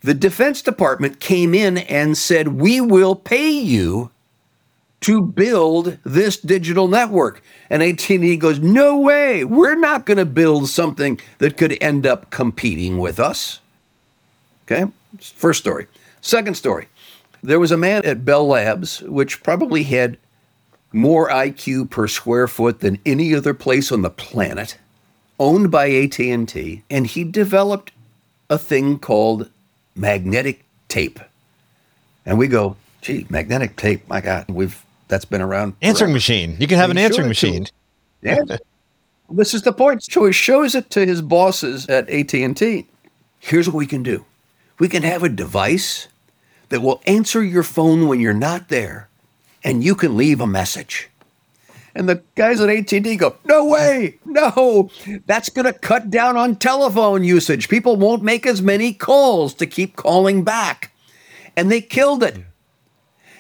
The 0.02 0.14
Defense 0.14 0.62
Department 0.62 1.20
came 1.20 1.54
in 1.54 1.78
and 1.78 2.18
said, 2.18 2.60
we 2.60 2.82
will 2.82 3.16
pay 3.16 3.50
you 3.50 4.12
to 5.04 5.22
build 5.22 5.98
this 6.06 6.38
digital 6.38 6.88
network. 6.88 7.44
And 7.70 7.84
AT&T 7.84 8.38
goes, 8.38 8.60
"No 8.60 8.98
way. 8.98 9.44
We're 9.44 9.76
not 9.76 10.06
going 10.06 10.18
to 10.18 10.26
build 10.26 10.70
something 10.70 11.20
that 11.40 11.58
could 11.58 11.78
end 11.82 12.08
up 12.08 12.32
competing 12.32 12.98
with 12.98 13.20
us." 13.20 13.60
Okay? 14.66 14.90
First 15.20 15.60
story. 15.60 15.88
Second 16.22 16.56
story. 16.56 16.88
There 17.44 17.60
was 17.60 17.74
a 17.74 17.78
man 17.78 18.06
at 18.06 18.24
Bell 18.24 18.48
Labs 18.48 19.02
which 19.02 19.44
probably 19.44 19.84
had 19.84 20.18
more 20.94 21.30
IQ 21.30 21.90
per 21.90 22.08
square 22.08 22.48
foot 22.48 22.80
than 22.80 23.00
any 23.06 23.36
other 23.36 23.54
place 23.54 23.92
on 23.92 24.02
the 24.02 24.10
planet, 24.10 24.78
owned 25.38 25.70
by 25.70 25.92
AT&T, 25.92 26.84
and 26.90 27.08
he 27.08 27.24
developed 27.26 27.92
a 28.50 28.58
thing 28.58 28.98
called 28.98 29.50
magnetic 29.94 30.64
tape. 30.88 31.20
And 32.26 32.38
we 32.38 32.48
go, 32.48 32.78
gee, 33.02 33.26
magnetic 33.30 33.76
tape, 33.76 34.08
my 34.08 34.22
God, 34.22 34.46
we've 34.48 34.82
that's 35.10 35.26
been 35.26 35.42
around. 35.42 35.76
Answering 35.82 36.08
forever. 36.08 36.14
machine. 36.14 36.56
You 36.60 36.68
can 36.68 36.78
have 36.78 36.90
an 36.90 36.98
answering 36.98 37.28
machine. 37.28 37.68
Yeah. 38.22 38.40
this 39.30 39.54
is 39.54 39.64
the 39.64 39.74
point. 39.74 40.04
So 40.04 40.26
he 40.26 40.32
shows 40.32 40.76
it 40.76 40.90
to 40.92 41.06
his 41.06 41.22
bosses 41.22 41.88
at 41.88 42.10
AT&T. 42.10 42.88
Here's 43.40 43.68
what 43.68 43.76
we 43.76 43.86
can 43.86 44.02
do. 44.02 44.26
We 44.80 44.88
can 44.88 45.04
have 45.04 45.24
a 45.24 45.30
device 45.30 46.08
that 46.74 46.82
will 46.82 47.04
answer 47.06 47.44
your 47.44 47.62
phone 47.62 48.08
when 48.08 48.20
you're 48.20 48.34
not 48.34 48.70
there 48.70 49.08
and 49.64 49.84
you 49.84 49.94
can 49.94 50.18
leave 50.18 50.42
a 50.42 50.48
message. 50.48 51.08
And 51.94 52.10
the 52.10 52.24
guys 52.34 52.60
at 52.60 52.68
AT&T 52.68 53.16
go, 53.16 53.36
"No 53.46 53.66
way. 53.66 54.18
No. 54.26 54.90
That's 55.28 55.52
going 55.52 55.72
to 55.72 55.74
cut 55.74 56.10
down 56.10 56.36
on 56.36 56.56
telephone 56.56 57.24
usage. 57.24 57.70
People 57.70 57.96
won't 57.96 58.24
make 58.24 58.48
as 58.48 58.60
many 58.60 58.92
calls 58.92 59.54
to 59.54 59.68
keep 59.68 59.96
calling 59.96 60.44
back." 60.44 60.96
And 61.56 61.72
they 61.72 61.80
killed 61.80 62.24
it. 62.24 62.38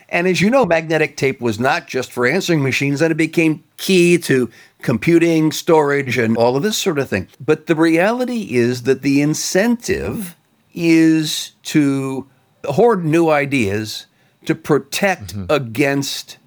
And 0.10 0.28
as 0.28 0.40
you 0.40 0.52
know, 0.52 0.64
magnetic 0.64 1.18
tape 1.18 1.42
was 1.42 1.60
not 1.60 1.88
just 1.88 2.12
for 2.12 2.28
answering 2.28 2.62
machines, 2.62 3.00
that 3.00 3.10
it 3.10 3.18
became 3.18 3.64
key 3.78 4.20
to 4.20 4.48
computing, 4.84 5.52
storage, 5.52 6.20
and 6.20 6.38
all 6.38 6.56
of 6.56 6.62
this 6.62 6.78
sort 6.78 7.00
of 7.00 7.10
thing. 7.10 7.30
But 7.44 7.66
the 7.66 7.76
reality 7.76 8.50
is 8.52 8.84
that 8.84 9.02
the 9.02 9.24
incentive 9.24 10.36
is 10.76 11.54
to 11.64 12.28
hoard 12.66 13.04
new 13.06 13.30
ideas 13.30 14.08
to 14.46 14.56
protect 14.56 15.36
mm-hmm. 15.36 15.46
against 15.50 16.38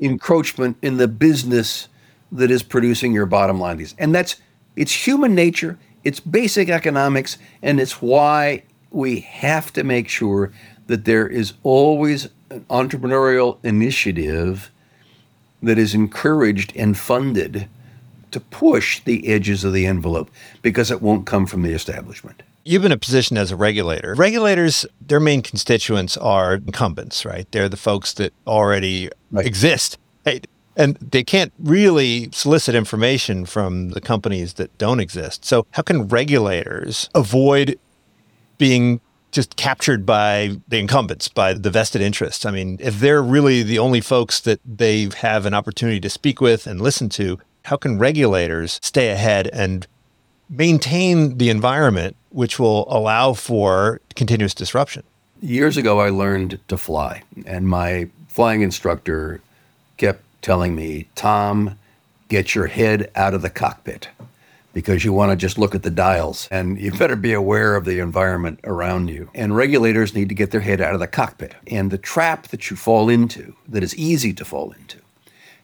encroachment 0.00 0.76
in 0.82 0.96
the 0.96 1.08
business 1.08 1.88
that 2.32 2.50
is 2.50 2.62
producing 2.62 3.12
your 3.12 3.26
bottom 3.26 3.60
line. 3.60 3.76
these. 3.76 3.94
And 3.98 4.14
that's 4.14 4.36
it's 4.76 5.06
human 5.06 5.34
nature, 5.34 5.78
it's 6.02 6.20
basic 6.20 6.68
economics, 6.68 7.38
and 7.62 7.80
it's 7.80 8.02
why 8.02 8.64
we 8.90 9.20
have 9.20 9.72
to 9.74 9.84
make 9.84 10.08
sure 10.08 10.52
that 10.86 11.04
there 11.04 11.26
is 11.26 11.54
always 11.62 12.28
an 12.50 12.64
entrepreneurial 12.70 13.58
initiative 13.64 14.70
that 15.62 15.78
is 15.78 15.94
encouraged 15.94 16.72
and 16.76 16.98
funded 16.98 17.68
to 18.30 18.40
push 18.40 19.00
the 19.04 19.28
edges 19.28 19.64
of 19.64 19.72
the 19.72 19.86
envelope 19.86 20.30
because 20.60 20.90
it 20.90 21.00
won't 21.00 21.24
come 21.24 21.46
from 21.46 21.62
the 21.62 21.72
establishment. 21.72 22.42
You've 22.64 22.82
been 22.82 22.92
in 22.92 22.96
a 22.96 22.98
position 22.98 23.36
as 23.36 23.50
a 23.50 23.56
regulator. 23.56 24.14
Regulators, 24.14 24.86
their 25.00 25.20
main 25.20 25.42
constituents 25.42 26.16
are 26.16 26.54
incumbents, 26.54 27.24
right? 27.24 27.46
They're 27.50 27.68
the 27.68 27.76
folks 27.76 28.14
that 28.14 28.32
already 28.46 29.10
right. 29.30 29.46
exist. 29.46 29.98
Right? 30.24 30.46
And 30.76 30.96
they 30.96 31.22
can't 31.22 31.52
really 31.58 32.30
solicit 32.32 32.74
information 32.74 33.44
from 33.44 33.90
the 33.90 34.00
companies 34.00 34.54
that 34.54 34.76
don't 34.78 34.98
exist. 34.98 35.44
So, 35.44 35.66
how 35.72 35.82
can 35.82 36.08
regulators 36.08 37.10
avoid 37.14 37.78
being 38.58 39.00
just 39.34 39.56
captured 39.56 40.06
by 40.06 40.56
the 40.68 40.78
incumbents, 40.78 41.28
by 41.28 41.52
the 41.52 41.68
vested 41.68 42.00
interests. 42.00 42.46
I 42.46 42.52
mean, 42.52 42.78
if 42.80 43.00
they're 43.00 43.22
really 43.22 43.64
the 43.64 43.80
only 43.80 44.00
folks 44.00 44.38
that 44.40 44.60
they 44.64 45.08
have 45.16 45.44
an 45.44 45.52
opportunity 45.52 45.98
to 46.00 46.08
speak 46.08 46.40
with 46.40 46.68
and 46.68 46.80
listen 46.80 47.08
to, 47.10 47.40
how 47.64 47.76
can 47.76 47.98
regulators 47.98 48.78
stay 48.80 49.10
ahead 49.10 49.48
and 49.52 49.88
maintain 50.48 51.38
the 51.38 51.50
environment 51.50 52.16
which 52.30 52.58
will 52.58 52.86
allow 52.92 53.32
for 53.32 54.00
continuous 54.16 54.54
disruption? 54.54 55.02
Years 55.40 55.76
ago, 55.76 56.00
I 56.00 56.10
learned 56.10 56.58
to 56.68 56.78
fly, 56.78 57.22
and 57.46 57.68
my 57.68 58.08
flying 58.28 58.62
instructor 58.62 59.40
kept 59.96 60.22
telling 60.42 60.74
me, 60.74 61.08
Tom, 61.14 61.78
get 62.28 62.54
your 62.54 62.66
head 62.66 63.10
out 63.14 63.34
of 63.34 63.42
the 63.42 63.50
cockpit 63.50 64.08
because 64.72 65.04
you 65.04 65.12
want 65.12 65.30
to 65.30 65.36
just 65.36 65.56
look 65.56 65.74
at 65.74 65.84
the 65.84 65.90
dials 65.90 66.48
and 66.50 66.78
you 66.78 66.90
better 66.90 67.16
be 67.16 67.32
aware 67.32 67.76
of 67.76 67.84
the 67.84 68.00
environment 68.00 68.58
around 68.64 69.08
you. 69.08 69.30
And 69.34 69.56
regulators 69.56 70.14
need 70.14 70.28
to 70.28 70.34
get 70.34 70.50
their 70.50 70.60
head 70.60 70.80
out 70.80 70.94
of 70.94 71.00
the 71.00 71.06
cockpit. 71.06 71.54
And 71.68 71.90
the 71.90 71.98
trap 71.98 72.48
that 72.48 72.70
you 72.70 72.76
fall 72.76 73.08
into, 73.08 73.54
that 73.68 73.82
is 73.82 73.96
easy 73.96 74.32
to 74.34 74.44
fall 74.44 74.72
into, 74.72 74.98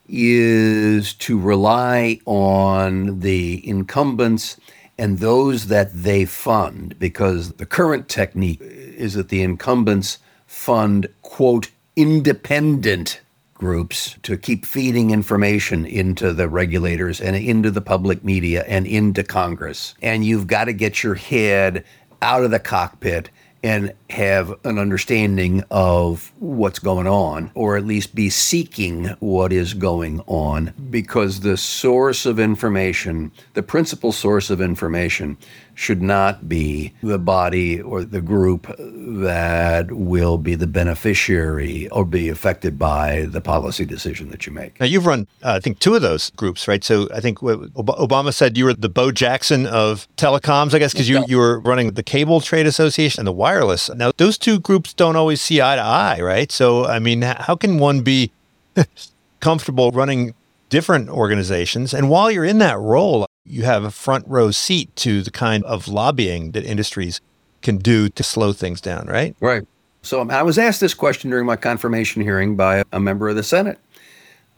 is 0.08 1.12
to 1.14 1.38
rely 1.38 2.20
on 2.24 3.20
the 3.20 3.68
incumbents 3.68 4.56
and 5.00 5.18
those 5.18 5.68
that 5.68 5.90
they 5.94 6.26
fund 6.26 6.94
because 6.98 7.52
the 7.52 7.64
current 7.64 8.06
technique 8.06 8.60
is 8.60 9.14
that 9.14 9.30
the 9.30 9.42
incumbents 9.42 10.18
fund, 10.46 11.08
quote, 11.22 11.70
independent 11.96 13.22
groups 13.54 14.16
to 14.22 14.36
keep 14.36 14.66
feeding 14.66 15.10
information 15.10 15.86
into 15.86 16.34
the 16.34 16.48
regulators 16.50 17.18
and 17.18 17.34
into 17.34 17.70
the 17.70 17.80
public 17.80 18.22
media 18.22 18.62
and 18.68 18.86
into 18.86 19.24
Congress. 19.24 19.94
And 20.02 20.22
you've 20.22 20.46
got 20.46 20.64
to 20.64 20.74
get 20.74 21.02
your 21.02 21.14
head 21.14 21.82
out 22.20 22.44
of 22.44 22.50
the 22.50 22.58
cockpit 22.58 23.30
and 23.62 23.92
have 24.08 24.54
an 24.64 24.78
understanding 24.78 25.62
of 25.70 26.32
what's 26.38 26.78
going 26.78 27.06
on, 27.06 27.50
or 27.54 27.76
at 27.76 27.84
least 27.84 28.14
be 28.14 28.30
seeking 28.30 29.06
what 29.20 29.52
is 29.52 29.74
going 29.74 30.20
on, 30.26 30.72
because 30.90 31.40
the 31.40 31.56
source 31.56 32.24
of 32.24 32.38
information, 32.38 33.30
the 33.54 33.62
principal 33.62 34.12
source 34.12 34.48
of 34.50 34.60
information, 34.60 35.36
should 35.74 36.02
not 36.02 36.48
be 36.48 36.92
the 37.02 37.18
body 37.18 37.80
or 37.80 38.04
the 38.04 38.20
group 38.20 38.66
that 38.78 39.90
will 39.92 40.38
be 40.38 40.54
the 40.54 40.66
beneficiary 40.66 41.88
or 41.88 42.04
be 42.04 42.28
affected 42.28 42.78
by 42.78 43.26
the 43.28 43.40
policy 43.40 43.84
decision 43.84 44.30
that 44.30 44.46
you 44.46 44.52
make. 44.52 44.78
Now, 44.80 44.86
you've 44.86 45.06
run, 45.06 45.26
uh, 45.42 45.54
I 45.54 45.60
think, 45.60 45.78
two 45.78 45.94
of 45.94 46.02
those 46.02 46.30
groups, 46.30 46.68
right? 46.68 46.82
So 46.84 47.08
I 47.14 47.20
think 47.20 47.38
Obama 47.38 48.32
said 48.34 48.58
you 48.58 48.66
were 48.66 48.74
the 48.74 48.88
Bo 48.88 49.10
Jackson 49.10 49.66
of 49.66 50.08
telecoms, 50.16 50.74
I 50.74 50.78
guess, 50.78 50.92
because 50.92 51.08
you, 51.08 51.24
you 51.26 51.38
were 51.38 51.60
running 51.60 51.92
the 51.92 52.02
Cable 52.02 52.40
Trade 52.40 52.66
Association 52.66 53.20
and 53.20 53.26
the 53.26 53.32
wireless. 53.32 53.88
Now, 53.90 54.12
those 54.16 54.38
two 54.38 54.60
groups 54.60 54.92
don't 54.92 55.16
always 55.16 55.40
see 55.40 55.60
eye 55.60 55.76
to 55.76 55.82
eye, 55.82 56.20
right? 56.20 56.50
So, 56.52 56.86
I 56.86 56.98
mean, 56.98 57.22
how 57.22 57.56
can 57.56 57.78
one 57.78 58.02
be 58.02 58.32
comfortable 59.40 59.90
running 59.92 60.34
different 60.68 61.08
organizations? 61.08 61.94
And 61.94 62.10
while 62.10 62.30
you're 62.30 62.44
in 62.44 62.58
that 62.58 62.78
role, 62.78 63.26
you 63.50 63.64
have 63.64 63.84
a 63.84 63.90
front 63.90 64.26
row 64.26 64.50
seat 64.50 64.94
to 64.96 65.22
the 65.22 65.30
kind 65.30 65.64
of 65.64 65.88
lobbying 65.88 66.52
that 66.52 66.64
industries 66.64 67.20
can 67.62 67.76
do 67.76 68.08
to 68.08 68.22
slow 68.22 68.52
things 68.52 68.80
down, 68.80 69.06
right? 69.06 69.36
Right. 69.40 69.66
So 70.02 70.20
um, 70.20 70.30
I 70.30 70.42
was 70.42 70.58
asked 70.58 70.80
this 70.80 70.94
question 70.94 71.30
during 71.30 71.46
my 71.46 71.56
confirmation 71.56 72.22
hearing 72.22 72.56
by 72.56 72.84
a 72.92 73.00
member 73.00 73.28
of 73.28 73.36
the 73.36 73.42
Senate 73.42 73.78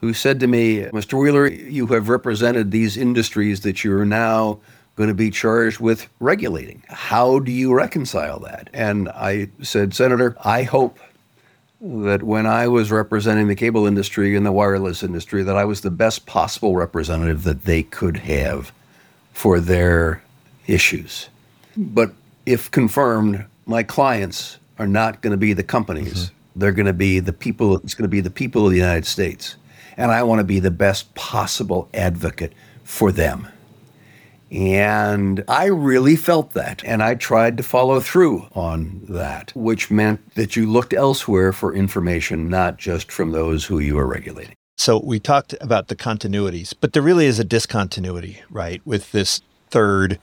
who 0.01 0.13
said 0.13 0.41
to 0.41 0.47
me, 0.47 0.81
Mr. 0.87 1.19
Wheeler, 1.19 1.49
you 1.49 1.87
have 1.89 2.09
represented 2.09 2.71
these 2.71 2.97
industries 2.97 3.61
that 3.61 3.85
you 3.85 3.97
are 3.97 4.05
now 4.05 4.61
going 4.97 5.09
to 5.09 5.15
be 5.15 5.31
charged 5.31 5.81
with 5.81 6.09
regulating. 6.21 6.83
How 6.89 7.39
do 7.39 7.51
you 7.51 7.73
reconcile 7.73 8.41
that? 8.41 8.69
And 8.73 9.09
I 9.11 9.49
said, 9.63 9.95
Senator, 9.95 10.37
I 10.45 10.65
hope 10.65 10.99
that 11.81 12.23
when 12.23 12.47
I 12.47 12.69
was 12.69 12.91
representing 12.91 13.49
the 13.49 13.57
cable 13.57 13.87
industry 13.87 14.37
and 14.37 14.45
the 14.45 14.53
wireless 14.53 15.03
industry, 15.03 15.43
that 15.43 15.57
I 15.57 15.65
was 15.65 15.81
the 15.81 15.91
best 15.91 16.27
possible 16.27 16.77
representative 16.77 17.43
that 17.45 17.65
they 17.65 17.83
could 17.83 18.19
have 18.19 18.73
for 19.33 19.61
their 19.61 20.23
issues. 20.67 21.29
But 21.77 22.13
if 22.47 22.71
confirmed, 22.71 23.45
my 23.67 23.83
clients 23.83 24.59
are 24.79 24.87
not 24.87 25.21
going 25.23 25.33
to 25.33 25.37
be 25.37 25.53
the 25.53 25.63
companies. 25.63 26.27
Mm-hmm. 26.27 26.61
They're 26.61 26.73
going 26.73 26.87
to 26.87 26.93
be 26.93 27.21
the 27.21 27.33
people. 27.33 27.77
It's 27.79 27.95
going 27.95 28.05
to 28.05 28.09
be 28.09 28.21
the 28.21 28.31
people 28.31 28.67
of 28.67 28.73
the 28.73 28.79
United 28.79 29.07
States. 29.07 29.57
And 29.97 30.11
I 30.11 30.23
want 30.23 30.41
to 30.41 30.45
be 30.45 30.61
the 30.61 30.71
best 30.71 31.15
possible 31.15 31.89
advocate 31.95 32.53
for 32.85 33.13
them. 33.13 33.49
And 34.51 35.45
I 35.49 35.67
really 35.67 36.17
felt 36.17 36.53
that. 36.53 36.85
And 36.85 37.03
I 37.03 37.15
tried 37.15 37.57
to 37.57 37.63
follow 37.63 38.01
through 38.01 38.49
on 38.53 39.01
that, 39.09 39.51
which 39.55 39.91
meant 39.91 40.35
that 40.35 40.57
you 40.57 40.71
looked 40.71 40.93
elsewhere 40.93 41.55
for 41.55 41.75
information, 41.75 42.51
not 42.51 42.77
just 42.77 43.11
from 43.11 43.31
those 43.31 43.65
who 43.65 43.79
you 43.79 43.99
are 43.99 44.07
regulating. 44.07 44.55
So 44.83 44.99
we 44.99 45.21
talked 45.21 45.55
about 45.61 45.87
the 45.87 45.95
continuities, 45.95 46.75
but 46.79 46.93
there 46.93 47.05
really 47.05 47.27
is 47.27 47.39
a 47.39 47.45
discontinuity, 47.45 48.43
right, 48.51 48.85
with 48.85 49.13
this 49.13 49.41
third 49.71 50.19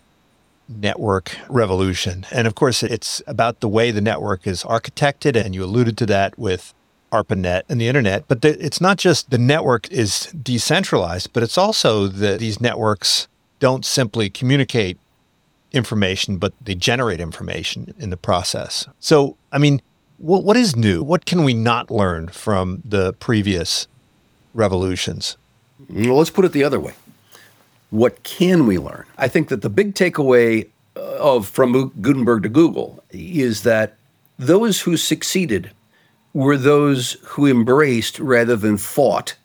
network 0.67 1.37
revolution. 1.47 2.25
And 2.29 2.45
of 2.45 2.55
course, 2.55 2.83
it's 2.83 3.21
about 3.25 3.61
the 3.61 3.69
way 3.69 3.91
the 3.91 4.01
network 4.01 4.45
is 4.45 4.63
architected. 4.63 5.41
And 5.41 5.55
you 5.55 5.63
alluded 5.63 5.97
to 5.99 6.05
that 6.07 6.37
with 6.37 6.73
ARPANET 7.13 7.63
and 7.69 7.79
the 7.79 7.87
internet. 7.87 8.27
But 8.27 8.41
the, 8.41 8.61
it's 8.61 8.81
not 8.81 8.97
just 8.97 9.29
the 9.29 9.37
network 9.37 9.89
is 9.93 10.25
decentralized, 10.33 11.31
but 11.31 11.41
it's 11.41 11.57
also 11.57 12.07
that 12.07 12.41
these 12.41 12.59
networks 12.59 13.29
don't 13.59 13.85
simply 13.85 14.29
communicate 14.29 14.97
information, 15.71 16.37
but 16.37 16.51
they 16.61 16.75
generate 16.75 17.21
information 17.21 17.93
in 17.97 18.09
the 18.09 18.17
process. 18.17 18.89
So, 18.99 19.37
I 19.53 19.57
mean, 19.57 19.81
what, 20.17 20.43
what 20.43 20.57
is 20.57 20.75
new? 20.75 21.01
What 21.01 21.25
can 21.25 21.45
we 21.45 21.53
not 21.53 21.89
learn 21.89 22.27
from 22.27 22.81
the 22.83 23.13
previous 23.13 23.87
revolutions? 24.53 25.37
Well, 25.89 26.17
let's 26.17 26.29
put 26.29 26.45
it 26.45 26.51
the 26.51 26.63
other 26.63 26.79
way. 26.79 26.93
What 27.89 28.23
can 28.23 28.67
we 28.67 28.77
learn? 28.77 29.05
I 29.17 29.27
think 29.27 29.49
that 29.49 29.61
the 29.61 29.69
big 29.69 29.95
takeaway 29.95 30.67
uh, 30.95 30.99
of 30.99 31.47
from 31.47 31.91
Gutenberg 32.01 32.43
to 32.43 32.49
Google 32.49 33.03
is 33.11 33.63
that 33.63 33.95
those 34.37 34.81
who 34.81 34.97
succeeded 34.97 35.71
were 36.33 36.57
those 36.57 37.13
who 37.23 37.47
embraced 37.47 38.19
rather 38.19 38.55
than 38.55 38.77
fought 38.77 39.35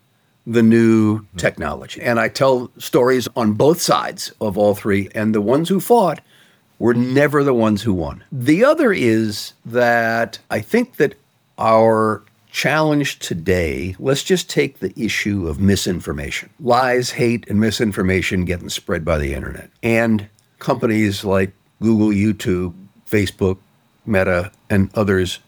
the 0.46 0.62
new 0.62 1.24
technology. 1.36 2.02
And 2.02 2.20
I 2.20 2.28
tell 2.28 2.70
stories 2.78 3.28
on 3.34 3.54
both 3.54 3.80
sides 3.80 4.32
of 4.40 4.58
all 4.58 4.74
three, 4.74 5.08
and 5.14 5.34
the 5.34 5.40
ones 5.40 5.68
who 5.68 5.80
fought 5.80 6.20
were 6.78 6.94
never 6.94 7.42
the 7.42 7.54
ones 7.54 7.82
who 7.82 7.94
won. 7.94 8.22
The 8.30 8.64
other 8.64 8.92
is 8.92 9.54
that 9.64 10.38
I 10.50 10.60
think 10.60 10.96
that 10.96 11.14
our 11.58 12.22
challenge 12.54 13.18
today, 13.18 13.96
let's 13.98 14.22
just 14.22 14.48
take 14.48 14.78
the 14.78 14.94
issue 14.96 15.48
of 15.48 15.60
misinformation. 15.60 16.48
Lies, 16.60 17.10
hate, 17.10 17.44
and 17.50 17.60
misinformation 17.60 18.44
getting 18.44 18.68
spread 18.68 19.04
by 19.04 19.18
the 19.18 19.34
internet. 19.34 19.70
And 19.82 20.28
companies 20.60 21.24
like 21.24 21.52
Google, 21.82 22.08
YouTube, 22.08 22.72
Facebook, 23.10 23.58
Meta, 24.06 24.52
and 24.70 24.88
others 24.94 25.40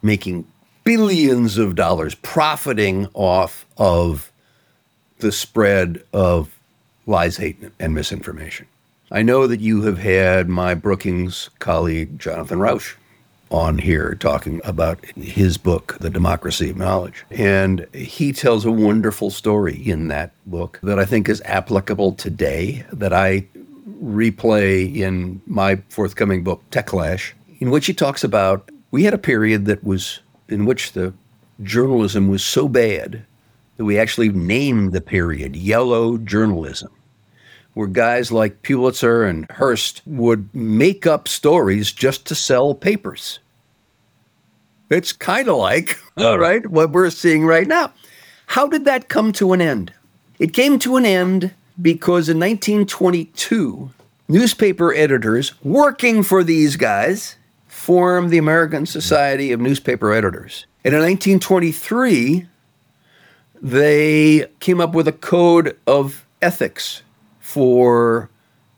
making 0.00 0.46
billions 0.84 1.58
of 1.58 1.74
dollars 1.74 2.14
profiting 2.14 3.08
off 3.14 3.66
of 3.76 4.32
the 5.18 5.32
spread 5.32 6.04
of 6.12 6.56
lies, 7.06 7.36
hate, 7.36 7.58
and 7.80 7.94
misinformation. 7.94 8.66
I 9.10 9.22
know 9.22 9.48
that 9.48 9.60
you 9.60 9.82
have 9.82 9.98
had 9.98 10.48
my 10.48 10.74
Brookings 10.74 11.50
colleague, 11.58 12.18
Jonathan 12.18 12.60
Rauch, 12.60 12.96
on 13.50 13.78
here 13.78 14.14
talking 14.14 14.60
about 14.64 15.04
his 15.16 15.56
book, 15.58 15.96
The 16.00 16.10
Democracy 16.10 16.70
of 16.70 16.76
Knowledge. 16.76 17.24
And 17.30 17.86
he 17.94 18.32
tells 18.32 18.64
a 18.64 18.72
wonderful 18.72 19.30
story 19.30 19.76
in 19.76 20.08
that 20.08 20.32
book 20.46 20.78
that 20.82 20.98
I 20.98 21.04
think 21.04 21.28
is 21.28 21.42
applicable 21.44 22.12
today, 22.12 22.84
that 22.92 23.12
I 23.12 23.46
replay 24.02 24.94
in 24.96 25.40
my 25.46 25.76
forthcoming 25.88 26.44
book, 26.44 26.62
Techlash, 26.70 27.32
in 27.58 27.70
which 27.70 27.86
he 27.86 27.94
talks 27.94 28.22
about 28.22 28.70
we 28.90 29.04
had 29.04 29.14
a 29.14 29.18
period 29.18 29.66
that 29.66 29.84
was 29.84 30.20
in 30.48 30.64
which 30.64 30.92
the 30.92 31.12
journalism 31.62 32.28
was 32.28 32.42
so 32.42 32.68
bad 32.68 33.24
that 33.76 33.84
we 33.84 33.98
actually 33.98 34.28
named 34.30 34.92
the 34.92 35.00
period 35.00 35.56
yellow 35.56 36.16
journalism, 36.18 36.90
where 37.78 37.86
guys 37.86 38.32
like 38.32 38.62
Pulitzer 38.62 39.22
and 39.22 39.48
Hearst 39.52 40.02
would 40.04 40.52
make 40.52 41.06
up 41.06 41.28
stories 41.28 41.92
just 41.92 42.26
to 42.26 42.34
sell 42.34 42.74
papers. 42.74 43.38
It's 44.90 45.12
kind 45.12 45.46
of 45.46 45.58
like, 45.58 45.96
all 46.16 46.24
oh. 46.26 46.36
right, 46.36 46.66
what 46.66 46.90
we're 46.90 47.10
seeing 47.10 47.46
right 47.46 47.68
now. 47.68 47.92
How 48.46 48.66
did 48.66 48.84
that 48.86 49.08
come 49.08 49.30
to 49.34 49.52
an 49.52 49.60
end? 49.60 49.92
It 50.40 50.52
came 50.52 50.80
to 50.80 50.96
an 50.96 51.06
end 51.06 51.54
because 51.80 52.28
in 52.28 52.40
1922, 52.40 53.92
newspaper 54.26 54.92
editors 54.92 55.52
working 55.62 56.24
for 56.24 56.42
these 56.42 56.74
guys 56.74 57.36
formed 57.68 58.30
the 58.30 58.38
American 58.38 58.86
Society 58.86 59.52
of 59.52 59.60
Newspaper 59.60 60.12
Editors. 60.12 60.66
And 60.84 60.94
in 60.94 61.00
1923, 61.00 62.48
they 63.62 64.46
came 64.58 64.80
up 64.80 64.96
with 64.96 65.06
a 65.06 65.12
code 65.12 65.78
of 65.86 66.26
ethics 66.42 67.02
for 67.48 68.28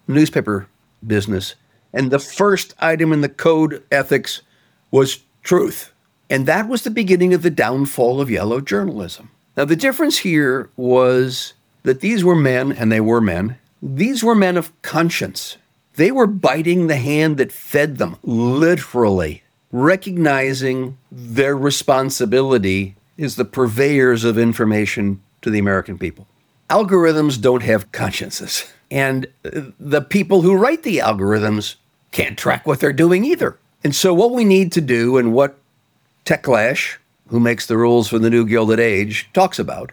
newspaper 0.07 0.68
business. 1.05 1.57
And 1.93 2.12
the 2.12 2.21
first 2.21 2.73
item 2.79 3.12
in 3.12 3.21
the 3.21 3.29
code 3.29 3.83
ethics 3.91 4.43
was 4.93 5.25
truth. 5.43 5.93
And 6.31 6.47
that 6.47 6.68
was 6.68 6.83
the 6.83 6.91
beginning 6.91 7.35
of 7.35 7.43
the 7.43 7.51
downfall 7.51 8.21
of 8.21 8.31
yellow 8.31 8.61
journalism. 8.61 9.31
Now, 9.57 9.64
the 9.64 9.75
difference 9.75 10.18
here 10.18 10.71
was 10.77 11.55
that 11.83 11.99
these 11.99 12.25
were 12.25 12.37
men, 12.37 12.71
and 12.71 12.93
they 12.93 13.01
were 13.01 13.21
men, 13.21 13.59
these 13.83 14.23
were 14.23 14.37
men 14.37 14.57
of 14.57 14.71
conscience. 14.83 15.57
They 15.95 16.12
were 16.12 16.29
biting 16.29 16.87
the 16.87 16.97
hand 16.97 17.39
that 17.39 17.51
fed 17.51 17.99
them, 17.99 18.18
literally, 18.23 19.43
recognizing 19.73 20.97
their 21.11 21.57
responsibility 21.57 22.95
as 23.18 23.35
the 23.35 23.45
purveyors 23.45 24.23
of 24.23 24.39
information 24.39 25.21
to 25.43 25.51
the 25.51 25.59
American 25.59 25.99
people. 25.99 26.29
Algorithms 26.71 27.41
don't 27.41 27.64
have 27.64 27.91
consciences, 27.91 28.73
and 28.91 29.27
uh, 29.45 29.62
the 29.79 30.01
people 30.01 30.43
who 30.43 30.55
write 30.55 30.85
the 30.85 30.99
algorithms 30.99 31.75
can't 32.12 32.39
track 32.39 32.66
what 32.66 32.79
they're 32.79 32.93
doing 32.93 33.25
either. 33.25 33.59
And 33.83 33.95
so, 33.95 34.14
what 34.14 34.31
we 34.31 34.45
need 34.45 34.71
to 34.73 34.81
do, 34.81 35.18
and 35.18 35.33
what 35.33 35.59
Techlash, 36.25 36.97
who 37.29 37.41
makes 37.41 37.66
the 37.66 37.77
rules 37.77 38.09
for 38.09 38.21
the 38.21 38.31
new 38.31 38.47
Gilded 38.47 38.79
Age, 38.79 39.29
talks 39.35 39.59
about, 39.59 39.91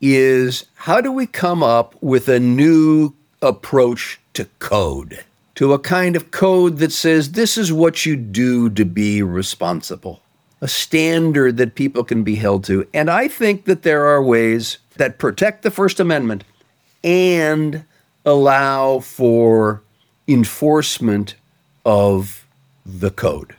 is 0.00 0.64
how 0.74 1.00
do 1.00 1.12
we 1.12 1.26
come 1.26 1.62
up 1.62 1.94
with 2.02 2.28
a 2.28 2.40
new 2.40 3.12
approach 3.42 4.18
to 4.34 4.46
code, 4.58 5.24
to 5.54 5.72
a 5.72 5.78
kind 5.78 6.16
of 6.16 6.30
code 6.30 6.78
that 6.78 6.92
says 6.92 7.32
this 7.32 7.58
is 7.58 7.72
what 7.72 8.06
you 8.06 8.16
do 8.16 8.70
to 8.70 8.84
be 8.84 9.22
responsible, 9.22 10.22
a 10.62 10.68
standard 10.68 11.56
that 11.56 11.74
people 11.74 12.04
can 12.04 12.22
be 12.22 12.36
held 12.36 12.62
to. 12.64 12.86
And 12.94 13.10
I 13.10 13.26
think 13.26 13.64
that 13.64 13.82
there 13.82 14.06
are 14.06 14.22
ways 14.22 14.78
that 14.96 15.18
protect 15.18 15.62
the 15.62 15.72
First 15.72 15.98
Amendment 15.98 16.44
and 17.02 17.84
allow 18.24 19.00
for 19.00 19.82
enforcement 20.28 21.34
of 21.84 22.46
the 22.86 23.10
code. 23.10 23.56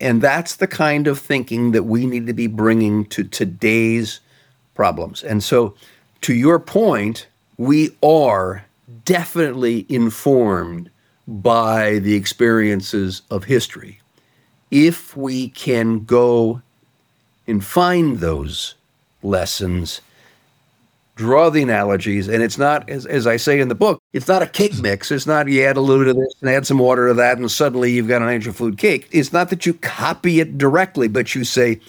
And 0.00 0.22
that's 0.22 0.56
the 0.56 0.66
kind 0.66 1.06
of 1.06 1.18
thinking 1.18 1.72
that 1.72 1.84
we 1.84 2.06
need 2.06 2.26
to 2.26 2.32
be 2.32 2.46
bringing 2.46 3.04
to 3.06 3.22
today's 3.24 4.20
problems. 4.74 5.22
And 5.22 5.44
so, 5.44 5.74
to 6.22 6.34
your 6.34 6.58
point, 6.58 7.26
we 7.58 7.94
are 8.02 8.64
definitely 9.04 9.84
informed 9.90 10.90
by 11.28 11.98
the 11.98 12.14
experiences 12.14 13.22
of 13.30 13.44
history. 13.44 14.00
If 14.74 15.16
we 15.16 15.50
can 15.50 16.00
go 16.00 16.60
and 17.46 17.64
find 17.64 18.18
those 18.18 18.74
lessons, 19.22 20.00
draw 21.14 21.48
the 21.48 21.62
analogies, 21.62 22.26
and 22.26 22.42
it's 22.42 22.58
not, 22.58 22.88
as, 22.90 23.06
as 23.06 23.24
I 23.24 23.36
say 23.36 23.60
in 23.60 23.68
the 23.68 23.76
book, 23.76 24.02
it's 24.12 24.26
not 24.26 24.42
a 24.42 24.48
cake 24.48 24.76
mix. 24.80 25.12
It's 25.12 25.28
not 25.28 25.46
you 25.46 25.62
add 25.62 25.76
a 25.76 25.80
little 25.80 26.08
of 26.08 26.16
this 26.16 26.34
and 26.40 26.50
add 26.50 26.66
some 26.66 26.78
water 26.78 27.06
to 27.06 27.14
that, 27.14 27.38
and 27.38 27.48
suddenly 27.48 27.92
you've 27.92 28.08
got 28.08 28.20
an 28.20 28.28
angel 28.28 28.52
food 28.52 28.76
cake. 28.76 29.08
It's 29.12 29.32
not 29.32 29.48
that 29.50 29.64
you 29.64 29.74
copy 29.74 30.40
it 30.40 30.58
directly, 30.58 31.06
but 31.06 31.36
you 31.36 31.44
say, 31.44 31.80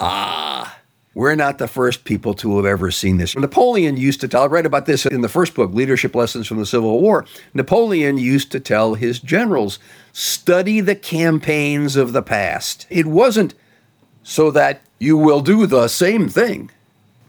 ah, 0.00 0.74
we're 1.14 1.34
not 1.34 1.58
the 1.58 1.68
first 1.68 2.04
people 2.04 2.34
to 2.34 2.56
have 2.56 2.64
ever 2.64 2.90
seen 2.90 3.18
this. 3.18 3.36
Napoleon 3.36 3.96
used 3.96 4.20
to 4.22 4.28
tell, 4.28 4.44
I 4.44 4.46
write 4.46 4.66
about 4.66 4.86
this 4.86 5.04
in 5.04 5.20
the 5.20 5.28
first 5.28 5.54
book, 5.54 5.72
Leadership 5.72 6.14
Lessons 6.14 6.46
from 6.46 6.58
the 6.58 6.66
Civil 6.66 7.00
War. 7.00 7.26
Napoleon 7.52 8.18
used 8.18 8.50
to 8.52 8.60
tell 8.60 8.94
his 8.94 9.20
generals, 9.20 9.78
study 10.12 10.80
the 10.80 10.94
campaigns 10.94 11.96
of 11.96 12.12
the 12.12 12.22
past. 12.22 12.86
It 12.88 13.06
wasn't 13.06 13.54
so 14.22 14.50
that 14.52 14.80
you 14.98 15.16
will 15.16 15.40
do 15.40 15.66
the 15.66 15.88
same 15.88 16.28
thing. 16.28 16.70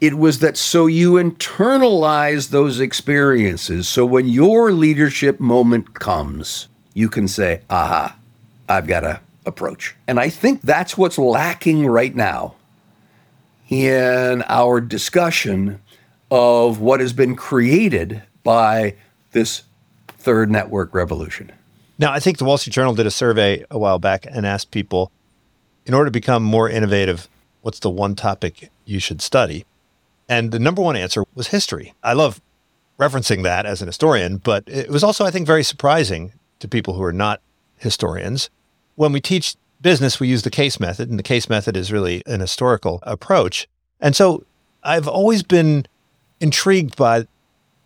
It 0.00 0.14
was 0.14 0.38
that 0.40 0.56
so 0.56 0.86
you 0.86 1.12
internalize 1.12 2.50
those 2.50 2.80
experiences. 2.80 3.88
So 3.88 4.04
when 4.04 4.28
your 4.28 4.72
leadership 4.72 5.40
moment 5.40 5.94
comes, 5.94 6.68
you 6.94 7.08
can 7.08 7.28
say, 7.28 7.62
aha, 7.70 8.16
I've 8.68 8.86
got 8.86 9.04
a 9.04 9.20
approach. 9.46 9.94
And 10.06 10.18
I 10.18 10.30
think 10.30 10.62
that's 10.62 10.96
what's 10.96 11.18
lacking 11.18 11.86
right 11.86 12.14
now 12.14 12.54
in 13.74 14.44
our 14.48 14.80
discussion 14.80 15.80
of 16.30 16.78
what 16.78 17.00
has 17.00 17.12
been 17.12 17.34
created 17.34 18.22
by 18.44 18.94
this 19.32 19.64
third 20.06 20.48
network 20.48 20.94
revolution. 20.94 21.50
Now, 21.98 22.12
I 22.12 22.20
think 22.20 22.38
the 22.38 22.44
Wall 22.44 22.56
Street 22.56 22.72
Journal 22.72 22.94
did 22.94 23.04
a 23.04 23.10
survey 23.10 23.64
a 23.72 23.78
while 23.78 23.98
back 23.98 24.26
and 24.30 24.46
asked 24.46 24.70
people, 24.70 25.10
in 25.86 25.92
order 25.92 26.06
to 26.06 26.12
become 26.12 26.44
more 26.44 26.70
innovative, 26.70 27.28
what's 27.62 27.80
the 27.80 27.90
one 27.90 28.14
topic 28.14 28.70
you 28.84 29.00
should 29.00 29.20
study? 29.20 29.66
And 30.28 30.52
the 30.52 30.60
number 30.60 30.80
one 30.80 30.94
answer 30.94 31.24
was 31.34 31.48
history. 31.48 31.94
I 32.02 32.12
love 32.12 32.40
referencing 32.98 33.42
that 33.42 33.66
as 33.66 33.82
an 33.82 33.88
historian, 33.88 34.36
but 34.36 34.62
it 34.68 34.88
was 34.88 35.02
also, 35.02 35.24
I 35.24 35.32
think, 35.32 35.48
very 35.48 35.64
surprising 35.64 36.32
to 36.60 36.68
people 36.68 36.94
who 36.94 37.02
are 37.02 37.12
not 37.12 37.40
historians. 37.76 38.50
When 38.94 39.10
we 39.10 39.20
teach 39.20 39.56
business, 39.84 40.18
we 40.18 40.26
use 40.26 40.42
the 40.42 40.50
case 40.50 40.80
method, 40.80 41.10
and 41.10 41.18
the 41.18 41.22
case 41.22 41.48
method 41.48 41.76
is 41.76 41.92
really 41.92 42.22
an 42.26 42.40
historical 42.40 42.98
approach. 43.02 43.68
And 44.00 44.16
so 44.16 44.44
I've 44.82 45.06
always 45.06 45.44
been 45.44 45.86
intrigued 46.40 46.96
by 46.96 47.28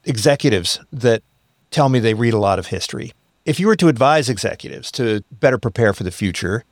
executives 0.05 0.81
that 0.93 1.23
tell 1.71 1.91
me 1.91 1.99
they 1.99 2.15
read 2.15 2.33
a 2.33 2.39
lot 2.39 2.59
of 2.59 2.69
history. 2.69 3.13
If 3.45 3.61
you 3.61 3.67
were 3.67 3.77
to 3.77 3.89
advise 3.89 4.29
executives 4.29 4.91
to 4.93 5.23
better 5.33 5.59
prepare 5.59 5.93
for 5.93 6.05
the 6.05 6.11
future, 6.11 6.65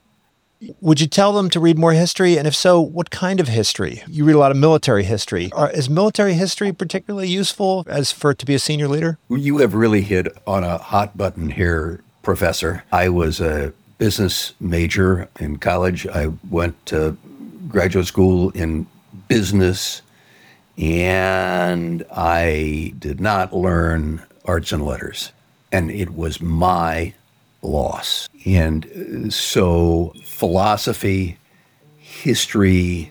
would 0.80 1.00
you 1.00 1.06
tell 1.06 1.32
them 1.32 1.50
to 1.50 1.60
read 1.60 1.76
more 1.76 1.92
history? 1.92 2.38
And 2.38 2.46
if 2.46 2.54
so, 2.54 2.80
what 2.80 3.10
kind 3.10 3.40
of 3.40 3.48
history? 3.48 4.02
You 4.06 4.24
read 4.24 4.36
a 4.36 4.38
lot 4.38 4.52
of 4.52 4.56
military 4.56 5.04
history. 5.04 5.50
Is 5.74 5.90
military 5.90 6.34
history 6.34 6.72
particularly 6.72 7.28
useful 7.28 7.84
as 7.88 8.12
for 8.12 8.32
to 8.32 8.46
be 8.46 8.54
a 8.54 8.58
senior 8.58 8.88
leader? 8.88 9.18
You 9.28 9.58
have 9.58 9.74
really 9.74 10.02
hit 10.02 10.28
on 10.46 10.62
a 10.64 10.78
hot 10.78 11.18
button 11.18 11.50
here, 11.50 12.00
Professor. 12.22 12.84
I 12.92 13.08
was 13.08 13.40
a 13.40 13.72
business 13.98 14.52
major 14.60 15.28
in 15.40 15.56
college. 15.58 16.06
I 16.06 16.32
went 16.50 16.84
to 16.86 17.16
graduate 17.68 18.06
school 18.06 18.50
in 18.50 18.86
business, 19.28 20.02
and 20.78 22.04
I 22.14 22.94
did 22.98 23.20
not 23.20 23.54
learn 23.54 24.22
arts 24.44 24.72
and 24.72 24.84
letters. 24.84 25.32
And 25.72 25.90
it 25.90 26.14
was 26.14 26.40
my 26.40 27.14
loss. 27.62 28.28
And 28.44 28.86
uh, 28.86 29.30
so, 29.30 30.12
philosophy, 30.24 31.38
history, 31.98 33.10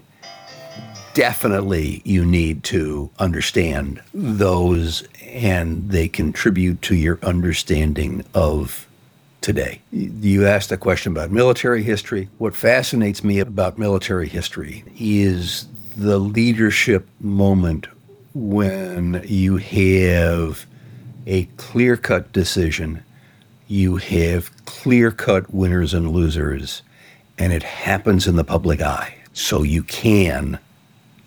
definitely 1.13 2.01
you 2.05 2.25
need 2.25 2.63
to 2.65 3.09
understand 3.19 4.01
those, 4.13 5.03
and 5.23 5.89
they 5.89 6.07
contribute 6.07 6.81
to 6.83 6.95
your 6.95 7.19
understanding 7.23 8.23
of 8.33 8.87
today. 9.45 9.79
You 9.91 10.47
asked 10.47 10.71
a 10.71 10.77
question 10.77 11.11
about 11.11 11.29
military 11.29 11.83
history. 11.83 12.29
What 12.39 12.55
fascinates 12.55 13.23
me 13.23 13.37
about 13.37 13.77
military 13.77 14.27
history 14.27 14.83
is 14.97 15.67
the 15.95 16.17
leadership 16.17 17.07
moment 17.19 17.87
when 18.33 19.21
you 19.23 19.57
have 19.57 20.65
a 21.27 21.43
clear 21.57 21.95
cut 21.95 22.33
decision, 22.33 23.03
you 23.67 23.97
have 23.97 24.49
clear 24.65 25.11
cut 25.11 25.53
winners 25.53 25.93
and 25.93 26.11
losers, 26.11 26.81
and 27.37 27.53
it 27.53 27.61
happens 27.61 28.25
in 28.25 28.37
the 28.37 28.43
public 28.43 28.81
eye. 28.81 29.15
So 29.33 29.61
you 29.61 29.83
can 29.83 30.57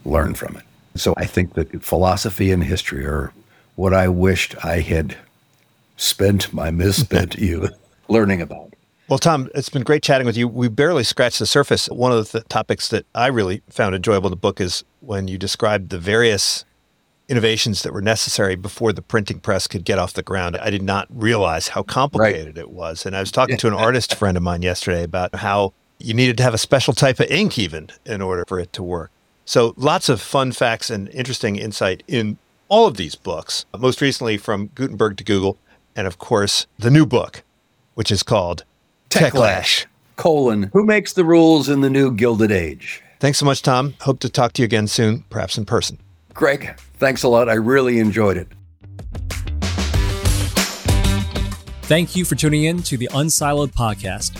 learn 0.04 0.34
from 0.34 0.56
it. 0.56 0.64
So 0.96 1.14
I 1.16 1.26
think 1.26 1.54
that 1.54 1.84
philosophy 1.84 2.50
and 2.50 2.64
history 2.64 3.06
are 3.06 3.32
what 3.76 3.94
I 3.94 4.08
wished 4.08 4.56
I 4.64 4.80
had 4.80 5.16
spent 5.96 6.52
my 6.52 6.72
misspent 6.72 7.36
youth 7.38 7.78
learning 8.08 8.42
about. 8.42 8.74
Well, 9.08 9.18
Tom, 9.18 9.48
it's 9.54 9.70
been 9.70 9.84
great 9.84 10.02
chatting 10.02 10.26
with 10.26 10.36
you. 10.36 10.46
We 10.46 10.68
barely 10.68 11.02
scratched 11.02 11.38
the 11.38 11.46
surface. 11.46 11.86
One 11.88 12.12
of 12.12 12.30
the 12.32 12.40
topics 12.42 12.88
that 12.88 13.06
I 13.14 13.28
really 13.28 13.62
found 13.70 13.94
enjoyable 13.94 14.28
in 14.28 14.32
the 14.32 14.36
book 14.36 14.60
is 14.60 14.84
when 15.00 15.28
you 15.28 15.38
described 15.38 15.88
the 15.88 15.98
various 15.98 16.66
innovations 17.28 17.82
that 17.82 17.92
were 17.92 18.02
necessary 18.02 18.54
before 18.54 18.92
the 18.92 19.02
printing 19.02 19.40
press 19.40 19.66
could 19.66 19.84
get 19.84 19.98
off 19.98 20.14
the 20.14 20.22
ground. 20.22 20.56
I 20.56 20.70
did 20.70 20.82
not 20.82 21.06
realize 21.10 21.68
how 21.68 21.82
complicated 21.82 22.56
right. 22.56 22.58
it 22.58 22.70
was. 22.70 23.04
And 23.06 23.16
I 23.16 23.20
was 23.20 23.30
talking 23.30 23.56
to 23.58 23.66
an 23.66 23.74
artist 23.74 24.14
friend 24.14 24.36
of 24.36 24.42
mine 24.42 24.62
yesterday 24.62 25.04
about 25.04 25.34
how 25.36 25.72
you 25.98 26.14
needed 26.14 26.36
to 26.38 26.42
have 26.42 26.54
a 26.54 26.58
special 26.58 26.94
type 26.94 27.20
of 27.20 27.30
ink 27.30 27.58
even 27.58 27.90
in 28.06 28.22
order 28.22 28.44
for 28.46 28.58
it 28.58 28.72
to 28.74 28.82
work. 28.82 29.10
So 29.44 29.74
lots 29.76 30.08
of 30.08 30.20
fun 30.20 30.52
facts 30.52 30.90
and 30.90 31.08
interesting 31.10 31.56
insight 31.56 32.02
in 32.06 32.38
all 32.68 32.86
of 32.86 32.96
these 32.96 33.14
books, 33.14 33.64
most 33.78 34.00
recently 34.00 34.36
from 34.36 34.68
Gutenberg 34.74 35.16
to 35.16 35.24
Google, 35.24 35.58
and 35.96 36.06
of 36.06 36.18
course, 36.18 36.66
the 36.78 36.90
new 36.90 37.06
book, 37.06 37.42
which 37.98 38.10
is 38.12 38.22
called 38.22 38.62
Techlash. 39.10 39.86
Colon, 40.14 40.70
who 40.72 40.84
makes 40.84 41.14
the 41.14 41.24
rules 41.24 41.68
in 41.68 41.80
the 41.80 41.90
new 41.90 42.12
Gilded 42.12 42.52
Age? 42.52 43.02
Thanks 43.18 43.38
so 43.38 43.44
much, 43.44 43.60
Tom. 43.60 43.94
Hope 44.02 44.20
to 44.20 44.28
talk 44.28 44.52
to 44.52 44.62
you 44.62 44.66
again 44.66 44.86
soon, 44.86 45.24
perhaps 45.30 45.58
in 45.58 45.64
person. 45.64 45.98
Greg, 46.32 46.78
thanks 46.98 47.24
a 47.24 47.28
lot. 47.28 47.48
I 47.48 47.54
really 47.54 47.98
enjoyed 47.98 48.36
it. 48.36 48.46
Thank 51.88 52.14
you 52.14 52.24
for 52.24 52.36
tuning 52.36 52.62
in 52.62 52.84
to 52.84 52.96
the 52.96 53.08
Unsiloed 53.08 53.72
podcast. 53.72 54.36